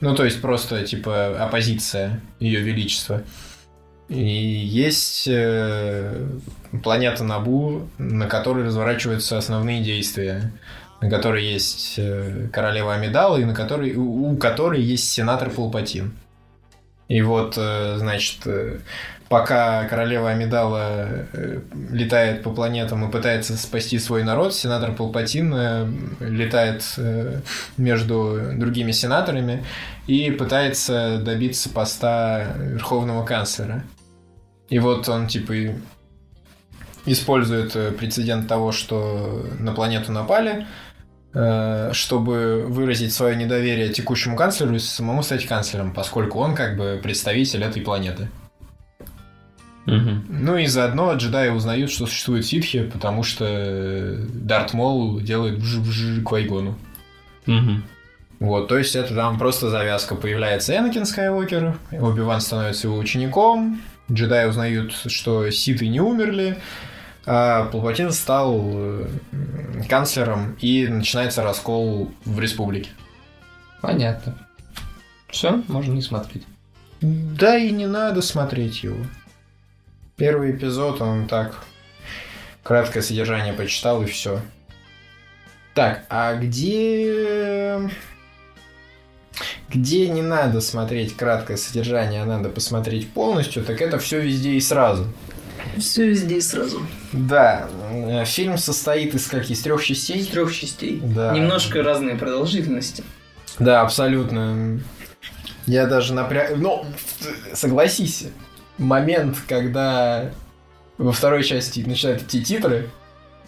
Ну, 0.00 0.14
то 0.14 0.24
есть 0.24 0.40
просто, 0.42 0.84
типа, 0.84 1.42
оппозиция 1.42 2.20
Ее 2.40 2.60
Величества. 2.60 3.22
И 4.08 4.18
есть 4.18 5.26
э, 5.26 6.26
планета 6.82 7.24
Набу, 7.24 7.88
на 7.98 8.26
которой 8.26 8.64
разворачиваются 8.64 9.38
основные 9.38 9.82
действия. 9.82 10.52
На 11.00 11.10
которой 11.10 11.44
есть 11.44 11.94
э, 11.98 12.48
королева 12.52 12.94
Амидала, 12.94 13.36
и 13.38 13.44
на 13.44 13.54
которой, 13.54 13.94
у, 13.94 14.32
у 14.32 14.36
которой 14.36 14.80
есть 14.80 15.10
сенатор 15.10 15.50
Палпатин. 15.50 16.12
И 17.08 17.20
вот, 17.22 17.54
э, 17.56 17.96
значит, 17.98 18.46
э, 18.46 18.78
пока 19.28 19.84
королева 19.84 20.30
Амидала 20.30 21.08
э, 21.32 21.60
летает 21.90 22.42
по 22.42 22.50
планетам 22.50 23.08
и 23.08 23.10
пытается 23.10 23.56
спасти 23.56 23.98
свой 23.98 24.22
народ, 24.22 24.54
сенатор 24.54 24.92
Палпатин 24.92 25.52
э, 25.54 25.88
летает 26.20 26.84
э, 26.96 27.40
между 27.76 28.40
другими 28.54 28.92
сенаторами 28.92 29.64
и 30.06 30.30
пытается 30.30 31.18
добиться 31.18 31.68
поста 31.68 32.54
верховного 32.58 33.24
канцлера. 33.24 33.82
И 34.68 34.78
вот 34.78 35.08
он 35.08 35.26
типа 35.26 35.54
использует 37.04 37.72
прецедент 37.96 38.48
того, 38.48 38.72
что 38.72 39.46
на 39.60 39.72
планету 39.72 40.10
напали, 40.10 40.66
чтобы 41.92 42.64
выразить 42.66 43.12
свое 43.12 43.36
недоверие 43.36 43.92
текущему 43.92 44.36
канцлеру 44.36 44.74
и 44.74 44.80
самому 44.80 45.22
стать 45.22 45.46
канцлером, 45.46 45.94
поскольку 45.94 46.40
он 46.40 46.56
как 46.56 46.76
бы 46.76 46.98
представитель 47.00 47.62
этой 47.62 47.82
планеты. 47.82 48.28
Угу. 49.86 50.10
Ну 50.28 50.56
и 50.56 50.66
заодно 50.66 51.14
джедаи 51.14 51.50
узнают, 51.50 51.90
что 51.90 52.06
существует 52.06 52.44
ситхи, 52.44 52.82
потому 52.82 53.22
что 53.22 54.18
Дарт 54.32 54.72
Мол 54.72 55.20
делает 55.20 55.58
вж 55.58 56.24
к 56.24 56.30
Вайгону. 56.30 56.76
Угу. 57.46 57.82
Вот, 58.40 58.68
то 58.68 58.76
есть 58.76 58.96
это 58.96 59.14
там 59.14 59.38
просто 59.38 59.70
завязка. 59.70 60.14
Появляется 60.14 60.76
Энакин 60.76 61.06
Скайуокер, 61.06 61.78
Оби-Ван 61.92 62.40
становится 62.40 62.88
его 62.88 62.98
учеником, 62.98 63.80
джедаи 64.10 64.46
узнают, 64.46 64.92
что 64.92 65.50
ситы 65.50 65.88
не 65.88 66.00
умерли, 66.00 66.58
а 67.24 67.64
Палпатин 67.66 68.12
стал 68.12 68.60
э, 68.64 69.08
канцлером, 69.88 70.56
и 70.60 70.86
начинается 70.86 71.42
раскол 71.42 72.12
в 72.24 72.38
республике. 72.38 72.90
Понятно. 73.80 74.36
Все, 75.28 75.62
можно 75.68 75.92
не 75.92 76.02
смотреть. 76.02 76.44
Да 77.00 77.56
и 77.56 77.70
не 77.70 77.86
надо 77.86 78.22
смотреть 78.22 78.82
его. 78.82 78.98
Первый 80.16 80.52
эпизод, 80.52 81.02
он 81.02 81.28
так 81.28 81.62
краткое 82.62 83.02
содержание 83.02 83.52
почитал 83.52 84.02
и 84.02 84.06
все. 84.06 84.40
Так, 85.74 86.04
а 86.08 86.34
где... 86.36 87.90
Где 89.68 90.08
не 90.08 90.22
надо 90.22 90.62
смотреть 90.62 91.16
краткое 91.16 91.58
содержание, 91.58 92.22
а 92.22 92.24
надо 92.24 92.48
посмотреть 92.48 93.10
полностью, 93.10 93.62
так 93.62 93.82
это 93.82 93.98
все 93.98 94.20
везде 94.20 94.52
и 94.52 94.60
сразу. 94.60 95.06
Все 95.76 96.08
везде 96.08 96.38
и 96.38 96.40
сразу. 96.40 96.80
Да, 97.12 97.68
э, 97.90 98.24
фильм 98.24 98.56
состоит 98.56 99.14
из 99.14 99.26
каких? 99.26 99.50
Из 99.50 99.60
трех 99.60 99.84
частей? 99.84 100.20
Из 100.20 100.28
трех 100.28 100.54
частей. 100.54 100.98
Да. 101.02 101.32
Немножко 101.32 101.82
разные 101.82 102.14
продолжительности. 102.14 103.04
Да, 103.58 103.82
абсолютно. 103.82 104.80
Я 105.66 105.86
даже 105.86 106.14
напряг... 106.14 106.56
Ну, 106.56 106.86
согласись, 107.52 108.28
момент, 108.78 109.36
когда 109.48 110.30
во 110.98 111.12
второй 111.12 111.44
части 111.44 111.80
начинают 111.80 112.22
идти 112.22 112.42
титры, 112.42 112.88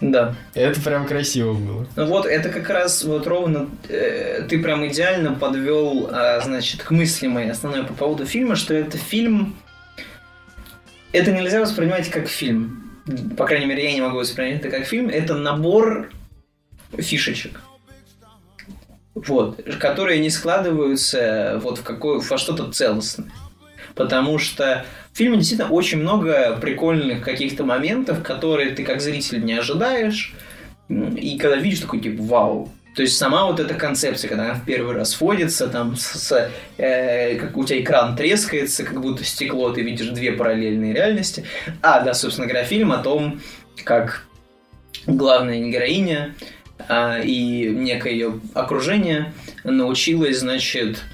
да. 0.01 0.37
Это 0.55 0.81
прям 0.81 1.07
красиво 1.07 1.55
было. 1.55 1.87
Ну 1.97 2.07
вот, 2.07 2.25
это 2.25 2.51
как 2.51 2.69
раз 2.71 3.03
вот 3.03 3.27
ровно 3.27 3.69
э, 3.89 4.47
ты 4.49 4.63
прям 4.63 4.87
идеально 4.87 5.33
подвел, 5.33 6.09
э, 6.09 6.41
значит, 6.43 6.83
к 6.83 6.93
мысли 6.93 7.27
моей 7.27 7.51
основной 7.51 7.85
по 7.85 7.95
поводу 7.95 8.25
фильма, 8.25 8.55
что 8.55 8.75
это 8.75 8.97
фильм... 8.97 9.57
Это 11.11 11.33
нельзя 11.33 11.61
воспринимать 11.61 12.11
как 12.11 12.29
фильм. 12.29 12.93
По 13.37 13.45
крайней 13.45 13.67
мере, 13.67 13.85
я 13.85 13.93
не 13.93 14.01
могу 14.01 14.19
воспринимать 14.19 14.61
это 14.61 14.71
как 14.71 14.87
фильм. 14.87 15.09
Это 15.09 15.35
набор 15.35 16.11
фишечек. 16.97 17.61
Вот, 19.15 19.61
которые 19.81 20.21
не 20.21 20.31
складываются 20.31 21.59
вот 21.61 21.79
в 21.79 21.83
какое, 21.83 22.21
во 22.21 22.39
что-то 22.39 22.71
целостное 22.71 23.33
потому 23.95 24.39
что 24.39 24.85
в 25.13 25.17
фильме 25.17 25.39
действительно 25.39 25.71
очень 25.71 25.99
много 25.99 26.57
прикольных 26.61 27.23
каких-то 27.23 27.65
моментов, 27.65 28.23
которые 28.23 28.71
ты 28.71 28.85
как 28.85 29.01
зритель 29.01 29.45
не 29.45 29.55
ожидаешь, 29.55 30.35
и 30.89 31.39
когда 31.39 31.57
видишь 31.57 31.81
такой 31.81 32.01
типа 32.01 32.23
вау, 32.23 32.73
то 32.99 33.03
есть 33.03 33.17
сама 33.17 33.47
вот 33.47 33.61
эта 33.61 33.75
концепция, 33.75 34.29
когда 34.29 34.45
она 34.47 34.55
в 34.55 34.65
первый 34.65 34.93
раз 34.93 35.21
вводится, 35.21 35.69
там 35.69 35.95
с, 35.95 36.03
с, 36.03 36.51
э, 36.79 37.37
как 37.37 37.57
у 37.57 37.65
тебя 37.65 37.81
экран 37.81 38.17
трескается, 38.17 38.83
как 38.83 39.01
будто 39.01 39.23
стекло, 39.23 39.71
ты 39.71 39.83
видишь 39.83 40.09
две 40.09 40.33
параллельные 40.33 40.95
реальности. 40.95 41.45
А, 41.81 42.01
да, 42.01 42.13
собственно 42.13 42.49
говоря, 42.49 42.65
фильм 42.65 42.91
о 42.91 42.99
том, 42.99 43.41
как 43.85 44.25
главная 45.07 45.61
героиня 45.71 46.35
а, 46.89 47.21
и 47.21 47.69
некое 47.69 48.15
ее 48.15 48.41
окружение 48.55 49.33
научилась, 49.63 50.41
значит, 50.41 51.05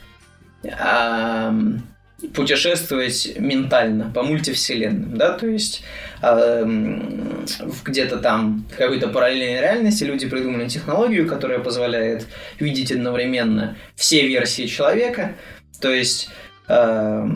а, 0.80 1.54
путешествовать 2.32 3.32
ментально 3.38 4.10
по 4.10 4.22
мультивселенным, 4.22 5.16
да, 5.16 5.36
то 5.36 5.46
есть 5.46 5.82
э, 6.22 6.64
где-то 7.84 8.18
там 8.18 8.64
в 8.72 8.76
какой-то 8.76 9.08
параллельной 9.08 9.60
реальности 9.60 10.04
люди 10.04 10.28
придумали 10.28 10.68
технологию, 10.68 11.28
которая 11.28 11.58
позволяет 11.58 12.26
видеть 12.58 12.92
одновременно 12.92 13.76
все 13.96 14.26
версии 14.26 14.66
человека, 14.66 15.34
то 15.80 15.92
есть 15.92 16.30
э, 16.68 17.28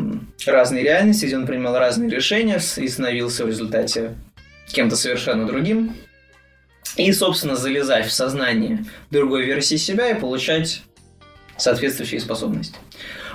разные 0.46 0.84
реальности, 0.84 1.26
где 1.26 1.36
он 1.36 1.46
принимал 1.46 1.76
разные 1.76 2.08
решения 2.08 2.60
и 2.76 2.88
становился 2.88 3.44
в 3.44 3.48
результате 3.48 4.14
кем-то 4.68 4.96
совершенно 4.96 5.46
другим, 5.46 5.94
и, 6.96 7.12
собственно, 7.12 7.56
залезать 7.56 8.06
в 8.06 8.12
сознание 8.12 8.84
другой 9.10 9.44
версии 9.44 9.76
себя 9.76 10.10
и 10.10 10.18
получать 10.18 10.82
соответствующие 11.56 12.20
способности. 12.20 12.76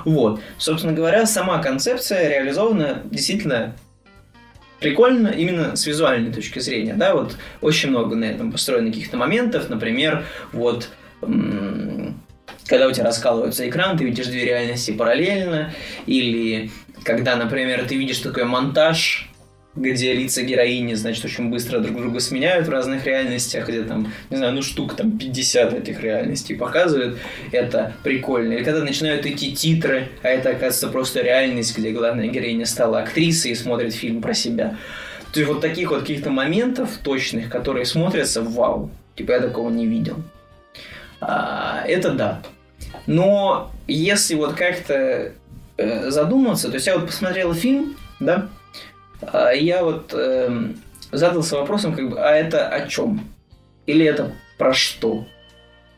Вот. 0.05 0.41
Собственно 0.57 0.93
говоря, 0.93 1.25
сама 1.25 1.59
концепция 1.59 2.29
реализована 2.29 3.01
действительно 3.05 3.75
прикольно 4.79 5.29
именно 5.29 5.75
с 5.75 5.87
визуальной 5.87 6.31
точки 6.31 6.59
зрения, 6.59 6.93
да, 6.93 7.15
вот 7.15 7.37
очень 7.61 7.89
много 7.89 8.15
на 8.15 8.25
этом 8.25 8.51
построено 8.51 8.89
каких-то 8.89 9.17
моментов, 9.17 9.69
например, 9.69 10.25
вот 10.51 10.89
когда 12.65 12.87
у 12.87 12.91
тебя 12.91 13.05
раскалывается 13.05 13.67
экран, 13.67 13.97
ты 13.97 14.03
видишь 14.03 14.27
две 14.27 14.45
реальности 14.45 14.91
параллельно, 14.91 15.73
или 16.05 16.69
когда, 17.03 17.35
например, 17.35 17.85
ты 17.87 17.95
видишь 17.95 18.19
такой 18.19 18.43
монтаж, 18.43 19.29
где 19.75 20.13
лица 20.13 20.43
героини, 20.43 20.93
значит, 20.93 21.25
очень 21.25 21.49
быстро 21.49 21.79
друг 21.79 21.97
друга 21.97 22.19
сменяют 22.19 22.67
в 22.67 22.69
разных 22.69 23.05
реальностях, 23.05 23.67
где 23.67 23.81
там, 23.83 24.13
не 24.29 24.37
знаю, 24.37 24.53
ну 24.53 24.61
штук 24.61 24.95
там 24.95 25.17
50 25.17 25.73
этих 25.73 26.01
реальностей 26.01 26.53
показывают, 26.53 27.17
это 27.51 27.93
прикольно. 28.03 28.53
Или 28.53 28.63
когда 28.63 28.83
начинают 28.83 29.25
идти 29.25 29.55
титры, 29.55 30.09
а 30.21 30.29
это, 30.29 30.49
оказывается, 30.49 30.89
просто 30.89 31.21
реальность, 31.21 31.75
где 31.77 31.91
главная 31.91 32.27
героиня 32.27 32.65
стала 32.65 32.99
актрисой 32.99 33.51
и 33.51 33.55
смотрит 33.55 33.93
фильм 33.93 34.21
про 34.21 34.33
себя. 34.33 34.77
То 35.33 35.39
есть 35.39 35.51
вот 35.51 35.61
таких 35.61 35.89
вот 35.89 36.01
каких-то 36.01 36.29
моментов 36.29 36.97
точных, 37.03 37.49
которые 37.49 37.85
смотрятся, 37.85 38.43
вау, 38.43 38.91
типа 39.15 39.31
я 39.31 39.39
такого 39.39 39.71
не 39.71 39.87
видел. 39.87 40.17
А, 41.19 41.83
это 41.87 42.11
да. 42.11 42.43
Но 43.07 43.71
если 43.87 44.35
вот 44.35 44.53
как-то 44.53 45.31
э, 45.77 46.09
задуматься, 46.11 46.67
то 46.67 46.75
есть 46.75 46.85
я 46.85 46.97
вот 46.97 47.07
посмотрел 47.07 47.55
фильм, 47.55 47.95
да, 48.19 48.49
я 49.53 49.83
вот 49.83 50.13
э, 50.13 50.73
задался 51.11 51.57
вопросом, 51.57 51.93
как 51.95 52.09
бы, 52.09 52.19
а 52.19 52.31
это 52.31 52.67
о 52.67 52.87
чем? 52.87 53.27
Или 53.85 54.05
это 54.05 54.33
про 54.57 54.73
что? 54.73 55.27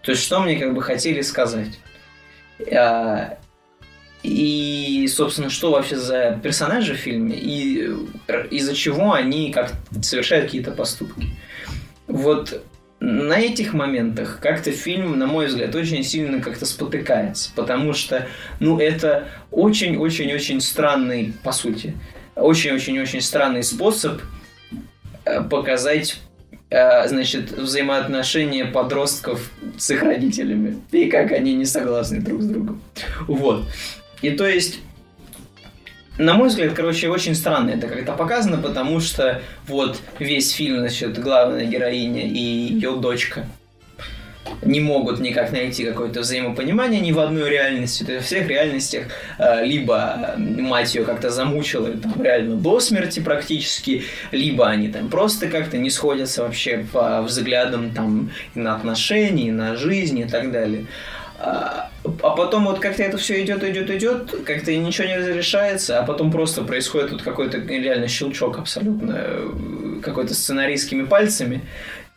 То 0.01 0.11
есть, 0.11 0.23
что 0.23 0.39
мне 0.39 0.57
как 0.57 0.73
бы 0.73 0.81
хотели 0.81 1.21
сказать? 1.21 1.79
А, 2.71 3.37
и, 4.23 5.07
собственно, 5.07 5.49
что 5.49 5.71
вообще 5.71 5.97
за 5.97 6.39
персонажи 6.41 6.93
в 6.93 6.97
фильме, 6.97 7.35
и 7.35 7.89
э, 8.27 8.47
из-за 8.49 8.73
чего 8.73 9.13
они 9.13 9.51
как 9.51 9.71
совершают 10.01 10.45
какие-то 10.45 10.71
поступки. 10.71 11.27
Вот 12.07 12.61
на 12.99 13.37
этих 13.39 13.73
моментах 13.73 14.39
как-то 14.41 14.71
фильм, 14.71 15.19
на 15.19 15.27
мой 15.27 15.47
взгляд, 15.47 15.75
очень 15.75 16.03
сильно 16.03 16.41
как-то 16.41 16.65
спотыкается, 16.65 17.51
потому 17.55 17.93
что, 17.93 18.27
ну, 18.59 18.79
это 18.79 19.27
очень-очень-очень 19.51 20.61
странный, 20.61 21.33
по 21.43 21.51
сути, 21.51 21.95
очень-очень-очень 22.35 23.21
странный 23.21 23.63
способ 23.63 24.21
э, 25.25 25.41
показать 25.41 26.17
э, 26.69 27.07
значит, 27.07 27.51
взаимоотношения 27.51 28.65
подростков 28.65 29.51
с 29.77 29.89
их 29.91 30.03
родителями 30.03 30.81
и 30.91 31.05
как 31.09 31.31
они 31.31 31.53
не 31.53 31.65
согласны 31.65 32.19
друг 32.21 32.41
с 32.41 32.45
другом. 32.45 32.81
Вот. 33.27 33.65
И 34.21 34.31
то 34.31 34.47
есть 34.47 34.79
на 36.17 36.33
мой 36.33 36.47
взгляд, 36.47 36.73
короче, 36.73 37.09
очень 37.09 37.35
странно 37.35 37.71
это 37.71 37.87
как-то 37.87 38.13
показано, 38.13 38.57
потому 38.57 39.01
что 39.01 39.41
вот 39.67 39.99
весь 40.17 40.51
фильм, 40.51 40.79
значит, 40.79 41.19
главная 41.19 41.65
героиня 41.65 42.25
и 42.25 42.39
ее 42.39 42.95
дочка 42.95 43.45
не 44.61 44.79
могут 44.79 45.19
никак 45.19 45.51
найти 45.51 45.85
какое-то 45.85 46.21
взаимопонимание 46.21 47.01
ни 47.01 47.11
в 47.11 47.19
одной 47.19 47.49
реальности. 47.49 48.03
То 48.03 48.13
есть 48.13 48.25
в 48.25 48.27
всех 48.27 48.47
реальностях 48.47 49.05
э, 49.37 49.65
либо 49.65 50.35
мать 50.37 50.95
ее 50.95 51.03
как-то 51.03 51.29
замучила 51.29 51.91
там, 51.91 52.13
реально 52.21 52.55
до 52.55 52.79
смерти 52.79 53.19
практически, 53.19 54.03
либо 54.31 54.67
они 54.67 54.89
там 54.89 55.09
просто 55.09 55.47
как-то 55.47 55.77
не 55.77 55.89
сходятся 55.89 56.43
вообще 56.43 56.85
по 56.91 57.21
взглядам 57.21 57.91
там 57.91 58.31
и 58.53 58.59
на 58.59 58.75
отношения, 58.75 59.47
и 59.47 59.51
на 59.51 59.75
жизнь 59.75 60.19
и 60.19 60.25
так 60.25 60.51
далее. 60.51 60.85
А, 61.37 61.91
а 62.23 62.29
потом 62.31 62.65
вот 62.65 62.79
как-то 62.79 63.03
это 63.03 63.17
все 63.17 63.43
идет, 63.43 63.63
идет, 63.63 63.89
идет, 63.89 64.35
как-то 64.45 64.75
ничего 64.75 65.07
не 65.07 65.17
разрешается, 65.17 65.99
а 65.99 66.03
потом 66.03 66.31
просто 66.31 66.63
происходит 66.63 67.11
вот 67.11 67.21
какой-то 67.23 67.57
реально 67.57 68.07
щелчок 68.07 68.57
абсолютно, 68.57 69.15
э, 69.17 69.99
какой-то 70.01 70.33
сценарийскими 70.33 71.03
пальцами. 71.03 71.61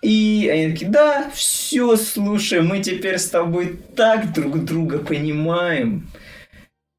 И 0.02 0.48
они 0.52 0.72
такие, 0.72 0.90
да, 0.90 1.30
все, 1.34 1.96
слушай, 1.96 2.62
мы 2.62 2.80
теперь 2.80 3.18
с 3.18 3.28
тобой 3.28 3.78
так 3.96 4.32
друг 4.32 4.64
друга 4.64 4.98
понимаем. 4.98 6.08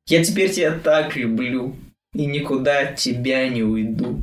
Я 0.08 0.24
теперь 0.24 0.52
тебя 0.52 0.72
так 0.72 1.16
люблю. 1.16 1.76
И 2.14 2.26
никуда 2.26 2.80
от 2.82 2.96
тебя 2.96 3.48
не 3.48 3.64
уйду. 3.64 4.20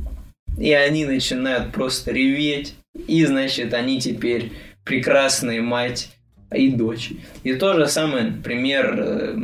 И 0.59 0.73
они 0.73 1.05
начинают 1.05 1.71
просто 1.71 2.11
реветь. 2.11 2.75
И, 3.07 3.23
значит, 3.25 3.73
они 3.73 3.99
теперь 3.99 4.51
прекрасная 4.83 5.61
мать 5.61 6.11
и 6.53 6.69
дочь. 6.69 7.11
И 7.43 7.53
то 7.53 7.73
же 7.75 7.87
самое, 7.87 8.25
например, 8.25 8.95
э, 8.97 9.35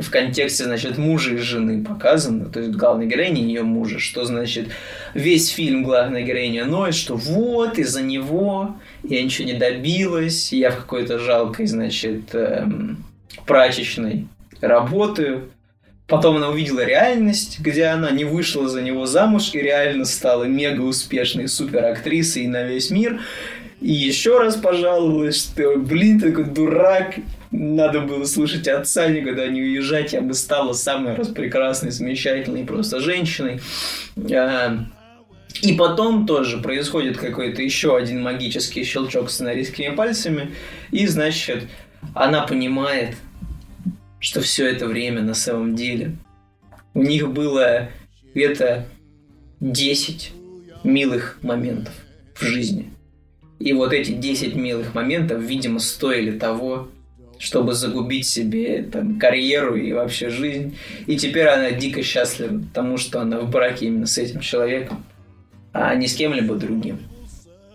в 0.00 0.10
контексте, 0.10 0.64
значит, 0.64 0.98
мужа 0.98 1.34
и 1.34 1.38
жены 1.38 1.84
показано, 1.84 2.46
то 2.46 2.60
есть 2.60 2.72
главной 2.72 3.06
героини 3.06 3.42
и 3.42 3.46
ее 3.46 3.62
мужа, 3.62 3.98
что, 3.98 4.24
значит, 4.24 4.68
весь 5.14 5.48
фильм 5.48 5.82
главная 5.82 6.22
героиня 6.22 6.64
ноет, 6.64 6.94
что 6.94 7.16
вот, 7.16 7.78
из-за 7.78 8.02
него 8.02 8.76
я 9.02 9.22
ничего 9.22 9.46
не 9.46 9.54
добилась, 9.54 10.52
я 10.52 10.70
в 10.70 10.76
какой-то 10.76 11.18
жалкой, 11.18 11.66
значит, 11.66 12.34
эм, 12.34 13.04
прачечной 13.46 14.28
работаю, 14.60 15.50
Потом 16.06 16.38
она 16.38 16.48
увидела 16.48 16.84
реальность, 16.84 17.60
где 17.60 17.84
она 17.84 18.10
не 18.10 18.24
вышла 18.24 18.68
за 18.68 18.82
него 18.82 19.06
замуж 19.06 19.50
и 19.54 19.60
реально 19.60 20.04
стала 20.04 20.42
мега 20.42 20.80
успешной 20.80 21.46
суперактрисой 21.46 22.48
на 22.48 22.64
весь 22.64 22.90
мир. 22.90 23.20
И 23.80 23.92
еще 23.92 24.38
раз 24.40 24.56
пожаловалась, 24.56 25.36
что, 25.36 25.76
блин, 25.78 26.18
такой 26.18 26.44
дурак, 26.44 27.14
надо 27.50 28.00
было 28.00 28.24
слушать 28.24 28.68
отца, 28.68 29.08
никогда 29.08 29.46
не 29.48 29.60
уезжать, 29.60 30.12
я 30.12 30.20
бы 30.20 30.34
стала 30.34 30.72
самой 30.72 31.14
распрекрасной, 31.14 31.90
замечательной 31.90 32.64
просто 32.64 33.00
женщиной. 33.00 33.60
А, 34.32 34.78
и 35.62 35.72
потом 35.74 36.26
тоже 36.26 36.58
происходит 36.58 37.18
какой-то 37.18 37.62
еще 37.62 37.96
один 37.96 38.22
магический 38.22 38.84
щелчок 38.84 39.30
сценаристскими 39.30 39.94
пальцами, 39.94 40.52
и, 40.90 41.06
значит, 41.06 41.64
она 42.14 42.46
понимает, 42.46 43.16
что 44.20 44.40
все 44.40 44.68
это 44.68 44.86
время 44.86 45.22
на 45.22 45.34
самом 45.34 45.74
деле 45.74 46.16
у 46.94 47.02
них 47.02 47.30
было 47.30 47.88
где-то 48.34 48.86
10 49.60 50.32
милых 50.84 51.38
моментов 51.42 51.94
в 52.34 52.42
жизни– 52.42 52.90
и 53.60 53.74
вот 53.74 53.92
эти 53.92 54.12
10 54.12 54.54
милых 54.56 54.94
моментов, 54.94 55.42
видимо, 55.42 55.80
стоили 55.80 56.36
того, 56.36 56.88
чтобы 57.40 57.72
загубить 57.72 58.26
себе 58.26 58.82
там, 58.82 59.18
карьеру 59.18 59.74
и 59.74 59.92
вообще 59.92 60.28
жизнь. 60.28 60.76
И 61.06 61.16
теперь 61.16 61.48
она 61.48 61.72
дико 61.72 62.02
счастлива, 62.02 62.60
потому 62.60 62.98
что 62.98 63.20
она 63.20 63.40
в 63.40 63.50
браке 63.50 63.86
именно 63.86 64.06
с 64.06 64.18
этим 64.18 64.40
человеком, 64.40 65.04
а 65.72 65.94
не 65.94 66.06
с 66.06 66.14
кем-либо 66.14 66.54
другим. 66.54 67.00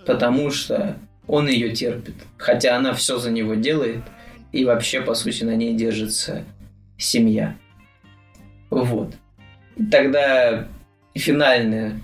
Потому 0.06 0.52
что 0.52 0.98
он 1.28 1.48
ее 1.48 1.72
терпит. 1.72 2.16
Хотя 2.38 2.78
она 2.78 2.94
все 2.94 3.18
за 3.18 3.32
него 3.32 3.56
делает, 3.56 4.04
и 4.52 4.64
вообще, 4.64 5.02
по 5.02 5.16
сути, 5.16 5.44
на 5.44 5.56
ней 5.56 5.74
держится 5.74 6.46
семья. 6.98 7.58
Вот. 8.70 9.16
Тогда 9.92 10.68
финальная, 11.16 12.00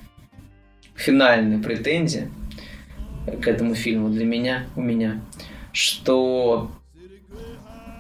финальная 0.95 1.62
претензия– 1.62 2.30
к 3.41 3.47
этому 3.47 3.76
фильму 3.76 4.10
для 4.10 4.26
меня, 4.26 4.65
у 4.76 4.82
меня, 4.82 5.21
что 5.74 6.71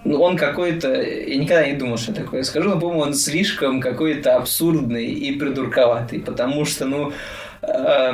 он 0.05 0.37
какой-то... 0.37 1.01
Я 1.01 1.35
никогда 1.35 1.67
не 1.67 1.77
думал, 1.77 1.97
что 1.97 2.13
такое 2.13 2.43
скажу, 2.43 2.69
но, 2.69 2.79
по-моему, 2.79 3.01
он 3.01 3.13
слишком 3.13 3.81
какой-то 3.81 4.35
абсурдный 4.35 5.07
и 5.07 5.37
придурковатый, 5.37 6.19
потому 6.19 6.65
что, 6.65 6.85
ну, 6.85 7.13
э, 7.61 8.13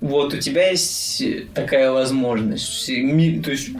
вот 0.00 0.34
у 0.34 0.38
тебя 0.38 0.70
есть 0.70 1.22
такая 1.54 1.90
возможность. 1.90 2.86
То 2.86 3.50
есть 3.50 3.70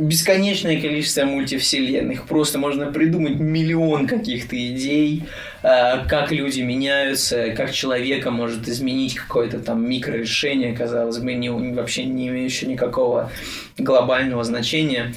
бесконечное 0.00 0.80
количество 0.80 1.24
мультивселенных. 1.24 2.26
Просто 2.26 2.58
можно 2.58 2.90
придумать 2.90 3.38
миллион 3.38 4.06
каких-то 4.06 4.56
идей, 4.56 5.24
а, 5.62 6.04
как 6.06 6.32
люди 6.32 6.60
меняются, 6.60 7.50
как 7.50 7.72
человека 7.72 8.30
может 8.30 8.68
изменить 8.68 9.14
какое-то 9.16 9.58
там 9.58 9.88
микрорешение, 9.88 10.74
казалось 10.74 11.18
бы, 11.18 11.34
не, 11.34 11.50
вообще 11.50 12.04
не 12.04 12.28
имеющее 12.28 12.70
никакого 12.70 13.30
глобального 13.76 14.44
значения. 14.44 15.12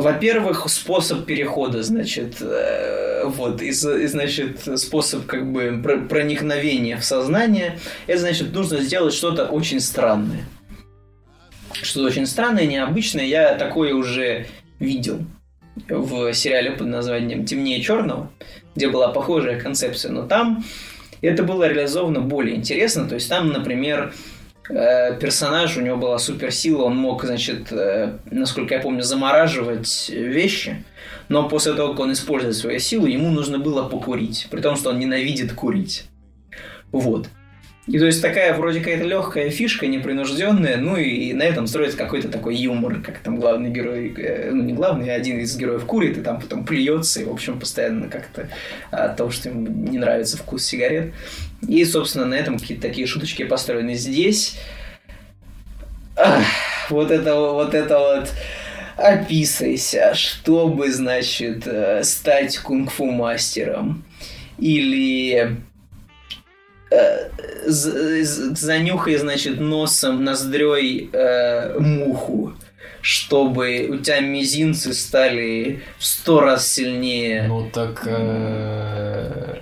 Во-первых, 0.00 0.68
способ 0.68 1.24
перехода, 1.26 1.82
значит, 1.82 2.36
э, 2.40 3.24
вот, 3.26 3.62
и, 3.62 3.70
значит, 3.72 4.66
способ 4.76 5.26
как 5.26 5.50
бы 5.52 5.80
проникновения 6.08 6.96
в 6.96 7.04
сознание, 7.04 7.78
это 8.06 8.20
значит, 8.20 8.52
нужно 8.52 8.80
сделать 8.80 9.14
что-то 9.14 9.46
очень 9.46 9.80
странное 9.80 10.44
что 11.82 12.02
очень 12.02 12.26
странное, 12.26 12.66
необычное. 12.66 13.24
Я 13.24 13.54
такое 13.54 13.94
уже 13.94 14.46
видел 14.78 15.20
в 15.88 16.32
сериале 16.34 16.72
под 16.72 16.88
названием 16.88 17.44
«Темнее 17.44 17.80
черного», 17.80 18.30
где 18.74 18.88
была 18.88 19.08
похожая 19.08 19.58
концепция, 19.58 20.12
но 20.12 20.26
там 20.26 20.64
это 21.22 21.42
было 21.42 21.68
реализовано 21.68 22.20
более 22.20 22.56
интересно. 22.56 23.08
То 23.08 23.14
есть 23.14 23.28
там, 23.28 23.48
например, 23.48 24.14
э, 24.70 25.18
персонаж, 25.18 25.76
у 25.76 25.80
него 25.80 25.96
была 25.96 26.18
суперсила, 26.18 26.84
он 26.84 26.96
мог, 26.96 27.24
значит, 27.24 27.72
э, 27.72 28.18
насколько 28.30 28.74
я 28.74 28.80
помню, 28.80 29.02
замораживать 29.02 30.08
вещи, 30.10 30.84
но 31.28 31.48
после 31.48 31.74
того, 31.74 31.90
как 31.92 32.00
он 32.00 32.12
использует 32.12 32.56
свою 32.56 32.78
силу, 32.78 33.06
ему 33.06 33.30
нужно 33.30 33.58
было 33.58 33.88
покурить, 33.88 34.48
при 34.50 34.60
том, 34.60 34.76
что 34.76 34.90
он 34.90 34.98
ненавидит 34.98 35.52
курить. 35.52 36.04
Вот. 36.92 37.28
И 37.86 37.98
то 37.98 38.06
есть 38.06 38.22
такая 38.22 38.54
вроде 38.54 38.78
какая-то 38.78 39.04
легкая 39.04 39.50
фишка, 39.50 39.86
непринужденная, 39.88 40.76
ну 40.76 40.96
и 40.96 41.32
на 41.32 41.42
этом 41.42 41.66
строится 41.66 41.98
какой-то 41.98 42.28
такой 42.28 42.54
юмор, 42.54 43.00
как 43.00 43.18
там 43.18 43.40
главный 43.40 43.70
герой, 43.70 44.14
э, 44.16 44.50
ну 44.52 44.62
не 44.62 44.74
главный, 44.74 45.10
а 45.10 45.16
один 45.16 45.38
из 45.38 45.56
героев 45.56 45.84
курит, 45.86 46.16
и 46.18 46.20
там 46.20 46.40
потом 46.40 46.64
плюется, 46.64 47.20
и, 47.20 47.24
в 47.24 47.32
общем, 47.32 47.58
постоянно 47.58 48.08
как-то 48.08 48.48
от 48.92 49.16
того, 49.16 49.30
что 49.30 49.48
ему 49.48 49.66
не 49.66 49.98
нравится 49.98 50.36
вкус 50.36 50.64
сигарет. 50.64 51.12
И, 51.68 51.84
собственно, 51.84 52.26
на 52.26 52.34
этом 52.34 52.58
какие-то 52.58 52.82
такие 52.88 53.06
шуточки 53.06 53.44
построены 53.44 53.94
здесь. 53.94 54.56
Ах, 56.16 56.44
вот 56.90 57.10
это 57.10 57.34
вот 57.34 57.74
это 57.74 57.98
вот 57.98 58.32
описайся, 58.96 60.14
чтобы, 60.14 60.92
значит, 60.92 61.66
э, 61.66 62.02
стать 62.04 62.58
кунг-фу 62.58 63.06
мастером. 63.06 64.04
Или 64.58 65.56
э, 66.90 67.28
занюхай, 67.66 69.16
значит, 69.16 69.60
носом, 69.60 70.24
ноздрёй 70.24 71.08
э, 71.12 71.78
муху, 71.78 72.54
чтобы 73.00 73.88
у 73.90 73.96
тебя 73.98 74.20
мизинцы 74.20 74.92
стали 74.92 75.82
в 75.98 76.04
сто 76.04 76.40
раз 76.40 76.70
сильнее. 76.70 77.44
Ну 77.48 77.70
так 77.70 78.02
э, 78.06 79.60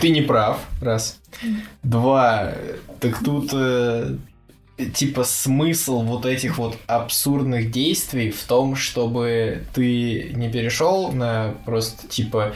ты 0.00 0.10
не 0.10 0.22
прав, 0.22 0.60
раз. 0.80 1.20
Два, 1.82 2.54
так 3.00 3.22
тут 3.22 3.50
э, 3.52 4.16
типа 4.94 5.24
смысл 5.24 6.02
вот 6.02 6.26
этих 6.26 6.58
вот 6.58 6.78
абсурдных 6.86 7.70
действий 7.70 8.30
в 8.30 8.42
том, 8.44 8.76
чтобы 8.76 9.64
ты 9.74 10.32
не 10.34 10.48
перешел 10.50 11.12
на 11.12 11.54
просто 11.64 12.06
типа 12.08 12.54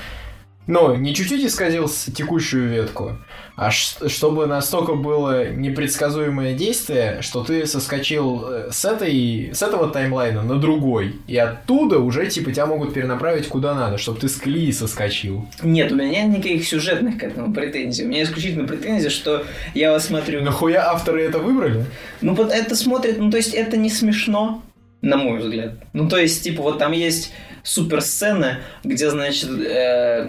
ну, 0.66 0.94
не 0.94 1.14
чуть-чуть 1.14 1.44
исказил 1.44 1.88
текущую 1.88 2.68
ветку, 2.68 3.18
а 3.56 3.70
чтобы 3.70 4.46
настолько 4.46 4.94
было 4.94 5.50
непредсказуемое 5.50 6.54
действие, 6.54 7.20
что 7.20 7.42
ты 7.42 7.66
соскочил 7.66 8.44
э, 8.46 8.68
с, 8.70 8.84
этой, 8.84 9.50
с 9.52 9.62
этого 9.62 9.88
таймлайна 9.88 10.42
на 10.42 10.58
другой, 10.58 11.16
и 11.26 11.36
оттуда 11.36 11.98
уже, 11.98 12.26
типа, 12.26 12.52
тебя 12.52 12.66
могут 12.66 12.94
перенаправить 12.94 13.48
куда 13.48 13.74
надо, 13.74 13.98
чтобы 13.98 14.20
ты 14.20 14.28
с 14.28 14.36
колеи 14.36 14.72
соскочил. 14.72 15.46
Нет, 15.62 15.92
у 15.92 15.96
меня 15.96 16.24
нет 16.24 16.38
никаких 16.38 16.66
сюжетных 16.66 17.18
к 17.18 17.22
этому 17.24 17.52
претензий. 17.52 18.04
У 18.04 18.08
меня 18.08 18.22
исключительно 18.22 18.66
претензия, 18.66 19.10
что 19.10 19.44
я 19.74 19.90
вас 19.90 20.06
смотрю... 20.06 20.42
Нахуя 20.42 20.90
авторы 20.90 21.22
это 21.22 21.38
выбрали? 21.38 21.84
Ну, 22.20 22.34
это 22.34 22.76
смотрит, 22.76 23.18
ну, 23.18 23.30
то 23.30 23.36
есть 23.36 23.52
это 23.52 23.76
не 23.76 23.90
смешно, 23.90 24.62
на 25.02 25.16
мой 25.16 25.40
взгляд. 25.40 25.72
Ну, 25.92 26.08
то 26.08 26.16
есть, 26.16 26.42
типа, 26.44 26.62
вот 26.62 26.78
там 26.78 26.92
есть 26.92 27.32
суперсцена, 27.64 28.60
где, 28.84 29.10
значит, 29.10 29.50
э, 29.50 30.28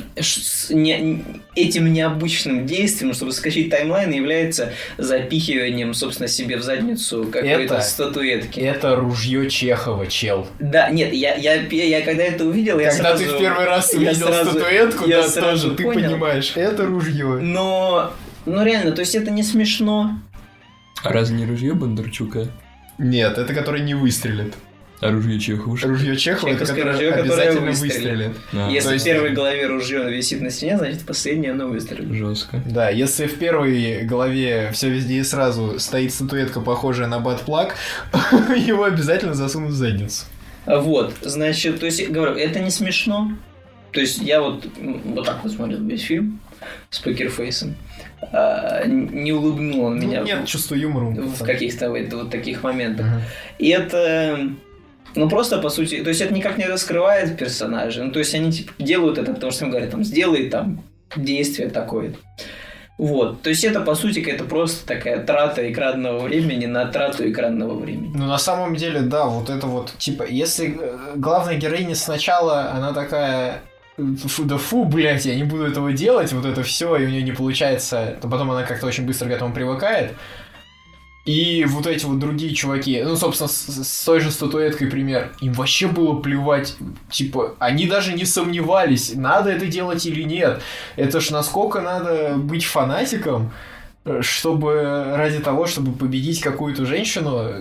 не, 0.70 1.24
этим 1.56 1.92
необычным 1.94 2.66
действием, 2.66 3.14
чтобы 3.14 3.32
скачать 3.32 3.70
таймлайн, 3.70 4.12
является 4.12 4.74
запихиванием, 4.98 5.94
собственно, 5.94 6.28
себе 6.28 6.58
в 6.58 6.64
задницу 6.64 7.26
какой-то 7.32 7.82
статуэтки. 7.82 8.60
Это 8.60 8.96
ружье 8.96 9.50
Чехова, 9.50 10.08
чел. 10.08 10.48
Да, 10.60 10.90
нет, 10.90 11.14
я, 11.14 11.36
я, 11.36 11.56
я, 11.56 11.86
я 11.86 12.02
когда 12.02 12.24
это 12.24 12.46
увидел, 12.46 12.80
я 12.80 12.90
Когда 12.90 13.16
сразу... 13.16 13.24
ты 13.26 13.30
в 13.32 13.40
первый 13.40 13.66
раз 13.66 13.94
увидел 13.94 14.28
сразу, 14.28 14.52
статуэтку, 14.52 15.08
я 15.08 15.22
да, 15.22 15.28
сразу 15.28 15.72
тоже, 15.72 15.84
понял. 15.84 16.02
ты 16.02 16.08
понимаешь, 16.08 16.54
это 16.56 16.86
ружье. 16.86 17.40
Но, 17.42 18.12
ну 18.46 18.64
реально, 18.64 18.92
то 18.92 19.02
есть 19.02 19.16
это 19.16 19.32
не 19.32 19.44
смешно. 19.44 20.20
А 21.04 21.12
разве 21.12 21.38
не 21.38 21.46
ружье 21.46 21.74
Бондарчука? 21.74 22.48
Нет, 22.98 23.38
это 23.38 23.54
который 23.54 23.82
не 23.82 23.94
выстрелит. 23.94 24.54
Оружие 25.04 25.38
Чехова. 25.40 25.78
Ружье 25.78 26.16
Чехова, 26.16 26.50
это 26.50 26.66
которое 26.66 26.94
ружье, 26.94 27.12
обязательно 27.12 27.72
выстрелит. 27.72 27.94
выстрелит. 27.94 28.38
Да. 28.54 28.70
Если 28.70 28.94
есть... 28.94 29.04
в 29.04 29.08
первой 29.08 29.32
голове 29.32 29.68
ружье 29.68 30.10
висит 30.10 30.42
на 30.42 30.50
стене, 30.50 30.78
значит 30.78 31.02
в 31.02 31.06
последней 31.06 31.50
оно 31.50 31.68
выстрелит. 31.68 32.14
Жестко. 32.14 32.64
Да, 32.66 32.90
если 32.90 33.28
в 33.28 33.38
первой 33.38 34.04
голове 34.04 34.70
все 34.72 34.90
везде 34.90 35.16
и 35.16 35.24
сразу 35.24 35.78
стоит 35.80 36.14
статуэтка, 36.14 36.62
похожая 36.62 37.08
на 37.08 37.20
батплак, 37.20 37.76
его 38.56 38.86
обязательно 38.86 39.34
засунут 39.34 39.72
в 39.72 39.76
задницу. 39.76 40.26
Вот, 40.66 41.14
значит, 41.22 41.82
то 41.82 41.86
есть, 41.86 42.10
говорю, 42.10 42.36
это 42.36 42.60
не 42.60 42.70
смешно. 42.70 43.34
То 43.92 44.00
есть 44.00 44.20
я 44.20 44.42
вот 44.42 44.66
вот 44.78 45.26
так 45.26 45.44
вот 45.44 45.52
смотрел 45.52 45.84
весь 45.84 46.04
фильм 46.04 46.40
с 46.90 47.00
покерфейсом. 47.00 47.76
А, 48.32 48.86
не 48.86 49.32
улыбнул 49.32 49.86
он 49.86 49.98
ну, 49.98 50.08
меня. 50.08 50.22
Нет 50.22 50.46
чувства 50.46 50.76
юмора. 50.76 51.06
В 51.06 51.44
каких-то 51.44 51.90
вот, 51.90 52.14
вот 52.14 52.30
таких 52.30 52.64
моментах. 52.64 53.06
Uh-huh. 53.06 53.22
И 53.60 53.70
это 53.70 54.50
ну, 55.16 55.30
просто, 55.30 55.60
по 55.60 55.70
сути, 55.70 56.04
то 56.04 56.10
есть 56.10 56.22
это 56.22 56.34
никак 56.34 56.58
не 56.58 56.66
раскрывает 56.66 57.38
персонажа. 57.38 58.04
Ну, 58.04 58.12
то 58.12 58.20
есть 58.20 58.34
они 58.34 58.52
типа, 58.52 58.74
делают 58.80 59.18
это, 59.18 59.34
потому 59.34 59.52
что 59.52 59.66
им 59.66 59.72
говорят, 59.72 59.92
там, 59.92 60.04
сделай 60.04 60.50
там 60.50 60.84
действие 61.16 61.70
такое. 61.70 62.16
Вот. 62.98 63.42
То 63.42 63.50
есть 63.50 63.64
это, 63.64 63.82
по 63.82 63.96
сути, 63.96 64.20
это 64.20 64.44
просто 64.44 64.86
такая 64.88 65.24
трата 65.24 65.72
экранного 65.72 66.20
времени 66.20 66.68
на 66.68 66.86
трату 66.86 67.30
экранного 67.30 67.78
времени. 67.78 68.12
Ну, 68.16 68.28
на 68.28 68.38
самом 68.38 68.76
деле, 68.76 69.02
да, 69.02 69.26
вот 69.26 69.50
это 69.50 69.68
вот, 69.68 69.94
типа, 69.98 70.26
если 70.28 70.78
э, 70.80 70.98
главная 71.16 71.58
героиня 71.58 71.96
сначала, 71.96 72.72
она 72.72 72.94
такая, 72.94 73.62
фу, 73.98 74.44
да 74.44 74.58
фу, 74.58 74.86
блядь, 74.86 75.26
я 75.26 75.36
не 75.36 75.44
буду 75.44 75.66
этого 75.66 75.94
делать, 75.94 76.34
вот 76.34 76.46
это 76.46 76.64
все, 76.64 76.96
и 76.96 77.06
у 77.06 77.10
нее 77.10 77.24
не 77.24 77.32
получается, 77.32 78.18
то 78.22 78.28
потом 78.28 78.52
она 78.52 78.64
как-то 78.64 78.88
очень 78.88 79.06
быстро 79.06 79.28
к 79.28 79.32
этому 79.32 79.54
привыкает. 79.54 80.14
И 81.26 81.64
вот 81.64 81.88
эти 81.88 82.04
вот 82.04 82.20
другие 82.20 82.54
чуваки, 82.54 83.02
ну, 83.02 83.16
собственно, 83.16 83.48
с, 83.48 83.68
с 83.68 84.04
той 84.04 84.20
же 84.20 84.30
статуэткой 84.30 84.88
пример, 84.88 85.32
им 85.40 85.54
вообще 85.54 85.88
было 85.88 86.20
плевать, 86.20 86.76
типа, 87.10 87.56
они 87.60 87.88
даже 87.88 88.12
не 88.14 88.26
сомневались, 88.26 89.16
надо 89.16 89.52
это 89.52 89.68
делать 89.68 90.06
или 90.06 90.24
нет. 90.24 90.62
Это 90.98 91.22
ж 91.22 91.30
насколько 91.30 91.80
надо 91.80 92.36
быть 92.36 92.66
фанатиком, 92.66 93.54
чтобы 94.22 95.14
ради 95.16 95.40
того, 95.40 95.66
чтобы 95.66 95.94
победить 95.94 96.42
какую-то 96.42 96.86
женщину, 96.86 97.52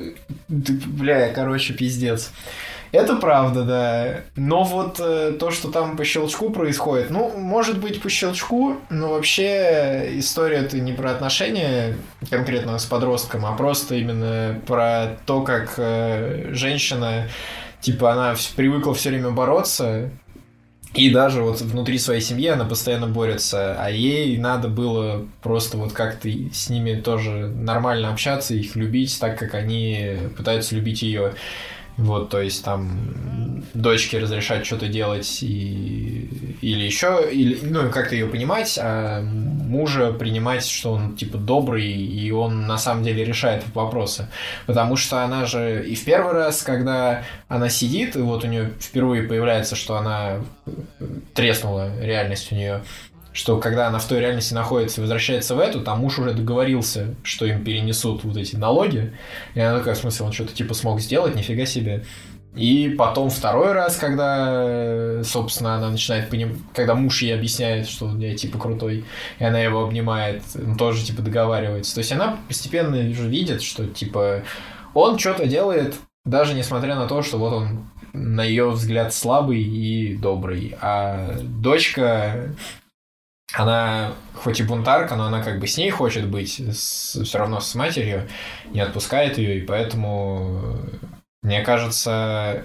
ты, 0.48 0.72
бля, 0.87 1.33
короче, 1.33 1.72
пиздец. 1.72 2.33
Это 2.92 3.16
правда, 3.16 3.62
да. 3.64 4.20
Но 4.37 4.64
вот 4.64 5.00
э, 5.00 5.33
то, 5.38 5.50
что 5.50 5.70
там 5.70 5.96
по 5.96 6.05
щелчку 6.05 6.50
происходит, 6.50 7.09
ну, 7.09 7.33
может 7.38 7.78
быть, 7.78 8.02
по 8.02 8.11
щелчку, 8.11 8.76
но 8.90 9.09
вообще 9.09 10.18
история 10.18 10.59
это 10.59 10.78
не 10.78 10.92
про 10.92 11.12
отношения 11.12 11.96
конкретно 12.28 12.78
с 12.78 12.85
подростком, 12.85 13.46
а 13.46 13.52
просто 13.52 13.94
именно 13.94 14.61
про 14.66 15.16
то, 15.24 15.40
как 15.40 15.74
э, 15.78 16.50
женщина, 16.52 17.28
типа, 17.81 18.12
она 18.12 18.35
привыкла 18.57 18.92
все 18.92 19.09
время 19.09 19.31
бороться, 19.31 20.11
и 20.94 21.09
даже 21.09 21.42
вот 21.42 21.61
внутри 21.62 21.98
своей 21.98 22.20
семьи 22.20 22.48
она 22.48 22.64
постоянно 22.66 23.07
борется, 23.07 23.76
а 23.78 23.90
ей 23.90 24.37
надо 24.37 24.68
было 24.68 25.26
просто 25.42 25.78
вот 25.78 25.92
как-то 25.92 26.28
с 26.28 26.68
ними 26.68 27.00
тоже 27.00 27.48
нормально 27.48 28.11
общаться, 28.11 28.55
их 28.55 28.76
любить 28.76 29.18
так, 29.18 29.38
как 29.38 29.55
они 29.55 30.16
пытаются 30.37 30.74
любить 30.74 31.02
ее. 31.02 31.35
Вот, 31.96 32.31
то 32.31 32.40
есть 32.40 32.64
там 32.64 33.64
дочке 33.74 34.18
разрешать 34.18 34.66
что-то 34.66 34.88
делать 34.88 35.42
и, 35.42 36.57
или 36.61 36.85
еще, 36.85 37.28
или, 37.31 37.59
ну, 37.62 37.90
как-то 37.90 38.14
ее 38.14 38.26
понимать, 38.26 38.78
а 38.81 39.22
мужа 39.22 40.12
принимать, 40.12 40.66
что 40.66 40.92
он 40.92 41.16
типа 41.16 41.38
добрый, 41.38 41.90
и 41.90 42.31
он 42.31 42.66
на 42.66 42.78
самом 42.78 43.05
деле 43.05 43.24
решает 43.24 43.64
вопросы. 43.74 44.28
Потому 44.66 44.96
что 44.96 45.22
она 45.22 45.46
же 45.46 45.85
и 45.87 45.94
в 45.94 46.05
первый 46.05 46.33
раз, 46.33 46.62
когда 46.62 47.24
она 47.48 47.68
сидит, 47.68 48.16
и 48.16 48.20
вот 48.20 48.44
у 48.44 48.48
нее 48.48 48.72
впервые 48.81 49.22
появляется, 49.22 49.76
что 49.76 49.96
она 49.96 50.40
треснула 51.35 51.90
реальность 52.00 52.52
у 52.52 52.55
нее, 52.55 52.83
что 53.32 53.58
когда 53.58 53.88
она 53.88 53.98
в 53.98 54.06
той 54.06 54.20
реальности 54.20 54.54
находится 54.54 55.00
и 55.00 55.02
возвращается 55.02 55.54
в 55.54 55.58
эту, 55.58 55.80
там 55.80 56.00
муж 56.00 56.18
уже 56.18 56.32
договорился, 56.32 57.14
что 57.22 57.46
им 57.46 57.64
перенесут 57.64 58.24
вот 58.24 58.36
эти 58.36 58.56
налоги. 58.56 59.12
И 59.54 59.60
она 59.60 59.78
такая, 59.78 59.94
в 59.94 59.98
смысле, 59.98 60.26
он 60.26 60.32
что-то 60.32 60.52
типа 60.52 60.74
смог 60.74 61.00
сделать, 61.00 61.34
нифига 61.34 61.64
себе. 61.64 62.04
И 62.54 62.94
потом 62.98 63.30
второй 63.30 63.72
раз, 63.72 63.96
когда, 63.96 65.22
собственно, 65.24 65.76
она 65.76 65.90
начинает 65.90 66.28
понимать, 66.28 66.58
когда 66.74 66.94
муж 66.94 67.22
ей 67.22 67.34
объясняет, 67.34 67.88
что 67.88 68.14
я 68.18 68.36
типа 68.36 68.58
крутой, 68.58 69.06
и 69.38 69.44
она 69.44 69.58
его 69.58 69.82
обнимает, 69.82 70.42
он 70.54 70.76
тоже 70.76 71.02
типа 71.04 71.22
договаривается. 71.22 71.94
То 71.94 72.00
есть 72.00 72.12
она 72.12 72.38
постепенно 72.48 72.98
уже 73.10 73.26
видит, 73.26 73.62
что 73.62 73.86
типа 73.86 74.42
он 74.92 75.18
что-то 75.18 75.46
делает, 75.46 75.94
даже 76.26 76.52
несмотря 76.52 76.94
на 76.94 77.08
то, 77.08 77.22
что 77.22 77.38
вот 77.38 77.54
он 77.54 77.90
на 78.12 78.44
ее 78.44 78.68
взгляд 78.68 79.14
слабый 79.14 79.62
и 79.62 80.14
добрый. 80.16 80.76
А 80.82 81.38
дочка 81.40 82.54
она 83.52 84.14
хоть 84.34 84.60
и 84.60 84.62
бунтарка, 84.62 85.14
но 85.14 85.26
она 85.26 85.42
как 85.42 85.60
бы 85.60 85.66
с 85.66 85.76
ней 85.76 85.90
хочет 85.90 86.26
быть, 86.26 86.60
с, 86.60 87.22
все 87.22 87.38
равно 87.38 87.60
с 87.60 87.74
матерью, 87.74 88.28
не 88.70 88.80
отпускает 88.80 89.38
ее, 89.38 89.58
и 89.58 89.60
поэтому, 89.60 90.80
мне 91.42 91.62
кажется... 91.62 92.64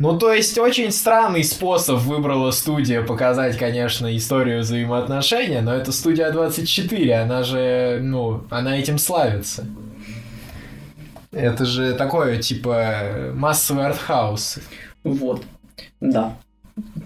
Ну, 0.00 0.16
то 0.16 0.32
есть, 0.32 0.56
очень 0.58 0.92
странный 0.92 1.42
способ 1.42 1.98
выбрала 1.98 2.52
студия 2.52 3.02
показать, 3.02 3.58
конечно, 3.58 4.16
историю 4.16 4.60
взаимоотношения, 4.60 5.60
но 5.60 5.74
это 5.74 5.90
студия 5.90 6.30
24, 6.30 7.14
она 7.14 7.42
же, 7.42 7.98
ну, 8.00 8.44
она 8.50 8.78
этим 8.78 8.98
славится. 8.98 9.66
Это 11.32 11.64
же 11.64 11.94
такое, 11.94 12.40
типа, 12.40 13.32
массовый 13.34 13.86
артхаус. 13.86 14.60
Вот, 15.02 15.42
да. 16.00 16.36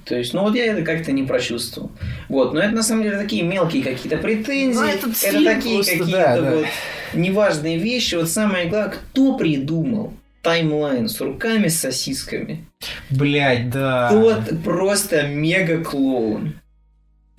То 0.05 0.17
есть, 0.17 0.35
ну 0.35 0.43
вот 0.43 0.55
я 0.55 0.67
это 0.67 0.83
как-то 0.83 1.13
не 1.13 1.23
прочувствовал. 1.23 1.91
Вот, 2.29 2.53
но 2.55 2.61
это 2.61 2.75
на 2.75 2.83
самом 2.83 3.05
деле 3.05 3.19
такие 3.19 3.43
мелкие 3.43 3.83
какие-то 3.83 4.19
претензии. 4.19 4.79
Ну, 4.79 4.85
это 4.85 5.09
такие 5.45 5.75
просто, 5.77 5.93
какие-то 5.99 6.11
да, 6.11 6.41
да. 6.41 6.51
вот 6.57 6.67
неважные 7.15 7.79
вещи. 7.79 8.17
Вот 8.17 8.29
самое 8.29 8.69
главное, 8.69 8.95
кто 8.95 9.37
придумал 9.37 10.15
таймлайн 10.43 11.09
с 11.09 11.21
руками 11.21 11.69
с 11.69 11.79
сосисками? 11.81 12.65
Блять, 13.11 13.71
да. 13.71 14.11
Тот 14.11 14.63
просто 14.65 15.27
мега 15.27 15.83
клоун. 15.83 16.55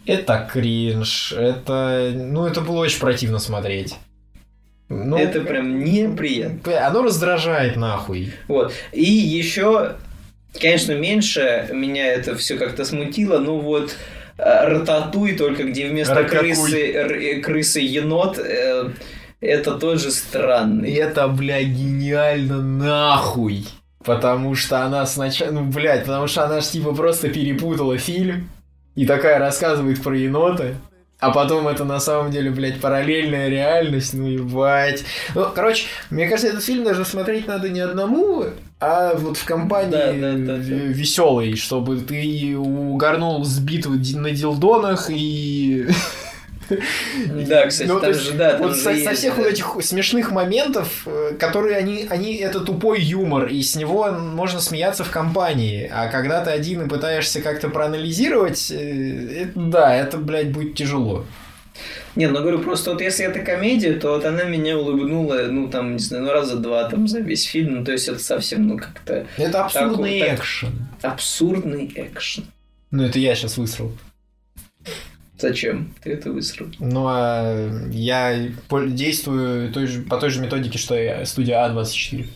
Это 0.05 0.49
кринж. 0.51 1.33
Это. 1.33 2.11
Ну, 2.13 2.45
это 2.45 2.61
было 2.61 2.79
очень 2.79 2.99
противно 2.99 3.39
смотреть. 3.39 3.95
Ну, 4.89 5.17
это 5.17 5.41
прям 5.41 5.83
неприятно. 5.83 6.85
Оно 6.85 7.03
раздражает 7.03 7.77
нахуй. 7.77 8.33
Вот. 8.47 8.73
И 8.91 9.03
еще, 9.03 9.93
конечно, 10.59 10.93
меньше 10.93 11.67
меня 11.71 12.13
это 12.13 12.35
все 12.35 12.57
как-то 12.57 12.85
смутило, 12.85 13.39
но 13.39 13.57
вот 13.59 13.95
э, 14.37 14.65
Рататуй, 14.65 15.33
только 15.35 15.63
где 15.63 15.87
вместо 15.89 16.15
Ракакуй. 16.15 16.39
крысы, 16.39 16.91
э, 16.91 17.39
крысы 17.41 17.79
енот, 17.79 18.39
э, 18.39 18.89
это 19.41 19.75
тоже 19.75 20.07
И 20.07 20.11
странный. 20.11 20.93
это, 20.93 21.27
бля, 21.27 21.63
гениально 21.63 22.61
нахуй. 22.61 23.65
Потому 24.03 24.53
что 24.55 24.81
она 24.81 25.05
сначала... 25.05 25.51
Ну, 25.51 25.63
блядь, 25.65 26.01
потому 26.05 26.27
что 26.27 26.43
она 26.43 26.59
ж 26.61 26.65
типа 26.65 26.93
просто 26.93 27.29
перепутала 27.29 27.97
фильм. 27.97 28.49
И 28.95 29.05
такая 29.05 29.39
рассказывает 29.39 30.01
про 30.03 30.15
енота. 30.15 30.75
А 31.19 31.31
потом 31.31 31.69
это 31.69 31.85
на 31.85 31.99
самом 32.01 32.31
деле, 32.31 32.51
блядь, 32.51 32.81
параллельная 32.81 33.47
реальность, 33.47 34.13
ну 34.13 34.27
ебать. 34.27 35.05
Ну, 35.35 35.47
короче, 35.55 35.85
мне 36.09 36.27
кажется, 36.27 36.49
этот 36.49 36.63
фильм 36.65 36.83
даже 36.83 37.05
смотреть 37.05 37.47
надо 37.47 37.69
не 37.69 37.79
одному, 37.79 38.45
а 38.85 39.15
вот 39.15 39.37
в 39.37 39.45
компании 39.45 39.91
Да, 39.91 40.11
да, 40.11 40.33
да, 40.33 40.53
веселой, 40.57 41.55
чтобы 41.55 41.97
ты 42.01 42.57
угорнул 42.57 43.43
с 43.45 43.59
битвы 43.59 43.97
на 44.15 44.31
дилдонах 44.31 45.09
и... 45.09 45.87
Да, 46.69 47.67
кстати, 47.67 47.87
Ну, 47.87 47.99
там 47.99 48.09
есть, 48.09 48.21
же, 48.21 48.31
да, 48.33 48.53
там 48.53 48.63
вот 48.63 48.75
же 48.75 48.77
со, 48.77 48.83
со 48.85 48.91
есть, 48.91 49.11
всех 49.19 49.35
да. 49.35 49.41
вот 49.43 49.51
этих 49.51 49.75
смешных 49.81 50.31
моментов, 50.31 51.03
э, 51.05 51.33
которые 51.37 51.75
они, 51.77 52.07
они 52.09 52.35
это 52.37 52.61
тупой 52.61 53.01
юмор, 53.01 53.47
и 53.47 53.61
с 53.61 53.75
него 53.75 54.11
можно 54.11 54.59
смеяться 54.59 55.03
в 55.03 55.11
компании. 55.11 55.91
А 55.93 56.07
когда 56.07 56.43
ты 56.43 56.51
один 56.51 56.83
и 56.83 56.89
пытаешься 56.89 57.41
как-то 57.41 57.69
проанализировать, 57.69 58.71
э, 58.71 59.43
это- 59.43 59.59
да, 59.59 59.93
это, 59.95 60.17
блядь, 60.17 60.51
будет 60.51 60.75
тяжело. 60.75 61.25
Не, 62.15 62.27
ну 62.27 62.39
говорю, 62.39 62.59
просто 62.59 62.91
вот 62.91 63.01
если 63.01 63.25
это 63.25 63.39
комедия, 63.39 63.93
то 63.93 64.09
вот 64.09 64.25
она 64.25 64.43
меня 64.43 64.77
улыбнула, 64.77 65.47
ну 65.49 65.67
там, 65.69 65.93
не 65.93 65.99
знаю, 65.99 66.25
ну 66.25 66.31
раза 66.31 66.57
два 66.57 66.87
там 66.89 67.07
за 67.07 67.19
весь 67.19 67.43
фильм, 67.45 67.75
ну 67.77 67.85
то 67.85 67.91
есть 67.91 68.07
это 68.07 68.19
совсем, 68.19 68.67
ну 68.67 68.77
как-то 68.77 69.25
Это 69.37 69.63
абсурдный 69.65 70.19
Так 70.19 70.29
вот, 70.29 70.35
так. 70.37 70.39
экшен. 70.39 70.87
абсурдный 71.01 71.91
экшен. 71.95 72.45
Ну, 72.91 73.03
это 73.03 73.17
я 73.17 73.33
сейчас 73.35 73.57
высрал. 73.57 73.91
Зачем 75.39 75.93
ты 76.03 76.11
это 76.13 76.31
высрал? 76.31 76.67
Ну, 76.79 77.05
а 77.09 77.69
я 77.91 78.49
действую 78.87 79.73
той 79.73 79.87
же, 79.87 80.03
по 80.03 80.17
той 80.17 80.29
же 80.29 80.39
методике, 80.41 80.77
что 80.77 80.95
и 80.95 81.25
студия 81.25 81.65
А 81.65 81.69
А24. 81.69 82.27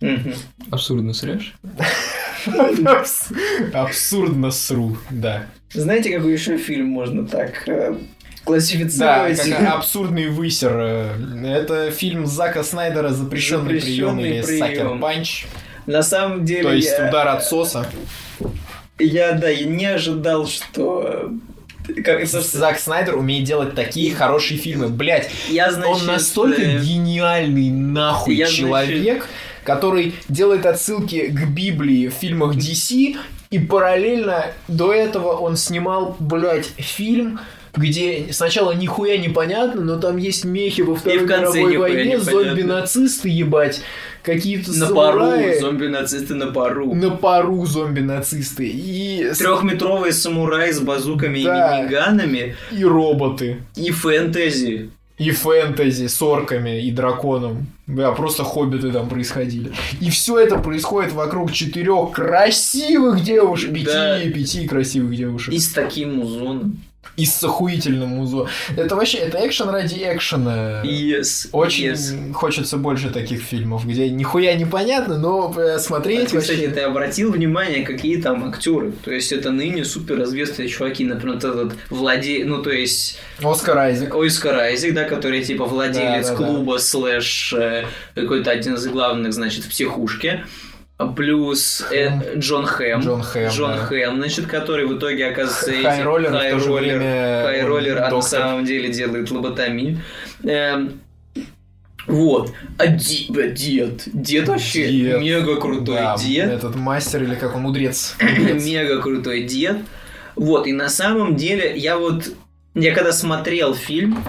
Мгм. 0.00 0.34
Абсурдно 0.70 1.12
срешь? 1.12 1.54
Абс- 2.46 3.28
Абсурдно 3.72 4.50
сру, 4.50 4.96
да. 5.10 5.46
Знаете, 5.72 6.10
какой 6.16 6.32
еще 6.32 6.56
фильм 6.56 6.86
можно 6.86 7.26
так 7.26 7.64
э, 7.68 7.92
Да, 7.92 7.98
классифицировать? 8.44 9.40
как 9.40 9.74
абсурдный 9.74 10.28
высер. 10.28 10.72
э, 10.78 11.12
Это 11.46 11.90
фильм 11.90 12.26
Зака 12.26 12.62
Снайдера 12.64 13.10
«Запрещенный, 13.10 13.78
прием» 13.80 13.80
«Запрещенный 14.16 14.38
или 14.38 14.42
прием». 14.46 14.66
«Сакер 14.66 14.98
Панч». 14.98 15.46
На 15.86 16.02
самом 16.02 16.44
деле, 16.44 16.62
То 16.64 16.72
есть 16.74 16.88
я, 16.98 17.08
удар 17.08 17.28
отсоса. 17.28 17.86
я, 18.98 19.32
да, 19.32 19.48
я 19.48 19.66
не 19.66 19.86
ожидал, 19.86 20.46
что... 20.46 21.30
э, 21.88 22.02
Как 22.02 22.26
Зак 22.26 22.78
Снайдер 22.78 23.16
умеет 23.16 23.44
делать 23.44 23.74
такие 23.74 24.14
хорошие 24.14 24.58
фильмы. 24.58 24.88
Блять, 24.88 25.30
я, 25.48 25.70
значит, 25.72 26.00
он 26.02 26.06
настолько 26.06 26.60
э, 26.62 26.78
гениальный 26.80 27.70
нахуй 27.70 28.34
я, 28.34 28.46
значит- 28.46 28.58
человек, 28.60 29.26
который 29.68 30.14
делает 30.30 30.64
отсылки 30.64 31.26
к 31.26 31.46
Библии 31.50 32.08
в 32.08 32.14
фильмах 32.14 32.56
DC, 32.56 33.16
и 33.50 33.58
параллельно 33.58 34.46
до 34.66 34.94
этого 34.94 35.32
он 35.36 35.56
снимал, 35.58 36.16
блядь, 36.18 36.64
фильм, 36.78 37.38
где 37.76 38.28
сначала 38.32 38.72
нихуя 38.72 39.18
непонятно, 39.18 39.82
но 39.82 39.96
там 39.98 40.16
есть 40.16 40.44
мехи 40.46 40.80
во 40.80 40.96
Второй 40.96 41.20
мировой 41.26 41.76
войне, 41.76 42.18
зомби-нацисты, 42.18 43.28
ебать, 43.28 43.82
какие-то 44.22 44.72
на 44.72 44.86
пару, 44.88 45.20
самураи, 45.20 45.60
зомби-нацисты 45.60 46.34
на 46.34 46.46
пару. 46.46 46.94
на 46.94 47.10
пару 47.10 47.66
зомби-нацисты 47.66 48.66
и, 48.66 49.30
с- 49.34 49.38
Трехметровый 49.38 50.12
самурай 50.12 50.72
с 50.72 50.80
базуками 50.80 51.42
Да. 51.44 51.78
и 51.78 51.82
миниганами 51.82 52.56
и 52.72 52.84
роботы. 52.84 53.58
и 53.76 53.90
фэнтези. 53.90 54.90
И 55.18 55.30
фэнтези 55.32 56.06
с 56.06 56.22
орками 56.22 56.80
и 56.82 56.90
драконом. 56.92 57.66
Бля, 57.88 58.12
просто 58.12 58.44
хоббиты 58.44 58.92
там 58.92 59.08
происходили. 59.08 59.72
И 60.00 60.10
все 60.10 60.38
это 60.38 60.58
происходит 60.58 61.12
вокруг 61.12 61.52
четырех 61.52 62.12
красивых 62.12 63.22
девушек. 63.24 63.72
Пяти, 63.72 63.84
Да. 63.86 64.20
пяти 64.20 64.68
красивых 64.68 65.16
девушек. 65.16 65.52
И 65.52 65.58
с 65.58 65.70
таким 65.72 66.16
музоном. 66.18 66.78
И 67.18 67.26
с 67.26 67.42
охуительным 67.42 68.10
музо. 68.10 68.46
Это 68.76 68.94
вообще, 68.94 69.18
это 69.18 69.44
экшен 69.44 69.68
ради 69.68 69.96
экшена. 70.04 70.82
Yes. 70.84 71.48
Очень 71.50 71.88
yes. 71.88 72.32
хочется 72.32 72.76
больше 72.76 73.10
таких 73.10 73.42
фильмов, 73.42 73.84
где 73.84 74.08
нихуя 74.08 74.54
непонятно, 74.54 75.18
но 75.18 75.52
э, 75.56 75.74
А 75.74 75.78
смотреть 75.80 76.26
кстати, 76.26 76.50
вообще... 76.52 76.68
ты 76.68 76.80
обратил 76.82 77.32
внимание, 77.32 77.84
какие 77.84 78.22
там 78.22 78.48
актеры? 78.48 78.92
То 79.04 79.10
есть 79.10 79.32
это 79.32 79.50
ныне 79.50 79.84
суперизвестные 79.84 80.68
чуваки, 80.68 81.04
например, 81.04 81.34
вот 81.34 81.44
этот 81.44 81.72
владе... 81.90 82.44
ну 82.44 82.62
то 82.62 82.70
есть 82.70 83.18
Оскар 83.42 83.78
Айзек. 83.78 84.14
Оскар 84.14 84.56
Айзек, 84.56 84.94
да, 84.94 85.04
который 85.04 85.42
типа 85.42 85.64
владелец 85.64 86.28
Да, 86.28 86.36
да, 86.36 86.38
да. 86.38 86.46
клуба 86.46 86.78
слэш 86.78 87.52
э, 87.52 87.84
какой-то 88.14 88.52
один 88.52 88.74
из 88.74 88.86
главных, 88.86 89.32
значит, 89.32 89.64
в 89.64 89.70
психушке. 89.70 90.44
Плюс 91.14 91.86
э, 91.92 92.08
Хэм. 92.10 92.38
Джон 92.40 92.66
Хэм. 92.66 93.00
Джон 93.00 93.22
Хэм, 93.22 93.48
Джон 93.50 93.70
да. 93.70 93.76
Хэм, 93.84 94.16
значит, 94.16 94.46
который 94.46 94.84
в 94.86 94.98
итоге 94.98 95.26
оказывается 95.28 95.70
Хайроллер, 95.88 96.32
то 96.32 96.58
же 96.58 96.64
хайроллер, 96.72 97.00
хайроллер, 97.44 97.96
он 97.98 98.02
а 98.02 98.10
на 98.10 98.20
самом 98.22 98.64
деле 98.64 98.92
делает 98.92 99.30
лоботомию. 99.30 100.00
Эм, 100.42 101.00
вот. 102.08 102.52
А 102.78 102.86
де- 102.88 103.26
бля, 103.28 103.48
дед. 103.48 104.02
Дед 104.06 104.48
вообще 104.48 104.90
Дед. 104.90 105.20
мега 105.20 105.56
крутой 105.60 105.96
Да, 105.96 106.16
дед. 106.16 106.50
Этот 106.50 106.74
мастер 106.74 107.22
или 107.22 107.34
как 107.36 107.54
он, 107.54 107.62
мудрец. 107.62 108.16
Мудрец. 108.20 108.64
Мега 108.64 109.00
крутой 109.00 109.42
дед. 109.42 109.76
Вот, 110.34 110.66
и 110.66 110.72
на 110.72 110.88
самом 110.88 111.36
деле 111.36 111.76
я 111.76 111.96
вот... 111.96 112.28
Я 112.74 112.94
когда 112.94 113.12
смотрел 113.12 113.74
фильм, 113.74 114.22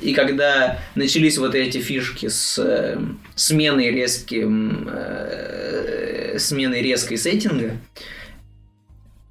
и 0.00 0.14
когда 0.14 0.78
начались 0.94 1.38
вот 1.38 1.54
эти 1.54 1.78
фишки 1.78 2.28
с 2.28 2.58
э, 2.58 2.98
сменой 3.34 3.90
резким... 3.90 4.88
э, 4.90 5.57
сменой 6.38 6.82
резкой 6.82 7.18
сеттинга, 7.18 7.76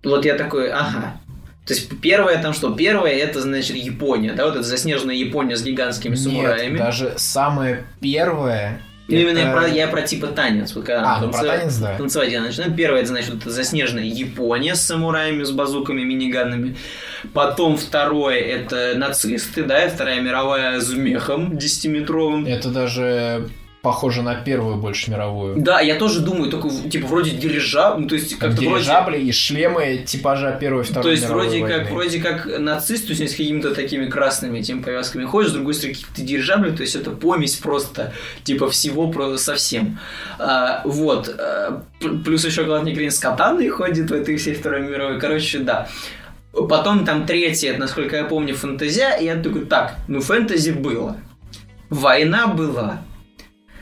вот 0.03 0.25
я 0.25 0.35
такой, 0.35 0.69
ага. 0.71 1.19
То 1.65 1.73
есть 1.73 1.99
первое 1.99 2.41
там 2.41 2.53
что? 2.53 2.73
Первое 2.73 3.11
это 3.11 3.41
значит 3.41 3.75
Япония, 3.75 4.33
да, 4.33 4.45
вот 4.45 4.55
это 4.55 4.63
заснеженная 4.63 5.15
Япония 5.15 5.57
с 5.57 5.63
гигантскими 5.63 6.15
самураями. 6.15 6.77
Нет, 6.77 6.79
даже 6.79 7.13
самое 7.17 7.85
первое... 7.99 8.81
Ну, 9.09 9.15
Именно 9.15 9.37
я 9.37 9.43
это- 9.51 9.57
про, 9.57 9.67
я 9.69 9.87
про 9.87 10.01
типа 10.01 10.27
танец. 10.27 10.75
Вот 10.75 10.83
когда 10.83 11.01
А, 11.13 11.15
она 11.17 11.27
ну 11.27 11.31
про 11.31 11.41
танец, 11.41 11.77
да. 11.77 11.95
Танцевать 11.97 12.29
я 12.29 12.41
начинаю. 12.41 12.73
Первое, 12.73 12.99
это 12.99 13.07
значит, 13.07 13.35
это 13.35 13.49
заснеженная 13.49 14.03
Япония 14.03 14.75
с 14.75 14.81
самураями, 14.81 15.43
с 15.43 15.51
базуками, 15.51 16.03
миниганами. 16.03 16.75
Потом 17.33 17.77
второе, 17.77 18.41
это 18.41 18.95
нацисты, 18.97 19.63
да, 19.63 19.85
и 19.85 19.89
Вторая 19.89 20.19
мировая 20.19 20.81
с 20.81 20.91
мехом 20.91 21.53
10-метровым. 21.53 22.49
Это 22.49 22.67
даже 22.69 23.47
похоже 23.81 24.21
на 24.21 24.35
первую 24.35 24.75
больше 24.77 25.11
мировую. 25.11 25.61
Да, 25.61 25.79
я 25.79 25.95
тоже 25.95 26.19
думаю, 26.21 26.49
только 26.49 26.69
типа 26.89 27.07
вроде 27.07 27.31
дирижаб, 27.31 27.99
ну 27.99 28.07
то 28.07 28.15
есть 28.15 28.37
как-то 28.37 28.61
вроде... 28.61 28.83
Дирижабли 28.83 29.17
и 29.19 29.31
шлемы 29.31 30.03
типажа 30.05 30.51
первой 30.59 30.83
второй 30.83 31.03
То 31.03 31.09
есть 31.11 31.27
вроде 31.27 31.61
войны. 31.61 31.67
как, 31.67 31.91
вроде 31.91 32.19
как 32.19 32.59
нацист, 32.59 33.07
то 33.07 33.13
есть 33.13 33.27
с 33.33 33.35
какими-то 33.35 33.73
такими 33.73 34.07
красными 34.07 34.59
этими 34.59 34.81
повязками 34.81 35.25
ходишь, 35.25 35.51
с 35.51 35.53
другой 35.53 35.73
стороны 35.73 35.95
какие-то 35.95 36.21
дирижабли, 36.21 36.71
то 36.71 36.81
есть 36.81 36.95
это 36.95 37.11
помесь 37.11 37.55
просто 37.55 38.13
типа 38.43 38.69
всего 38.69 39.09
про 39.11 39.37
совсем. 39.37 39.99
А, 40.39 40.81
вот. 40.83 41.33
А, 41.39 41.83
п- 42.01 42.17
плюс 42.25 42.45
еще 42.45 42.63
главный 42.63 42.91
героинь 42.93 43.11
с 43.11 43.19
катаной 43.19 43.69
ходит 43.69 44.09
в 44.09 44.13
этой 44.13 44.37
всей 44.37 44.55
Второй 44.55 44.81
мировой. 44.81 45.19
Короче, 45.19 45.59
да. 45.59 45.87
Потом 46.51 47.05
там 47.05 47.25
третье, 47.27 47.77
насколько 47.77 48.17
я 48.17 48.25
помню, 48.25 48.55
фэнтезия, 48.55 49.11
и 49.17 49.25
я 49.25 49.35
такой, 49.35 49.65
так, 49.65 49.95
ну 50.07 50.19
фэнтези 50.19 50.71
было. 50.71 51.17
Война 51.89 52.47
была. 52.47 53.01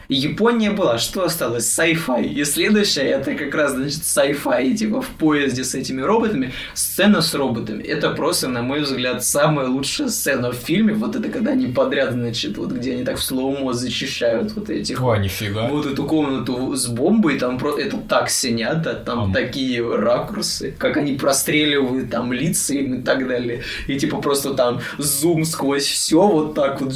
Япония 0.07 0.71
была, 0.71 0.97
что 0.97 1.23
осталось? 1.23 1.77
Sci-fi. 1.77 2.27
И 2.27 2.43
следующее, 2.43 3.05
это 3.05 3.35
как 3.35 3.53
раз, 3.53 3.73
значит, 3.73 4.01
sci-fi, 4.01 4.75
типа 4.75 5.01
в 5.01 5.07
поезде 5.09 5.63
с 5.63 5.75
этими 5.75 6.01
роботами. 6.01 6.53
Сцена 6.73 7.21
с 7.21 7.33
роботами. 7.33 7.83
Это 7.83 8.11
просто, 8.11 8.47
на 8.47 8.61
мой 8.61 8.81
взгляд, 8.81 9.23
самая 9.23 9.67
лучшая 9.67 10.09
сцена 10.09 10.51
в 10.51 10.55
фильме. 10.55 10.93
Вот 10.93 11.15
это 11.15 11.29
когда 11.29 11.51
они 11.51 11.67
подряд, 11.67 12.13
значит, 12.13 12.57
вот 12.57 12.71
где 12.71 12.93
они 12.93 13.03
так 13.03 13.17
в 13.17 13.23
слоумо 13.23 13.73
защищают 13.73 14.53
вот 14.53 14.69
этих... 14.69 15.01
О, 15.01 15.15
нифига. 15.15 15.67
Вот 15.67 15.85
эту 15.85 16.03
комнату 16.05 16.75
с 16.75 16.87
бомбой, 16.87 17.39
там 17.39 17.57
про 17.57 17.77
это 17.77 17.97
так 17.97 18.29
снято, 18.29 18.93
там 18.93 19.31
А. 19.31 19.33
такие 19.33 19.83
ракурсы, 19.95 20.73
как 20.77 20.97
они 20.97 21.13
простреливают 21.13 22.09
там 22.09 22.31
лица 22.31 22.73
им 22.73 22.95
и 22.95 23.01
так 23.01 23.27
далее. 23.27 23.63
И 23.87 23.97
типа 23.97 24.17
просто 24.17 24.53
там 24.53 24.81
зум 24.97 25.45
сквозь 25.45 25.85
все 25.85 26.27
вот 26.27 26.53
так 26.53 26.81
вот 26.81 26.93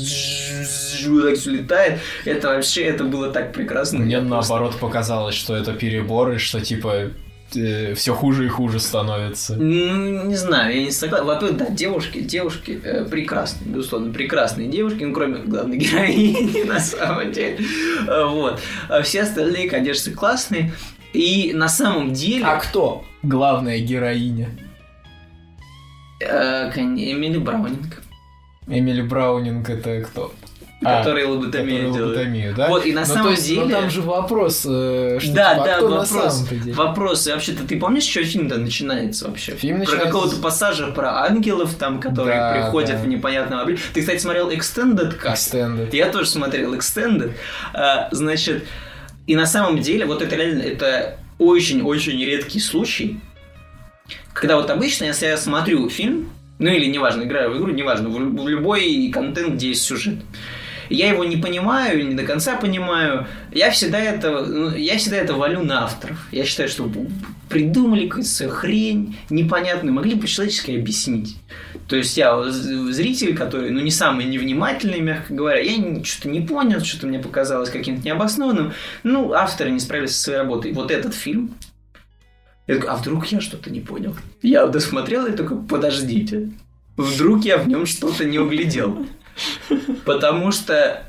вот 1.09 1.23
так 1.23 1.37
все 1.37 1.51
летает. 1.51 1.99
Это 2.25 2.49
вообще, 2.49 2.83
это 2.99 3.09
было 3.09 3.31
так 3.31 3.53
прекрасно. 3.53 3.99
Мне 3.99 4.19
просто- 4.19 4.29
наоборот 4.53 4.75
показалось, 4.79 5.35
что 5.35 5.55
это 5.55 5.73
перебор, 5.73 6.31
и 6.31 6.37
что 6.37 6.59
типа 6.61 7.11
все 7.95 8.13
хуже 8.13 8.45
и 8.45 8.47
хуже 8.47 8.79
становится. 8.79 9.55
Ну, 9.55 10.25
не 10.25 10.35
знаю, 10.35 10.75
я 10.77 10.83
не 10.85 10.91
согласен. 10.91 11.25
Во-первых, 11.25 11.57
да, 11.57 11.65
девушки, 11.69 12.19
девушки 12.21 12.79
э, 12.83 13.05
прекрасные, 13.05 13.73
безусловно, 13.73 14.13
прекрасные 14.13 14.67
девушки, 14.67 15.03
ну, 15.03 15.13
кроме 15.13 15.37
главной 15.39 15.77
героини, 15.83 16.63
на 16.63 16.79
самом 16.79 17.31
деле. 17.31 17.57
Э, 18.07 18.25
Вот. 18.25 18.59
А 18.87 19.01
все 19.01 19.23
остальные, 19.23 19.67
конечно, 19.67 20.13
классные. 20.13 20.71
И 21.13 21.51
на 21.55 21.69
самом 21.69 22.13
деле... 22.13 22.45
А 22.45 22.57
кто 22.57 23.03
главная 23.23 23.79
героиня? 23.79 24.49
э, 26.21 26.69
Эмили 26.75 27.39
Браунинг, 27.39 28.03
Эмили 28.67 29.01
Браунинг 29.01 29.67
это 29.69 30.01
кто? 30.01 30.31
А, 30.81 30.99
лоботомию 30.99 31.27
которая 31.27 31.91
делает. 31.91 31.99
лоботомию, 31.99 32.55
да? 32.55 32.67
Вот, 32.69 32.85
и 32.85 32.93
на 32.93 33.01
Ну, 33.01 33.05
самом 33.05 33.31
есть, 33.31 33.49
ну, 33.49 33.63
деле- 33.63 33.75
там 33.75 33.89
же 33.89 34.01
вопрос, 34.01 34.65
э, 34.65 35.19
что 35.21 35.33
Да, 35.33 35.51
типа, 35.55 35.63
а 35.63 35.65
да, 35.65 35.81
на 35.81 35.87
вопрос. 35.89 36.45
Вопрос. 36.73 37.27
И 37.27 37.31
вообще-то 37.31 37.63
ты 37.67 37.79
помнишь, 37.79 38.03
что 38.03 38.23
фильм-то 38.23 38.57
начинается 38.57 39.27
вообще? 39.27 39.51
Фильм 39.55 39.75
Про 39.75 39.79
начинается 39.81 40.05
какого-то 40.07 40.35
с- 40.35 40.39
пассажа 40.39 40.87
про 40.87 41.23
ангелов 41.25 41.73
там, 41.75 41.99
которые 41.99 42.37
Да, 42.37 42.53
приходят 42.53 42.91
да. 42.91 42.97
в 42.97 43.07
непонятном 43.07 43.59
обличии. 43.59 43.81
Ты, 43.93 43.99
кстати, 44.01 44.19
смотрел 44.19 44.49
Extended 44.51 45.19
Cut? 45.21 45.33
Extended. 45.33 45.89
Я 45.95 46.05
тоже 46.11 46.27
смотрел 46.29 46.73
Extended. 46.73 47.33
А, 47.73 48.07
значит, 48.11 48.65
и 49.27 49.35
на 49.35 49.45
самом 49.45 49.79
деле, 49.79 50.05
вот 50.05 50.21
это 50.21 50.35
реально, 50.35 50.61
это 50.61 51.17
очень-очень 51.39 52.23
редкий 52.23 52.59
случай, 52.61 53.19
когда 54.33 54.55
вот 54.55 54.69
обычно, 54.69 55.05
если 55.05 55.25
я 55.25 55.37
смотрю 55.37 55.89
фильм, 55.89 56.29
ну 56.57 56.69
или 56.69 56.85
неважно, 56.85 57.23
играю 57.23 57.51
в 57.53 57.57
игру, 57.57 57.71
неважно, 57.71 58.09
в 58.09 58.47
любой 58.47 59.09
контент, 59.13 59.55
где 59.55 59.69
есть 59.69 59.83
сюжет, 59.83 60.15
я 60.89 61.09
его 61.09 61.23
не 61.23 61.37
понимаю, 61.37 62.07
не 62.07 62.15
до 62.15 62.23
конца 62.23 62.55
понимаю, 62.55 63.27
я 63.51 63.71
всегда 63.71 63.99
это, 63.99 64.45
ну, 64.45 64.75
я 64.75 64.97
всегда 64.97 65.17
это 65.17 65.33
валю 65.35 65.63
на 65.63 65.83
авторов. 65.83 66.27
Я 66.31 66.45
считаю, 66.45 66.69
что 66.69 66.91
придумали 67.49 68.07
какую-то 68.07 68.49
хрень 68.49 69.17
непонятную, 69.29 69.93
могли 69.93 70.15
бы 70.15 70.21
по-человечески 70.21 70.71
объяснить. 70.71 71.37
То 71.87 71.95
есть 71.95 72.17
я 72.17 72.43
зритель, 72.49 73.35
который, 73.35 73.71
ну, 73.71 73.79
не 73.79 73.91
самый 73.91 74.25
невнимательный, 74.25 74.99
мягко 74.99 75.33
говоря, 75.33 75.59
я 75.59 76.03
что-то 76.03 76.29
не 76.29 76.41
понял, 76.41 76.81
что-то 76.81 77.07
мне 77.07 77.19
показалось 77.19 77.69
каким-то 77.69 78.05
необоснованным. 78.05 78.73
Ну, 79.03 79.33
авторы 79.33 79.71
не 79.71 79.79
справились 79.79 80.15
со 80.15 80.23
своей 80.23 80.39
работой. 80.39 80.71
Вот 80.73 80.91
этот 80.91 81.15
фильм, 81.15 81.55
я 82.67 82.75
такой, 82.75 82.89
а 82.89 82.95
вдруг 82.97 83.25
я 83.27 83.41
что-то 83.41 83.71
не 83.71 83.79
понял? 83.79 84.15
Я 84.43 84.67
досмотрел 84.67 85.25
и 85.25 85.31
такой, 85.31 85.57
подождите, 85.63 86.51
вдруг 86.97 87.43
я 87.43 87.57
в 87.57 87.67
нем 87.67 87.87
что-то 87.87 88.25
не 88.25 88.37
углядел. 88.37 89.07
Потому 90.05 90.51
что, 90.51 91.03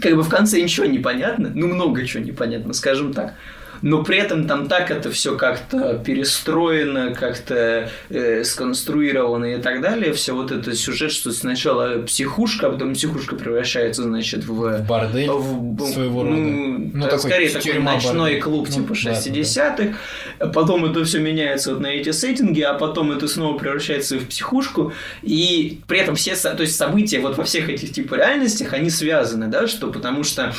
как 0.00 0.16
бы 0.16 0.22
в 0.22 0.28
конце 0.28 0.60
ничего 0.60 0.86
не 0.86 0.98
понятно, 0.98 1.50
ну 1.54 1.68
много 1.68 2.06
чего 2.06 2.22
непонятно, 2.22 2.72
скажем 2.72 3.12
так. 3.12 3.34
Но 3.82 4.02
при 4.04 4.16
этом 4.18 4.46
там 4.46 4.68
так 4.68 4.90
это 4.90 5.10
все 5.10 5.36
как-то 5.36 6.00
перестроено, 6.04 7.12
как-то 7.14 7.90
э, 8.10 8.44
сконструировано 8.44 9.56
и 9.56 9.60
так 9.60 9.80
далее. 9.80 10.12
Все 10.12 10.34
вот 10.34 10.50
этот 10.52 10.76
сюжет, 10.76 11.12
что 11.12 11.30
сначала 11.32 12.00
психушка, 12.02 12.68
а 12.68 12.70
потом 12.70 12.94
психушка 12.94 13.36
превращается, 13.36 14.02
значит, 14.04 14.44
в 14.44 14.82
Бордель 14.86 15.28
в- 15.30 15.86
своего 15.92 16.22
рода. 16.22 16.34
ну, 16.36 16.90
Ну, 16.94 17.02
так 17.02 17.10
такой 17.16 17.30
скорее 17.30 17.48
такой 17.50 17.78
ночной 17.80 18.14
бордель. 18.14 18.40
клуб 18.42 18.68
Ну, 18.68 18.74
типа 18.74 18.94
да, 18.94 19.10
да, 19.10 19.10
да. 19.10 19.20
60-х. 19.20 20.48
Потом 20.52 20.84
это 20.84 21.04
все 21.04 21.18
меняется 21.18 21.70
вот 21.72 21.80
на 21.80 21.88
эти 21.88 22.12
сеттинги, 22.12 22.60
а 22.60 22.74
потом 22.74 23.12
это 23.12 23.26
снова 23.28 23.58
превращается 23.58 24.16
в 24.18 24.26
психушку. 24.26 24.92
И 25.22 25.80
при 25.86 25.98
этом 25.98 26.14
все, 26.14 26.34
то 26.36 26.60
есть 26.62 26.76
события 26.76 27.18
вот 27.20 27.36
во 27.36 27.44
всех 27.44 27.68
этих 27.68 27.92
типа 27.92 28.14
реальностях, 28.14 28.72
они 28.72 28.90
связаны, 28.90 29.48
да, 29.48 29.66
что 29.66 29.88
потому 29.90 30.24
что 30.24 30.52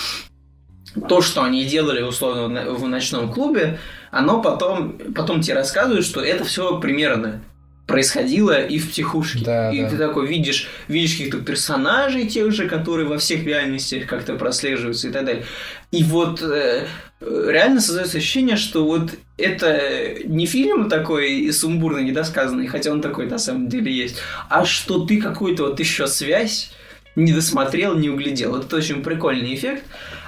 то, 1.08 1.22
что 1.22 1.44
они 1.44 1.66
делали 1.66 2.02
условно 2.02 2.72
в 2.72 2.88
ночном 2.88 3.32
клубе, 3.32 3.80
оно 4.12 4.42
потом, 4.42 4.98
потом 5.16 5.42
тебе 5.42 5.56
рассказывают, 5.56 6.06
что 6.06 6.22
это 6.22 6.44
все 6.44 6.80
примерно 6.80 7.42
происходило 7.88 8.62
и 8.62 8.80
в 8.80 8.92
психушке. 8.92 9.44
Да, 9.44 9.72
и 9.72 9.82
да. 9.82 9.90
ты 9.90 9.98
такой 9.98 10.28
видишь, 10.28 10.70
видишь 10.88 11.18
каких-то 11.18 11.40
персонажей 11.40 12.28
тех 12.28 12.52
же, 12.52 12.68
которые 12.68 13.08
во 13.08 13.18
всех 13.18 13.44
реальностях 13.44 14.08
как-то 14.08 14.36
прослеживаются 14.36 15.10
и 15.10 15.12
так 15.12 15.26
далее. 15.26 15.44
И 15.92 16.04
вот 16.04 16.42
э, 16.42 16.88
реально 17.20 17.82
создается 17.82 18.20
ощущение, 18.20 18.56
что 18.56 18.86
вот 18.86 19.12
это 19.38 20.16
не 20.24 20.46
фильм 20.46 20.90
такой 20.90 21.52
сумбурный, 21.52 22.06
недосказанный, 22.06 22.68
хотя 22.68 22.92
он 22.92 23.02
такой 23.02 23.28
на 23.28 23.38
самом 23.38 23.68
деле 23.68 23.92
есть, 23.92 24.18
а 24.50 24.64
что 24.64 25.06
ты 25.06 25.22
какую-то 25.22 25.64
вот 25.64 25.80
еще 25.80 26.08
связь 26.08 26.72
не 27.16 27.34
досмотрел, 27.34 27.96
не 27.96 28.10
углядел. 28.10 28.52
Вот 28.52 28.66
это 28.66 28.78
очень 28.78 29.04
прикольный 29.04 29.54
эффект. 29.54 29.84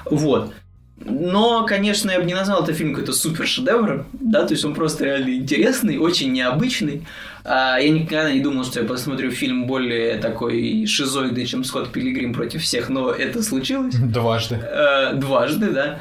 Вот. 0.09 0.53
Но, 0.97 1.65
конечно, 1.65 2.09
я 2.09 2.19
бы 2.19 2.25
не 2.25 2.33
назвал 2.33 2.63
это 2.63 2.73
фильм 2.73 2.91
какой-то 2.93 3.11
супер 3.11 3.45
шедевр, 3.45 4.05
да, 4.13 4.45
то 4.45 4.53
есть 4.53 4.63
он 4.63 4.73
просто 4.73 5.03
реально 5.03 5.35
интересный, 5.35 5.97
очень 5.97 6.31
необычный. 6.31 7.05
А, 7.43 7.77
я 7.77 7.89
никогда 7.89 8.31
не 8.31 8.39
думал, 8.39 8.63
что 8.63 8.79
я 8.79 8.87
посмотрю 8.87 9.29
фильм 9.31 9.67
более 9.67 10.17
такой 10.17 10.85
шизоидный, 10.85 11.45
чем 11.45 11.65
Скотт 11.65 11.91
Пилигрим 11.91 12.33
против 12.33 12.63
всех, 12.63 12.87
но 12.89 13.11
это 13.11 13.43
случилось. 13.43 13.95
Дважды. 13.95 14.55
Э, 14.55 15.13
дважды, 15.15 15.71
да. 15.71 15.99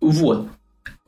Вот. 0.00 0.48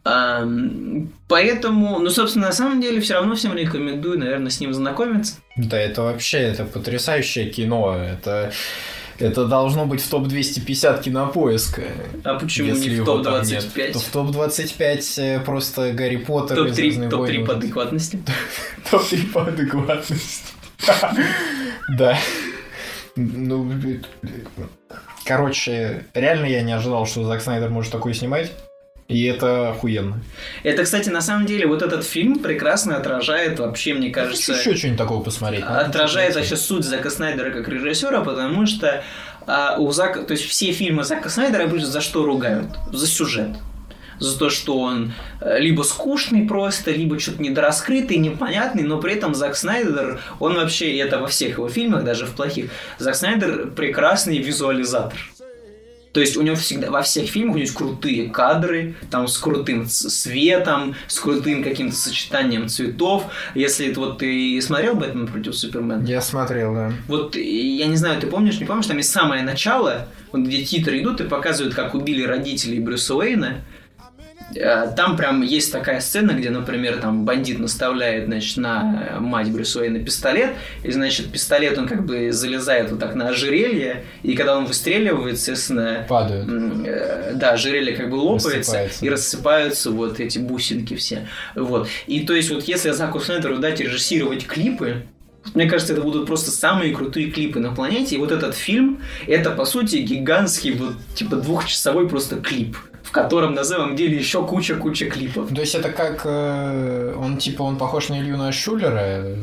Ам, 0.03 1.09
Поэтому, 1.29 1.99
ну, 1.99 2.11
собственно, 2.11 2.47
на 2.47 2.53
самом 2.53 2.81
деле, 2.81 3.01
все 3.01 3.15
равно 3.15 3.35
всем 3.35 3.55
рекомендую, 3.57 4.19
наверное, 4.19 4.51
с 4.51 4.61
ним 4.61 4.73
знакомиться. 4.73 5.37
Да, 5.57 5.77
это 5.77 6.03
вообще, 6.03 6.39
это 6.39 6.65
потрясающее 6.65 7.51
кино. 7.51 7.97
Это, 7.97 8.53
это 9.19 9.47
должно 9.47 9.87
быть 9.87 10.01
в 10.03 10.09
топ-250 10.11 11.03
кинопоиска. 11.03 11.83
А 12.25 12.39
почему 12.39 12.69
Если 12.69 12.91
не 12.91 12.97
в 12.97 12.99
его 12.99 13.19
там 13.23 13.43
нет. 13.43 13.65
топ-25? 13.65 13.93
То 13.93 13.99
в 13.99 14.05
топ-25 14.05 15.23
э, 15.23 15.41
просто 15.41 15.93
Гарри 15.93 16.17
Поттер 16.17 16.59
и 16.59 16.61
Топ-3 16.69 16.73
«Звездные 16.75 17.11
топ 17.11 17.21
войны». 17.21 17.45
по 17.47 17.53
адекватности. 17.55 18.23
Топ-3 18.91 19.33
по 19.33 19.43
адекватности. 19.47 20.53
Да. 21.89 22.19
Ну, 23.15 23.73
короче, 25.25 26.05
реально 26.15 26.47
я 26.47 26.63
не 26.63 26.73
ожидал, 26.73 27.07
что 27.07 27.25
Зак 27.25 27.41
Снайдер 27.41 27.71
может 27.71 27.93
такое 27.93 28.13
снимать. 28.13 28.53
И 29.09 29.25
это 29.25 29.71
охуенно. 29.71 30.21
Это, 30.65 30.83
кстати, 30.83 31.11
на 31.11 31.21
самом 31.21 31.47
деле, 31.47 31.67
вот 31.67 31.83
этот 31.83 32.05
фильм 32.05 32.41
прекрасно 32.41 32.97
отражает 32.97 33.61
вообще, 33.61 33.95
мне 33.95 34.11
кажется, 34.11 34.53
Еще 34.53 34.75
что-нибудь 34.75 34.99
такого 34.99 35.23
посмотреть. 35.23 35.63
отражает 35.63 36.35
вообще 36.35 36.57
суть 36.57 36.85
Зака 36.85 37.11
Снайдера 37.11 37.51
как 37.51 37.69
режиссера, 37.69 38.23
потому 38.23 38.67
что 38.67 39.05
а, 39.47 39.77
у 39.79 39.93
Зака, 39.93 40.23
то 40.23 40.33
есть 40.33 40.45
все 40.47 40.73
фильмы 40.73 41.05
Зака 41.05 41.29
Снайдера 41.29 41.65
обычно 41.65 41.87
за 41.87 42.01
что 42.01 42.25
ругают? 42.25 42.67
За 42.93 43.07
сюжет. 43.07 43.51
За 44.19 44.39
то, 44.39 44.49
что 44.49 44.79
он 44.79 45.13
э, 45.43 45.59
либо 45.61 45.83
скучный 45.83 46.49
просто, 46.49 46.91
либо 46.91 47.19
что-то 47.21 47.43
недораскрытый, 47.43 48.17
непонятный, 48.17 48.83
но 48.83 48.99
при 48.99 49.13
этом 49.13 49.35
Зак 49.35 49.55
Снайдер, 49.57 50.21
он 50.41 50.55
вообще, 50.55 50.91
и 50.91 50.97
это 50.97 51.19
во 51.19 51.27
всех 51.27 51.59
его 51.59 51.69
фильмах, 51.69 52.03
даже 52.03 52.25
в 52.25 52.31
плохих, 52.31 52.71
Зак 52.99 53.15
Снайдер 53.15 53.73
прекрасный 53.73 54.39
визуализатор. 54.39 55.19
То 56.17 56.21
есть 56.21 56.39
у 56.39 56.41
него 56.41 56.57
всегда 56.57 56.91
во 56.91 57.03
всех 57.03 57.29
фильмах 57.29 57.57
у 57.57 57.59
него 57.59 57.65
есть 57.67 57.75
крутые 57.75 58.31
кадры, 58.31 58.95
там 59.11 59.29
с 59.29 59.37
крутым 59.37 59.87
светом, 59.87 60.95
с 61.09 61.21
крутым 61.21 61.63
каким-то 61.63 61.95
сочетанием 61.95 62.71
цветов. 62.71 63.25
Если 63.55 63.89
это 63.89 64.01
вот 64.01 64.17
ты 64.17 64.59
смотрел 64.63 64.95
Бэтмен 64.95 65.27
против 65.27 65.55
Супермена, 65.55 66.07
Я 66.07 66.23
смотрел, 66.23 66.73
да. 66.73 66.93
вот 67.07 67.37
я 67.37 67.87
не 67.87 67.97
знаю, 67.97 68.19
ты 68.19 68.29
помнишь, 68.29 68.59
не 68.59 68.65
помнишь, 68.65 68.87
там 68.87 68.97
есть 68.97 69.11
самое 69.11 69.43
начало, 69.43 70.09
вот 70.33 70.41
где 70.41 70.65
титры 70.65 71.03
идут 71.03 71.21
и 71.21 71.25
показывают, 71.25 71.75
как 71.75 71.95
убили 71.95 72.23
родителей 72.23 72.81
Брюса 72.81 73.15
Уэйна. 73.15 73.61
Э, 74.55 74.93
Там 74.97 75.17
прям 75.17 75.43
есть 75.43 75.73
такая 75.73 76.01
сцена, 76.01 76.33
где, 76.33 76.51
например, 76.51 76.99
там 76.99 77.25
бандит 77.25 77.59
наставляет, 77.59 78.27
значит, 78.27 78.57
на 78.59 79.09
э, 79.17 79.19
мать 79.21 79.51
Брюса 79.51 79.81
Уэйна 79.81 79.99
пистолет, 80.01 80.51
и, 80.85 80.91
значит, 80.93 81.33
пистолет, 81.33 81.77
он 81.79 81.89
как 81.89 82.05
бы 82.07 82.31
залезает 82.33 82.91
вот 82.91 83.01
так 83.01 83.15
на 83.15 83.29
ожерелье, 83.29 84.05
и 84.23 84.35
когда 84.35 84.57
он 84.57 84.67
выстреливает, 84.67 85.35
естественно, 85.35 86.07
Падают. 86.09 86.49
Э, 86.87 87.33
да, 87.35 87.51
ожерелье 87.53 87.97
как 87.97 88.09
бы 88.11 88.17
лопается 88.17 88.59
Рассыпается. 88.59 89.05
и 89.05 89.09
рассыпаются 89.09 89.91
вот 89.91 90.21
эти 90.21 90.39
бусинки 90.39 90.95
все. 90.95 91.27
Вот. 91.55 91.89
И 92.07 92.21
то 92.21 92.35
есть 92.35 92.51
вот 92.51 92.65
если 92.65 92.91
Заку 92.91 93.19
Снайдеру 93.21 93.59
дать 93.59 93.81
режиссировать 93.81 94.47
клипы, 94.47 95.03
Мне 95.55 95.67
кажется, 95.71 95.93
это 95.93 96.03
будут 96.03 96.27
просто 96.27 96.51
самые 96.51 96.93
крутые 96.93 97.31
клипы 97.31 97.61
на 97.61 97.73
планете. 97.73 98.17
И 98.17 98.19
вот 98.19 98.33
этот 98.33 98.57
фильм, 98.57 99.01
это, 99.29 99.51
по 99.53 99.65
сути, 99.65 99.97
гигантский, 99.99 100.73
вот, 100.73 100.95
типа, 101.15 101.37
двухчасовой 101.37 102.09
просто 102.09 102.37
клип 102.41 102.77
в 103.07 103.13
котором 103.13 103.55
на 103.55 103.63
самом 103.63 103.95
деле 103.95 104.19
еще 104.19 104.45
куча-куча 104.45 105.09
клипов. 105.09 105.49
То 105.55 105.61
есть 105.61 105.77
это 105.77 105.91
как 105.91 106.23
э, 106.25 107.15
он 107.17 107.37
типа 107.37 107.63
он 107.63 107.77
похож 107.77 108.09
на 108.09 108.19
Илью 108.19 108.53
Шулера, 108.53 109.23
э, 109.23 109.37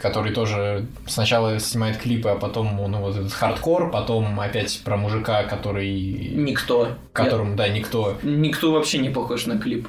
который 0.00 0.32
тоже 0.32 0.86
сначала 1.06 1.58
снимает 1.60 1.98
клипы, 1.98 2.30
а 2.30 2.36
потом 2.36 2.80
он 2.80 2.96
вот 2.96 3.16
этот 3.16 3.34
хардкор, 3.34 3.90
потом 3.90 4.40
опять 4.40 4.80
про 4.84 4.96
мужика, 4.96 5.42
который 5.44 5.90
никто, 6.34 6.96
которому 7.12 7.56
да 7.56 7.68
никто, 7.68 8.16
никто 8.22 8.72
вообще 8.72 8.96
не 8.96 9.10
похож 9.10 9.44
на 9.44 9.58
клип, 9.58 9.86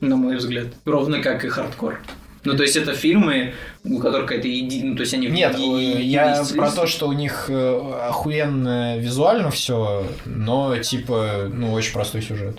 на 0.00 0.16
мой 0.16 0.36
взгляд, 0.36 0.66
ровно 0.84 1.22
как 1.22 1.44
и 1.44 1.48
хардкор. 1.48 2.00
Ну, 2.48 2.56
то 2.56 2.62
есть 2.62 2.76
это 2.76 2.94
фильмы, 2.94 3.52
у 3.84 3.98
которых 3.98 4.26
какая-то 4.26 4.48
еди... 4.48 4.82
ну, 4.82 4.96
то 4.96 5.02
есть 5.02 5.12
они 5.12 5.26
Нет, 5.26 5.58
еди... 5.58 6.02
я 6.02 6.42
про 6.56 6.70
то, 6.70 6.86
что 6.86 7.06
у 7.06 7.12
них 7.12 7.50
э, 7.50 8.08
охуенно 8.08 8.96
визуально 8.96 9.50
все, 9.50 10.06
но 10.24 10.78
типа, 10.78 11.50
ну, 11.52 11.74
очень 11.74 11.92
простой 11.92 12.22
сюжет. 12.22 12.58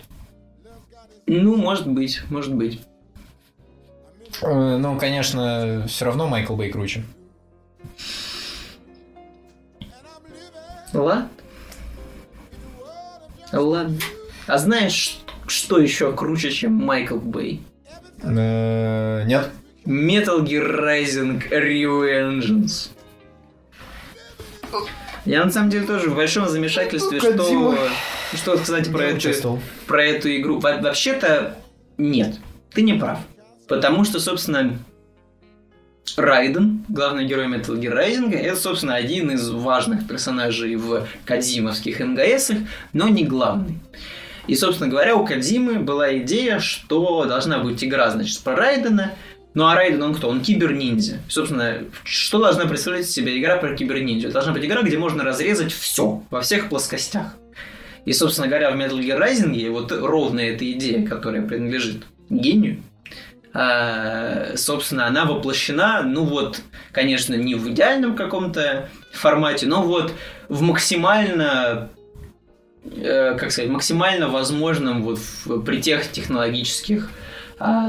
Ну, 1.25 1.55
может 1.55 1.87
быть, 1.87 2.21
может 2.29 2.53
быть. 2.53 2.81
Э, 4.43 4.77
ну, 4.77 4.95
конечно, 4.99 5.85
все 5.87 6.05
равно 6.05 6.27
Майкл 6.27 6.55
Бэй 6.55 6.69
круче. 6.69 7.03
Ладно. 10.93 11.29
Ладно. 13.51 13.97
А 14.45 14.57
знаешь, 14.59 15.19
что 15.47 15.79
еще 15.79 16.13
круче, 16.13 16.51
чем 16.51 16.73
Майкл 16.73 17.17
Бэй? 17.17 17.63
Э, 18.21 19.23
нет. 19.25 19.49
Metal 19.85 20.43
Gear 20.43 20.81
Rising 20.81 21.49
Revengeance. 21.49 22.89
Я 25.25 25.43
на 25.43 25.51
самом 25.51 25.69
деле 25.69 25.85
тоже 25.85 26.09
в 26.09 26.15
большом 26.15 26.47
замешательстве, 26.47 27.19
ну, 27.21 27.73
что, 27.73 27.77
что 28.35 28.57
сказать 28.57 28.91
про 28.91 29.03
эту, 29.03 29.61
про 29.85 30.03
эту 30.03 30.35
игру. 30.35 30.59
Во 30.59 30.77
вообще-то 30.77 31.57
нет, 31.97 32.35
ты 32.73 32.81
не 32.81 32.93
прав. 32.93 33.19
Потому 33.67 34.03
что, 34.05 34.19
собственно, 34.19 34.79
Райден, 36.17 36.85
главный 36.89 37.25
герой 37.25 37.47
Metal 37.47 37.79
Gear 37.79 37.95
Rising, 37.95 38.33
это, 38.33 38.59
собственно, 38.59 38.95
один 38.95 39.31
из 39.31 39.49
важных 39.49 40.07
персонажей 40.07 40.75
в 40.75 41.07
Кадзимовских 41.25 41.99
НГСах, 41.99 42.57
но 42.93 43.07
не 43.07 43.25
главный. 43.25 43.79
И, 44.47 44.55
собственно 44.55 44.89
говоря, 44.89 45.15
у 45.15 45.25
Кадзимы 45.25 45.79
была 45.79 46.17
идея, 46.17 46.59
что 46.59 47.25
должна 47.25 47.59
быть 47.59 47.83
игра, 47.83 48.09
значит, 48.09 48.39
про 48.39 48.55
Райдена– 48.55 49.13
ну 49.53 49.65
а 49.65 49.75
Райден 49.75 50.01
он 50.01 50.13
кто? 50.13 50.29
Он 50.29 50.41
кибер-ниндзя. 50.41 51.19
Собственно, 51.27 51.83
что 52.03 52.39
должна 52.39 52.65
представлять 52.65 53.05
из 53.05 53.11
себя 53.11 53.37
игра 53.37 53.57
про 53.57 53.75
кибер-ниндзя? 53.75 54.27
Это 54.27 54.35
должна 54.35 54.53
быть 54.53 54.65
игра, 54.65 54.83
где 54.83 54.97
можно 54.97 55.23
разрезать 55.23 55.71
все 55.71 56.23
во 56.29 56.41
всех 56.41 56.69
плоскостях. 56.69 57.35
И, 58.05 58.13
собственно 58.13 58.47
говоря, 58.47 58.71
в 58.71 58.75
Metal 58.75 58.99
Gear 58.99 59.19
Rising 59.19 59.69
вот 59.71 59.91
ровно 59.91 60.39
эта 60.39 60.69
идея, 60.71 61.05
которая 61.05 61.41
принадлежит 61.41 62.03
гению, 62.29 62.83
а, 63.53 64.53
собственно, 64.55 65.07
она 65.07 65.25
воплощена, 65.25 66.03
ну 66.03 66.23
вот, 66.23 66.61
конечно, 66.91 67.33
не 67.33 67.55
в 67.55 67.67
идеальном 67.69 68.15
каком-то 68.15 68.89
формате, 69.11 69.65
но 69.65 69.81
вот 69.81 70.13
в 70.47 70.61
максимально 70.61 71.89
э, 72.85 73.35
как 73.37 73.51
сказать, 73.51 73.71
максимально 73.71 74.27
возможном 74.27 75.01
вот 75.03 75.19
в, 75.45 75.61
при 75.61 75.81
тех 75.81 76.11
технологических 76.11 77.09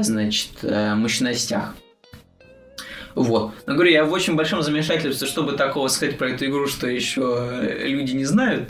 значит, 0.01 0.51
э, 0.63 0.95
мощностях. 0.95 1.75
Вот. 3.15 3.51
Но 3.65 3.73
говорю, 3.73 3.91
я 3.91 4.05
в 4.05 4.11
очень 4.11 4.35
большом 4.35 4.61
замешательстве, 4.61 5.27
чтобы 5.27 5.53
такого 5.53 5.87
сказать 5.87 6.17
про 6.17 6.29
эту 6.29 6.45
игру, 6.45 6.67
что 6.67 6.87
еще 6.87 7.49
э, 7.51 7.87
люди 7.87 8.11
не 8.13 8.25
знают. 8.25 8.69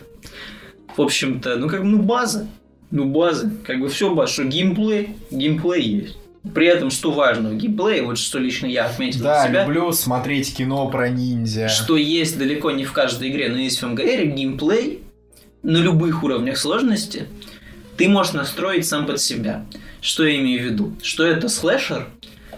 В 0.95 1.01
общем-то, 1.01 1.57
ну 1.57 1.69
как 1.69 1.81
бы, 1.81 1.87
ну 1.87 2.01
база. 2.01 2.47
Ну 2.89 3.05
база. 3.05 3.51
Как 3.65 3.79
бы 3.79 3.87
все 3.89 4.13
база, 4.13 4.33
что 4.33 4.43
геймплей, 4.43 5.15
геймплей 5.29 5.81
есть. 5.81 6.17
При 6.55 6.65
этом, 6.65 6.89
что 6.89 7.11
важно 7.11 7.49
в 7.49 7.55
геймплее, 7.55 8.01
вот 8.01 8.17
что 8.17 8.39
лично 8.39 8.65
я 8.65 8.85
отметил 8.85 9.23
да, 9.23 9.47
себя. 9.47 9.63
Люблю 9.63 9.91
смотреть 9.91 10.55
кино 10.55 10.87
про 10.89 11.07
ниндзя. 11.09 11.69
Что 11.69 11.95
есть 11.95 12.37
далеко 12.37 12.71
не 12.71 12.83
в 12.83 12.93
каждой 12.93 13.29
игре, 13.29 13.49
но 13.49 13.57
есть 13.57 13.81
в 13.81 13.87
МГР 13.87 14.25
геймплей 14.25 15.03
на 15.61 15.77
любых 15.77 16.23
уровнях 16.23 16.57
сложности 16.57 17.27
ты 18.01 18.09
можешь 18.09 18.33
настроить 18.33 18.87
сам 18.87 19.05
под 19.05 19.21
себя. 19.21 19.63
Что 20.01 20.25
я 20.25 20.39
имею 20.39 20.59
в 20.59 20.65
виду? 20.71 20.93
Что 21.03 21.23
это 21.23 21.47
слэшер, 21.49 22.07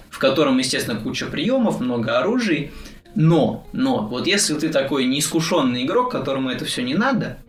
в 0.09 0.17
котором, 0.17 0.57
естественно, 0.57 0.97
куча 0.97 1.25
приемов, 1.25 1.81
много 1.81 2.17
оружий, 2.17 2.71
но, 3.13 3.67
но, 3.73 4.07
вот 4.07 4.25
если 4.25 4.53
ты 4.53 4.69
такой 4.69 5.03
неискушенный 5.03 5.83
игрок, 5.83 6.13
которому 6.13 6.49
это 6.49 6.63
все 6.63 6.81
не 6.81 6.93
надо, 6.93 7.39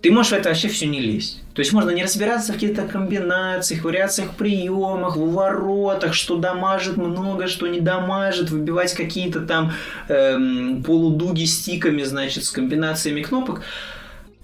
ты 0.00 0.10
можешь 0.10 0.32
в 0.32 0.34
это 0.36 0.48
вообще 0.48 0.68
все 0.68 0.86
не 0.86 0.98
лезть. 0.98 1.42
То 1.52 1.60
есть 1.60 1.74
можно 1.74 1.90
не 1.90 2.04
разбираться 2.04 2.52
в 2.52 2.54
каких-то 2.54 2.88
комбинациях, 2.88 3.84
вариациях 3.84 4.30
приемах, 4.30 5.18
в 5.18 5.32
воротах, 5.32 6.14
что 6.14 6.36
дамажит 6.36 6.96
много, 6.96 7.48
что 7.48 7.66
не 7.66 7.80
дамажит, 7.80 8.48
выбивать 8.48 8.94
какие-то 8.94 9.40
там 9.40 9.74
эм, 10.08 10.82
полудуги 10.82 11.44
стиками, 11.44 12.02
значит, 12.02 12.44
с 12.44 12.50
комбинациями 12.50 13.20
кнопок. 13.20 13.60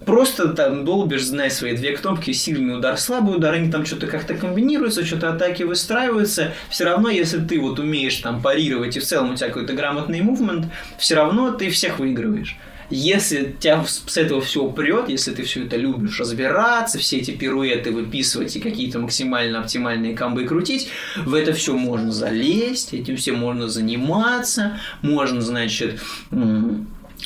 Просто 0.05 0.49
там 0.49 0.85
долбишь, 0.85 1.25
знай 1.25 1.49
свои 1.49 1.75
две 1.75 1.97
кнопки, 1.97 2.31
сильный 2.31 2.77
удар, 2.77 2.97
слабый 2.97 3.35
удар, 3.35 3.55
они 3.55 3.71
там 3.71 3.85
что-то 3.85 4.07
как-то 4.07 4.35
комбинируются, 4.35 5.05
что-то 5.05 5.33
атаки 5.33 5.63
выстраиваются. 5.63 6.53
Все 6.69 6.85
равно, 6.85 7.09
если 7.09 7.39
ты 7.39 7.59
вот 7.59 7.79
умеешь 7.79 8.17
там 8.17 8.41
парировать 8.41 8.95
и 8.95 8.99
в 8.99 9.05
целом 9.05 9.33
у 9.33 9.35
тебя 9.35 9.47
какой-то 9.47 9.73
грамотный 9.73 10.21
мувмент, 10.21 10.67
все 10.99 11.15
равно 11.15 11.51
ты 11.51 11.69
всех 11.69 11.99
выигрываешь. 11.99 12.57
Если 12.89 13.53
тебя 13.59 13.83
с 13.85 14.15
этого 14.15 14.39
всего 14.39 14.71
прет, 14.71 15.09
если 15.09 15.33
ты 15.33 15.43
все 15.43 15.65
это 15.65 15.75
любишь 15.75 16.19
разбираться, 16.21 16.97
все 16.99 17.17
эти 17.17 17.31
пируэты 17.31 17.91
выписывать 17.91 18.55
и 18.55 18.61
какие-то 18.61 18.99
максимально 18.99 19.59
оптимальные 19.59 20.15
комбы 20.15 20.45
крутить, 20.45 20.89
в 21.17 21.33
это 21.33 21.51
все 21.51 21.73
можно 21.75 22.13
залезть, 22.13 22.93
этим 22.93 23.17
всем 23.17 23.39
можно 23.39 23.67
заниматься, 23.67 24.79
можно, 25.01 25.41
значит, 25.41 25.99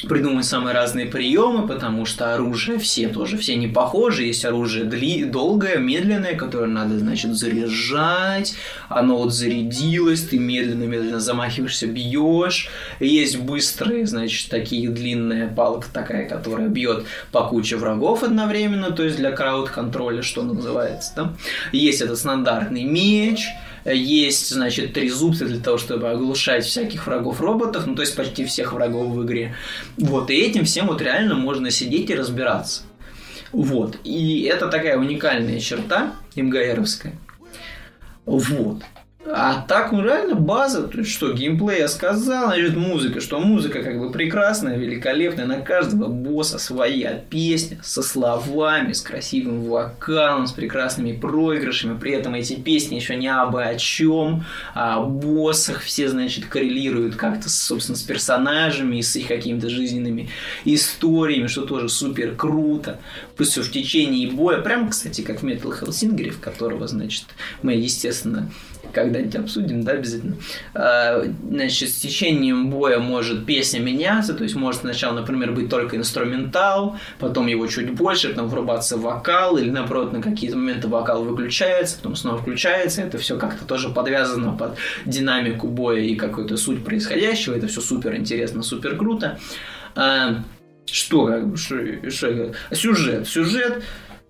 придумать 0.08 0.46
самые 0.46 0.74
разные 0.74 1.06
приемы, 1.06 1.68
потому 1.68 2.06
что 2.06 2.34
оружие 2.34 2.80
все 2.80 3.08
тоже, 3.08 3.38
все 3.38 3.56
не 3.56 3.68
похожи. 3.68 4.24
Есть 4.24 4.46
оружие 4.46 4.86
дли, 4.86 5.26
долгое, 5.26 5.78
медленное, 5.78 6.36
которое 6.36 6.68
надо, 6.68 6.98
значит, 6.98 7.36
заряжать. 7.36 8.56
Оно 8.89 9.18
вот 9.18 9.34
зарядилось, 9.34 10.22
ты 10.22 10.39
медленно-медленно 10.39 11.20
замахиваешься, 11.20 11.88
бьешь. 11.88 12.70
Есть 13.00 13.39
быстрые, 13.39 14.08
значит, 14.08 14.50
такие 14.50 14.89
длинная 14.89 15.48
палка 15.48 15.88
такая, 15.92 16.28
которая 16.28 16.68
бьет 16.68 17.06
по 17.32 17.44
куче 17.44 17.76
врагов 17.76 18.24
одновременно, 18.24 18.92
то 18.92 19.04
есть 19.04 19.18
для 19.18 19.32
крауд-контроля, 19.32 20.22
что 20.22 20.44
называется. 20.44 21.14
Да? 21.16 21.34
Есть 21.72 22.02
этот 22.02 22.18
стандартный 22.18 22.84
меч, 22.84 23.48
есть, 23.86 24.50
значит, 24.50 24.94
три 24.94 25.10
зубца 25.10 25.46
для 25.46 25.60
того, 25.60 25.78
чтобы 25.78 26.10
оглушать 26.10 26.66
всяких 26.66 27.08
врагов 27.08 27.42
роботов, 27.42 27.84
ну, 27.88 27.96
то 27.96 28.02
есть 28.02 28.16
почти 28.16 28.46
всех 28.46 28.74
врагов 28.74 29.08
в 29.08 29.26
игре. 29.26 29.56
Вот, 29.98 30.30
и 30.30 30.36
этим 30.36 30.66
всем 30.66 30.88
вот 30.88 31.02
реально 31.02 31.36
можно 31.36 31.72
сидеть 31.72 32.10
и 32.10 32.16
разбираться. 32.16 32.84
Вот, 33.52 33.98
и 34.04 34.44
это 34.44 34.68
такая 34.68 34.98
уникальная 34.98 35.60
черта 35.60 36.14
МГРовская. 36.36 37.14
Вот. 38.26 38.84
А 39.24 39.62
так, 39.68 39.92
ну 39.92 40.02
реально 40.02 40.34
база, 40.34 40.88
то 40.88 40.98
есть 40.98 41.12
что, 41.12 41.32
геймплей 41.32 41.80
я 41.80 41.88
сказал, 41.88 42.48
значит 42.48 42.76
музыка, 42.76 43.22
что 43.22 43.40
музыка 43.40 43.84
как 43.84 44.00
бы 44.00 44.12
прекрасная, 44.12 44.78
великолепная, 44.78 45.46
на 45.46 45.62
каждого 45.62 46.08
босса 46.08 46.58
своя 46.58 47.22
песня 47.30 47.78
со 47.84 48.02
словами, 48.02 48.94
с 48.94 49.02
красивым 49.02 49.66
вокалом, 49.66 50.48
с 50.48 50.52
прекрасными 50.52 51.12
проигрышами, 51.12 52.00
при 52.00 52.14
этом 52.14 52.34
эти 52.34 52.56
песни 52.56 52.96
еще 52.96 53.16
не 53.16 53.28
абы 53.28 53.64
о 53.64 53.76
чем, 53.76 54.44
а 54.74 54.98
о 54.98 55.04
боссах, 55.04 55.82
все, 55.82 56.10
значит, 56.10 56.46
коррелируют 56.46 57.16
как-то, 57.16 57.48
собственно, 57.48 57.98
с 57.98 58.02
персонажами 58.02 58.98
и 58.98 59.04
с 59.04 59.16
их 59.16 59.28
какими-то 59.28 59.70
жизненными 59.70 60.30
историями, 60.66 61.46
что 61.46 61.68
тоже 61.68 61.90
супер 61.90 62.36
круто. 62.36 63.00
Плюс 63.38 63.50
все 63.50 63.62
в 63.62 63.72
течение 63.72 64.32
боя, 64.32 64.62
прям, 64.62 64.90
кстати, 64.90 65.22
как 65.22 65.42
в 65.42 65.46
Metal 65.46 65.80
Hellsinger, 65.80 66.32
в 66.32 66.40
которого, 66.40 66.88
значит, 66.88 67.26
мы, 67.62 67.74
естественно, 67.74 68.50
когда-нибудь 68.92 69.36
обсудим, 69.36 69.84
да, 69.84 69.94
обязательно. 69.94 70.36
А, 70.74 71.24
значит, 71.50 71.89
с 71.89 71.96
течением 71.96 72.70
боя 72.70 73.00
может 73.00 73.46
песня 73.46 73.80
меняться, 73.80 74.34
то 74.34 74.44
есть 74.44 74.56
может 74.56 74.82
сначала, 74.82 75.16
например, 75.16 75.52
быть 75.52 75.70
только 75.70 75.98
инструментал, 75.98 76.98
потом 77.20 77.48
его 77.48 77.68
чуть 77.68 77.92
больше, 77.92 78.30
потом 78.30 78.48
врубаться 78.48 78.98
вокал, 78.98 79.58
или 79.58 79.70
наоборот, 79.70 80.14
на 80.14 80.22
какие-то 80.22 80.58
моменты 80.58 80.88
вокал 80.88 81.24
выключается, 81.24 81.98
потом 81.98 82.16
снова 82.16 82.38
включается, 82.38 83.02
это 83.02 83.18
все 83.18 83.38
как-то 83.38 83.66
тоже 83.66 83.89
подвязано 83.89 84.54
под 84.54 84.78
динамику 85.06 85.68
боя 85.68 86.00
и 86.00 86.16
какую-то 86.16 86.58
суть 86.58 86.84
происходящего, 86.84 87.56
это 87.56 87.68
все 87.68 87.82
супер 87.82 88.16
интересно, 88.16 88.64
супер 88.64 88.98
круто. 88.98 89.39
А, 89.96 90.44
что, 90.86 91.56
что, 91.56 92.10
что, 92.10 92.54
сюжет, 92.72 93.28
сюжет, 93.28 93.84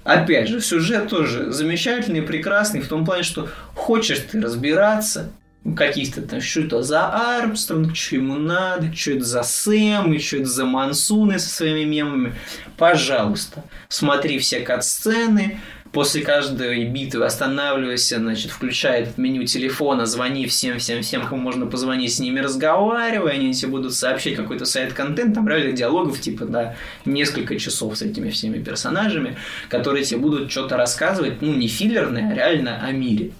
Опять 0.04 0.48
же, 0.48 0.62
сюжет 0.62 1.10
тоже 1.10 1.52
замечательный, 1.52 2.22
прекрасный, 2.22 2.82
в 2.82 2.88
том 2.88 3.06
плане, 3.06 3.24
что 3.24 3.50
хочешь 3.76 4.20
ты 4.32 4.42
разбираться, 4.42 5.32
каких-то 5.76 6.24
там, 6.24 6.42
что 6.42 6.62
это 6.62 6.82
за 6.82 7.08
Армстронг, 7.38 7.96
что 7.96 8.16
ему 8.16 8.36
надо, 8.36 8.94
что 8.96 9.12
это 9.12 9.24
за 9.24 9.44
Сэм, 9.44 10.12
и 10.14 10.20
что 10.20 10.38
это 10.38 10.46
за 10.46 10.66
Мансуны 10.66 11.38
со 11.38 11.50
своими 11.50 11.84
мемами. 11.84 12.34
Пожалуйста, 12.78 13.64
смотри 13.88 14.40
все 14.40 14.62
кат-сцены, 14.62 15.60
после 15.92 16.22
каждой 16.22 16.86
битвы 16.86 17.26
останавливайся, 17.26 18.18
значит, 18.18 18.52
включай 18.52 19.02
этот 19.02 19.18
меню 19.18 19.46
телефона, 19.46 20.06
звони 20.06 20.48
всем-всем-всем, 20.48 21.28
кому 21.28 21.42
можно 21.42 21.66
позвонить, 21.66 22.14
с 22.14 22.20
ними 22.20 22.40
разговаривай, 22.40 23.34
они 23.34 23.54
тебе 23.54 23.72
будут 23.72 23.94
сообщать 23.94 24.36
какой-то 24.36 24.66
сайт-контент, 24.66 25.36
там 25.36 25.48
реально 25.48 25.74
диалогов, 25.74 26.20
типа, 26.22 26.46
да, 26.46 26.76
несколько 27.06 27.60
часов 27.60 27.98
с 27.98 28.02
этими 28.02 28.30
всеми 28.30 28.64
персонажами, 28.64 29.38
которые 29.70 30.06
тебе 30.06 30.20
будут 30.20 30.52
что-то 30.52 30.78
рассказывать, 30.78 31.42
ну, 31.42 31.54
не 31.54 31.68
филлерное, 31.68 32.32
а 32.32 32.36
реально 32.36 32.80
о 32.84 32.92
мире. 32.92 33.32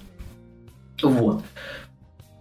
Вот. 1.02 1.42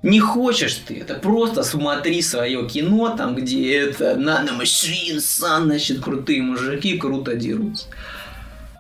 Не 0.04 0.20
хочешь 0.20 0.74
ты 0.88 1.00
это, 1.00 1.14
просто 1.14 1.62
смотри 1.64 2.24
свое 2.24 2.68
кино, 2.68 3.16
там, 3.16 3.36
где 3.36 3.78
это 3.78 4.16
наномашин, 4.16 5.22
сан, 5.22 5.66
значит, 5.66 6.02
крутые 6.02 6.42
мужики 6.42 6.98
круто 6.98 7.36
дерутся. 7.36 7.86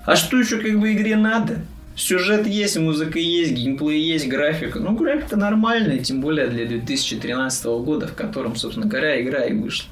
А 0.06 0.16
что 0.16 0.40
еще 0.40 0.58
как 0.58 0.80
бы 0.80 0.94
игре 0.94 1.16
надо? 1.16 1.62
Сюжет 1.96 2.48
есть, 2.48 2.78
музыка 2.78 3.20
есть, 3.20 3.52
геймплей 3.52 4.02
есть, 4.02 4.28
графика. 4.28 4.80
Ну, 4.80 4.96
графика 4.96 5.36
нормальная, 5.36 6.00
тем 6.00 6.22
более 6.22 6.48
для 6.48 6.66
2013 6.66 7.66
года, 7.66 8.08
в 8.08 8.16
котором, 8.16 8.56
собственно 8.56 8.88
говоря, 8.88 9.22
игра 9.22 9.46
и 9.46 9.54
вышла. 9.54 9.90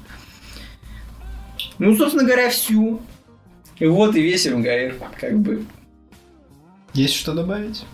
Ну, 1.78 1.96
собственно 1.96 2.24
говоря, 2.24 2.50
всю. 2.50 3.00
И 3.78 3.86
вот 3.86 4.16
и 4.16 4.22
весь 4.22 4.46
МГР, 4.46 4.94
как 5.18 5.38
бы. 5.38 5.64
Есть 6.94 7.14
что 7.14 7.32
добавить? 7.32 7.84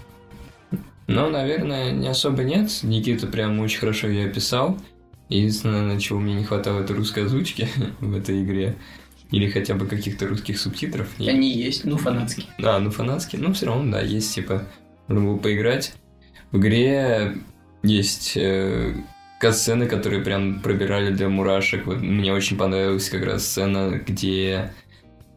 Ну, 1.07 1.31
наверное, 1.31 1.93
не 1.93 2.09
особо 2.09 2.43
нет. 2.43 2.71
Никита 2.83 3.27
прям 3.27 3.61
очень 3.61 3.79
хорошо 3.79 4.09
ее 4.09 4.29
описал. 4.29 4.79
Единственное, 5.29 5.83
на 5.83 6.01
чего 6.01 6.19
мне 6.19 6.35
не 6.35 6.45
хватало, 6.45 6.81
это 6.81 6.95
русской 6.95 7.25
озвучки 7.25 7.69
в 8.01 8.17
этой 8.17 8.43
игре. 8.43 8.77
Или 9.31 9.51
хотя 9.51 9.75
бы 9.75 9.87
каких-то 9.87 10.27
русских 10.29 10.59
субтитров. 10.59 11.09
И... 11.19 11.29
Они 11.29 11.51
есть, 11.51 11.85
ну 11.85 11.97
фанатские. 11.97 12.47
Да, 12.59 12.79
ну 12.79 12.91
фанатские, 12.91 13.43
ну 13.43 13.53
все 13.53 13.67
равно, 13.67 13.93
да, 13.93 14.01
есть, 14.01 14.35
типа, 14.35 14.67
можно 15.09 15.25
было 15.25 15.37
поиграть. 15.37 15.95
В 16.53 16.59
игре 16.59 17.37
есть 17.83 18.37
э, 18.37 18.95
сцены, 19.51 19.87
которые 19.87 20.23
прям 20.23 20.61
пробирали 20.61 21.13
для 21.13 21.29
мурашек. 21.29 21.87
Вот 21.87 22.01
мне 22.01 22.33
очень 22.33 22.57
понравилась 22.57 23.09
как 23.09 23.25
раз 23.25 23.47
сцена, 23.47 24.01
где 24.07 24.73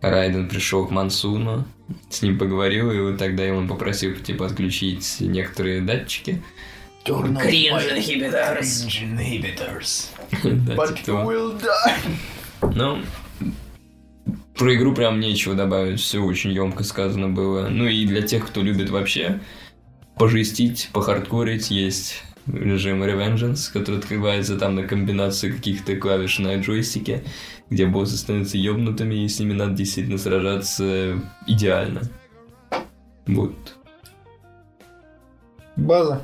Райден 0.02 0.48
пришел 0.48 0.88
к 0.88 0.92
Мансуну, 0.92 1.66
с 2.10 2.22
ним 2.22 2.38
поговорил, 2.38 2.92
и 2.92 3.00
вот 3.00 3.18
тогда 3.18 3.44
ему 3.44 3.68
попросил, 3.68 4.16
типа, 4.16 4.46
отключить 4.46 5.18
некоторые 5.20 5.82
датчики. 5.82 6.42
Cringe 7.06 7.98
inhibitors. 7.98 8.86
inhibitors. 8.86 10.12
But 10.76 11.00
you 11.08 11.26
will 11.26 11.60
die. 11.60 12.76
Ну, 12.76 13.00
про 14.60 14.76
игру 14.76 14.94
прям 14.94 15.22
нечего 15.22 15.56
добавить, 15.56 16.02
все 16.02 16.22
очень 16.22 16.52
емко 16.52 16.84
сказано 16.84 17.30
было. 17.30 17.70
Ну 17.70 17.88
и 17.88 18.06
для 18.06 18.22
тех, 18.22 18.46
кто 18.46 18.62
любит 18.62 18.90
вообще 18.90 19.40
пожестить, 20.18 20.90
похардкорить, 20.92 21.72
есть 21.72 22.22
режим 22.46 23.02
Revengeance, 23.02 23.72
который 23.72 24.00
открывается 24.00 24.58
там 24.58 24.76
на 24.76 24.84
комбинацию 24.84 25.56
каких-то 25.56 25.96
клавиш 25.96 26.40
на 26.40 26.58
джойстике, 26.58 27.24
где 27.70 27.86
боссы 27.86 28.18
становятся 28.18 28.58
ёбнутыми, 28.58 29.24
и 29.24 29.30
с 29.30 29.40
ними 29.40 29.54
надо 29.54 29.74
действительно 29.74 30.18
сражаться 30.18 31.22
идеально. 31.48 32.02
Вот. 33.28 33.56
База. 35.78 36.22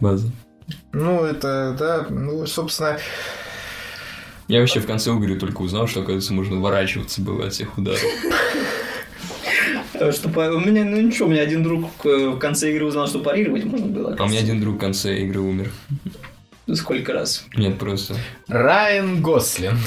База. 0.00 0.30
Ну, 0.92 1.22
это, 1.24 1.76
да, 1.78 2.06
ну, 2.08 2.46
собственно, 2.46 2.98
я 4.48 4.60
вообще 4.60 4.80
в 4.80 4.86
конце 4.86 5.10
игры 5.12 5.36
только 5.36 5.62
узнал, 5.62 5.86
что, 5.86 6.00
оказывается, 6.00 6.32
можно 6.32 6.56
уворачиваться 6.56 7.20
было 7.20 7.46
от 7.46 7.52
всех 7.52 7.78
ударов. 7.78 8.00
Что 9.94 10.28
у 10.28 10.60
меня, 10.60 10.84
ну 10.84 11.00
ничего, 11.00 11.26
у 11.26 11.30
меня 11.30 11.42
один 11.42 11.62
друг 11.62 11.90
в 12.04 12.38
конце 12.38 12.72
игры 12.72 12.86
узнал, 12.86 13.08
что 13.08 13.18
парировать 13.18 13.64
можно 13.64 13.86
было. 13.86 14.16
А 14.18 14.24
у 14.24 14.28
меня 14.28 14.40
один 14.40 14.60
друг 14.60 14.76
в 14.76 14.78
конце 14.78 15.18
игры 15.20 15.40
умер. 15.40 15.70
Сколько 16.74 17.12
раз? 17.14 17.46
Нет, 17.56 17.78
просто. 17.78 18.14
Райан 18.46 19.22
Гослинг. 19.22 19.78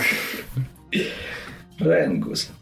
Райан 1.80 2.20
Гослинг. 2.20 2.55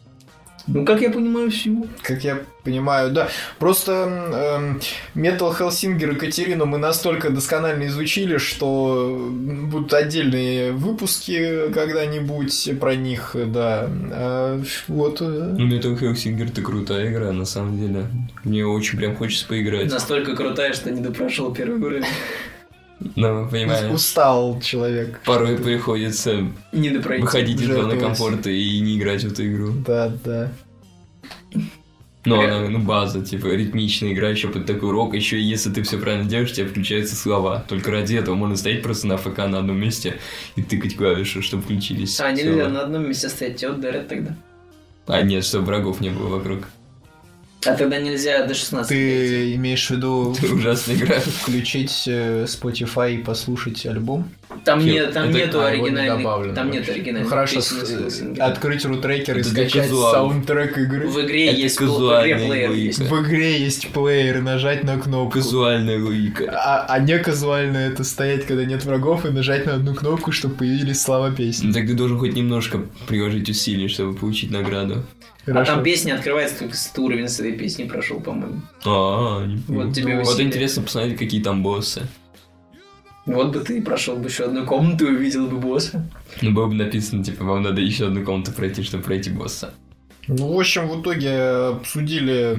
Ну, 0.72 0.84
как 0.84 1.00
я 1.00 1.10
понимаю, 1.10 1.50
всю. 1.50 1.86
Как 2.02 2.22
я 2.24 2.40
понимаю, 2.62 3.10
да. 3.10 3.28
Просто 3.58 4.78
Метал 5.14 5.52
э, 5.52 5.54
Хелсингер 5.56 6.12
и 6.12 6.14
Катерину 6.14 6.66
мы 6.66 6.78
настолько 6.78 7.30
досконально 7.30 7.86
изучили, 7.86 8.38
что 8.38 9.18
будут 9.30 9.92
отдельные 9.94 10.72
выпуски 10.72 11.70
когда-нибудь 11.72 12.78
про 12.78 12.94
них, 12.94 13.34
да. 13.34 13.88
А, 14.12 14.62
вот. 14.88 15.20
Э. 15.20 15.54
Ну, 15.58 15.66
Метал 15.66 15.96
Хелсингер 15.96 16.46
это 16.46 16.62
крутая 16.62 17.10
игра, 17.10 17.32
на 17.32 17.44
самом 17.44 17.78
деле. 17.78 18.06
Мне 18.44 18.64
очень 18.64 18.98
прям 18.98 19.16
хочется 19.16 19.46
поиграть. 19.46 19.90
Настолько 19.90 20.36
крутая, 20.36 20.72
что 20.72 20.90
не 20.90 21.00
допрошел 21.00 21.52
первый 21.52 21.80
уровень. 21.80 22.04
Ну, 23.16 23.48
понимаешь. 23.48 23.92
Устал 23.92 24.60
человек. 24.60 25.20
Порой 25.24 25.56
приходится 25.56 26.46
не 26.72 26.90
выходить 26.90 27.60
из 27.60 27.66
зоны 27.66 27.98
комфорта 27.98 28.50
и 28.50 28.80
не 28.80 28.98
играть 28.98 29.24
в 29.24 29.32
эту 29.32 29.46
игру. 29.46 29.72
Да, 29.86 30.12
да. 30.24 30.52
Ну, 32.26 32.38
она, 32.38 32.68
ну, 32.68 32.78
база, 32.78 33.24
типа, 33.24 33.46
ритмичная 33.46 34.12
игра, 34.12 34.28
еще 34.28 34.48
под 34.48 34.66
такой 34.66 34.90
рок, 34.90 35.14
еще 35.14 35.40
если 35.40 35.70
ты 35.70 35.82
все 35.82 35.98
правильно 35.98 36.28
делаешь, 36.28 36.50
у 36.50 36.54
тебя 36.54 36.68
включаются 36.68 37.16
слова. 37.16 37.64
Только 37.66 37.90
ради 37.90 38.16
этого 38.16 38.34
можно 38.34 38.56
стоять 38.56 38.82
просто 38.82 39.06
на 39.06 39.16
ФК 39.16 39.38
на 39.38 39.60
одном 39.60 39.80
месте 39.80 40.18
и 40.54 40.62
тыкать 40.62 40.96
клавиши, 40.96 41.40
чтобы 41.40 41.62
включились. 41.62 42.20
А, 42.20 42.30
нельзя 42.30 42.68
на 42.68 42.82
одном 42.82 43.08
месте 43.08 43.30
стоять, 43.30 43.56
тебя 43.56 43.72
ударят 43.72 44.08
тогда. 44.08 44.36
А, 45.06 45.22
нет, 45.22 45.44
чтобы 45.44 45.64
врагов 45.66 46.00
не 46.00 46.10
было 46.10 46.28
вокруг. 46.28 46.68
А 47.66 47.74
тогда 47.74 47.98
нельзя 47.98 48.46
до 48.46 48.54
16 48.54 48.88
Ты 48.88 48.94
пойти. 48.94 49.54
имеешь 49.56 49.86
в 49.86 49.90
виду... 49.90 50.34
Ты 50.40 50.48
ужасно 50.54 50.92
играешь. 50.92 51.24
Включить 51.24 52.04
э, 52.06 52.44
Spotify 52.46 53.16
и 53.16 53.18
послушать 53.18 53.84
альбом? 53.84 54.30
Там, 54.64 54.84
нет, 54.84 55.12
там 55.12 55.28
это- 55.28 55.38
нету 55.38 55.60
а, 55.60 55.70
не 55.70 55.76
оригинальных... 55.82 56.18
добавлено 56.18 56.54
Там 56.54 56.70
нет 56.70 56.78
вообще. 56.78 56.92
оригинальных 56.92 57.24
Ну, 57.24 57.28
хорошо, 57.30 57.60
с- 57.60 57.72
э, 57.72 58.34
открыть 58.40 58.84
рутрекер 58.86 59.38
и 59.38 59.42
скачать 59.42 59.90
саундтрек 59.90 60.78
игры. 60.78 61.06
В 61.08 61.20
игре 61.20 61.48
Это 61.48 61.56
есть 61.58 61.78
пл- 61.80 61.84
в 61.84 61.88
игре 61.88 61.94
казуальная 62.34 62.48
плеер 62.48 62.70
есть. 62.72 62.98
В 62.98 63.22
игре 63.22 63.60
есть 63.60 63.88
плеер, 63.88 64.40
нажать 64.40 64.82
на 64.84 64.98
кнопку. 64.98 65.32
Казуальная 65.38 66.02
логика. 66.02 66.50
А, 66.52 66.86
а 66.88 66.98
не 66.98 67.18
казуально 67.18 67.76
это 67.76 68.04
стоять, 68.04 68.46
когда 68.46 68.64
нет 68.64 68.84
врагов, 68.86 69.26
и 69.26 69.28
нажать 69.30 69.66
на 69.66 69.74
одну 69.74 69.94
кнопку, 69.94 70.32
чтобы 70.32 70.54
появились 70.54 71.00
слова 71.02 71.30
песни. 71.30 71.66
Ну, 71.66 71.72
так 71.74 71.86
ты 71.86 71.92
должен 71.92 72.18
хоть 72.18 72.32
немножко 72.34 72.86
приложить 73.06 73.50
усилий, 73.50 73.88
чтобы 73.88 74.14
получить 74.14 74.50
награду. 74.50 75.04
А 75.46 75.52
Хорошо. 75.52 75.72
там 75.76 75.82
песня 75.82 76.14
открывается, 76.14 76.58
только 76.58 76.76
ты 76.94 77.00
уровень 77.00 77.24
этой 77.50 77.58
песни 77.58 77.84
прошел, 77.84 78.20
по-моему. 78.20 78.60
А, 78.84 79.44
не 79.44 79.56
Вот 79.68 79.94
тебе 79.94 80.22
Вот 80.22 80.40
интересно 80.40 80.82
посмотреть, 80.82 81.18
какие 81.18 81.42
там 81.42 81.62
боссы. 81.62 82.02
Вот 83.26 83.52
бы 83.52 83.60
ты 83.60 83.82
прошел 83.82 84.16
бы 84.16 84.28
еще 84.28 84.44
одну 84.44 84.64
комнату 84.64 85.06
и 85.06 85.14
увидел 85.14 85.46
бы 85.46 85.58
босса. 85.58 86.08
Ну, 86.40 86.52
было 86.52 86.66
бы 86.66 86.74
написано, 86.74 87.22
типа, 87.22 87.44
вам 87.44 87.62
надо 87.62 87.80
еще 87.80 88.06
одну 88.06 88.24
комнату 88.24 88.52
пройти, 88.52 88.82
чтобы 88.82 89.04
пройти 89.04 89.30
босса. 89.30 89.74
Ну, 90.26 90.52
в 90.52 90.58
общем, 90.58 90.88
в 90.88 91.00
итоге 91.00 91.32
обсудили 91.40 92.58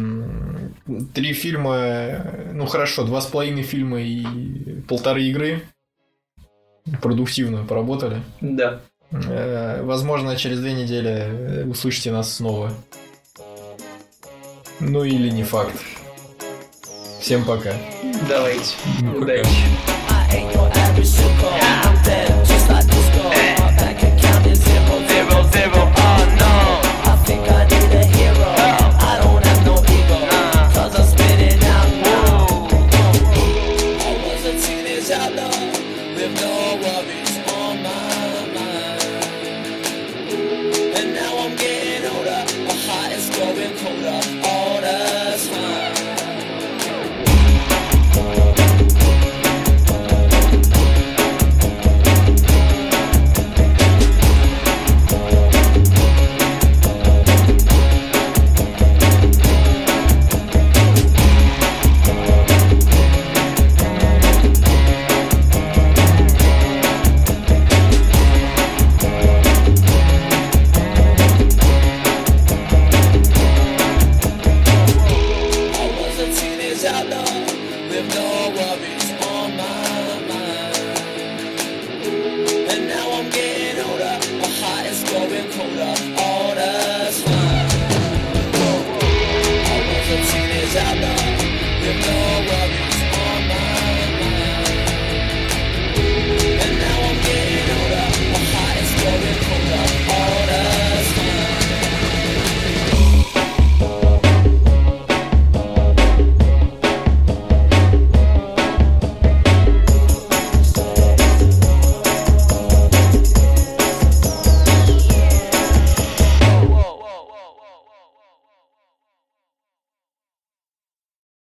три 1.14 1.34
фильма, 1.34 2.26
ну 2.54 2.66
хорошо, 2.66 3.06
два 3.06 3.22
с 3.22 3.26
половиной 3.26 3.64
фильма 3.64 4.02
и 4.02 4.82
полторы 4.88 5.24
игры. 5.24 5.64
Продуктивно 7.02 7.64
поработали. 7.64 8.22
Да. 8.42 8.82
Э, 9.12 9.84
Возможно, 9.84 10.36
через 10.36 10.60
две 10.60 10.74
недели 10.74 11.10
э, 11.10 11.66
услышите 11.66 12.12
нас 12.12 12.34
снова. 12.34 12.74
Ну 14.84 15.04
или 15.04 15.30
не 15.30 15.44
факт. 15.44 15.76
Всем 17.20 17.46
пока. 17.46 17.74
Давайте. 18.28 18.74
Ну, 19.02 19.12
пока. 19.20 19.22
Удачи. 19.22 19.91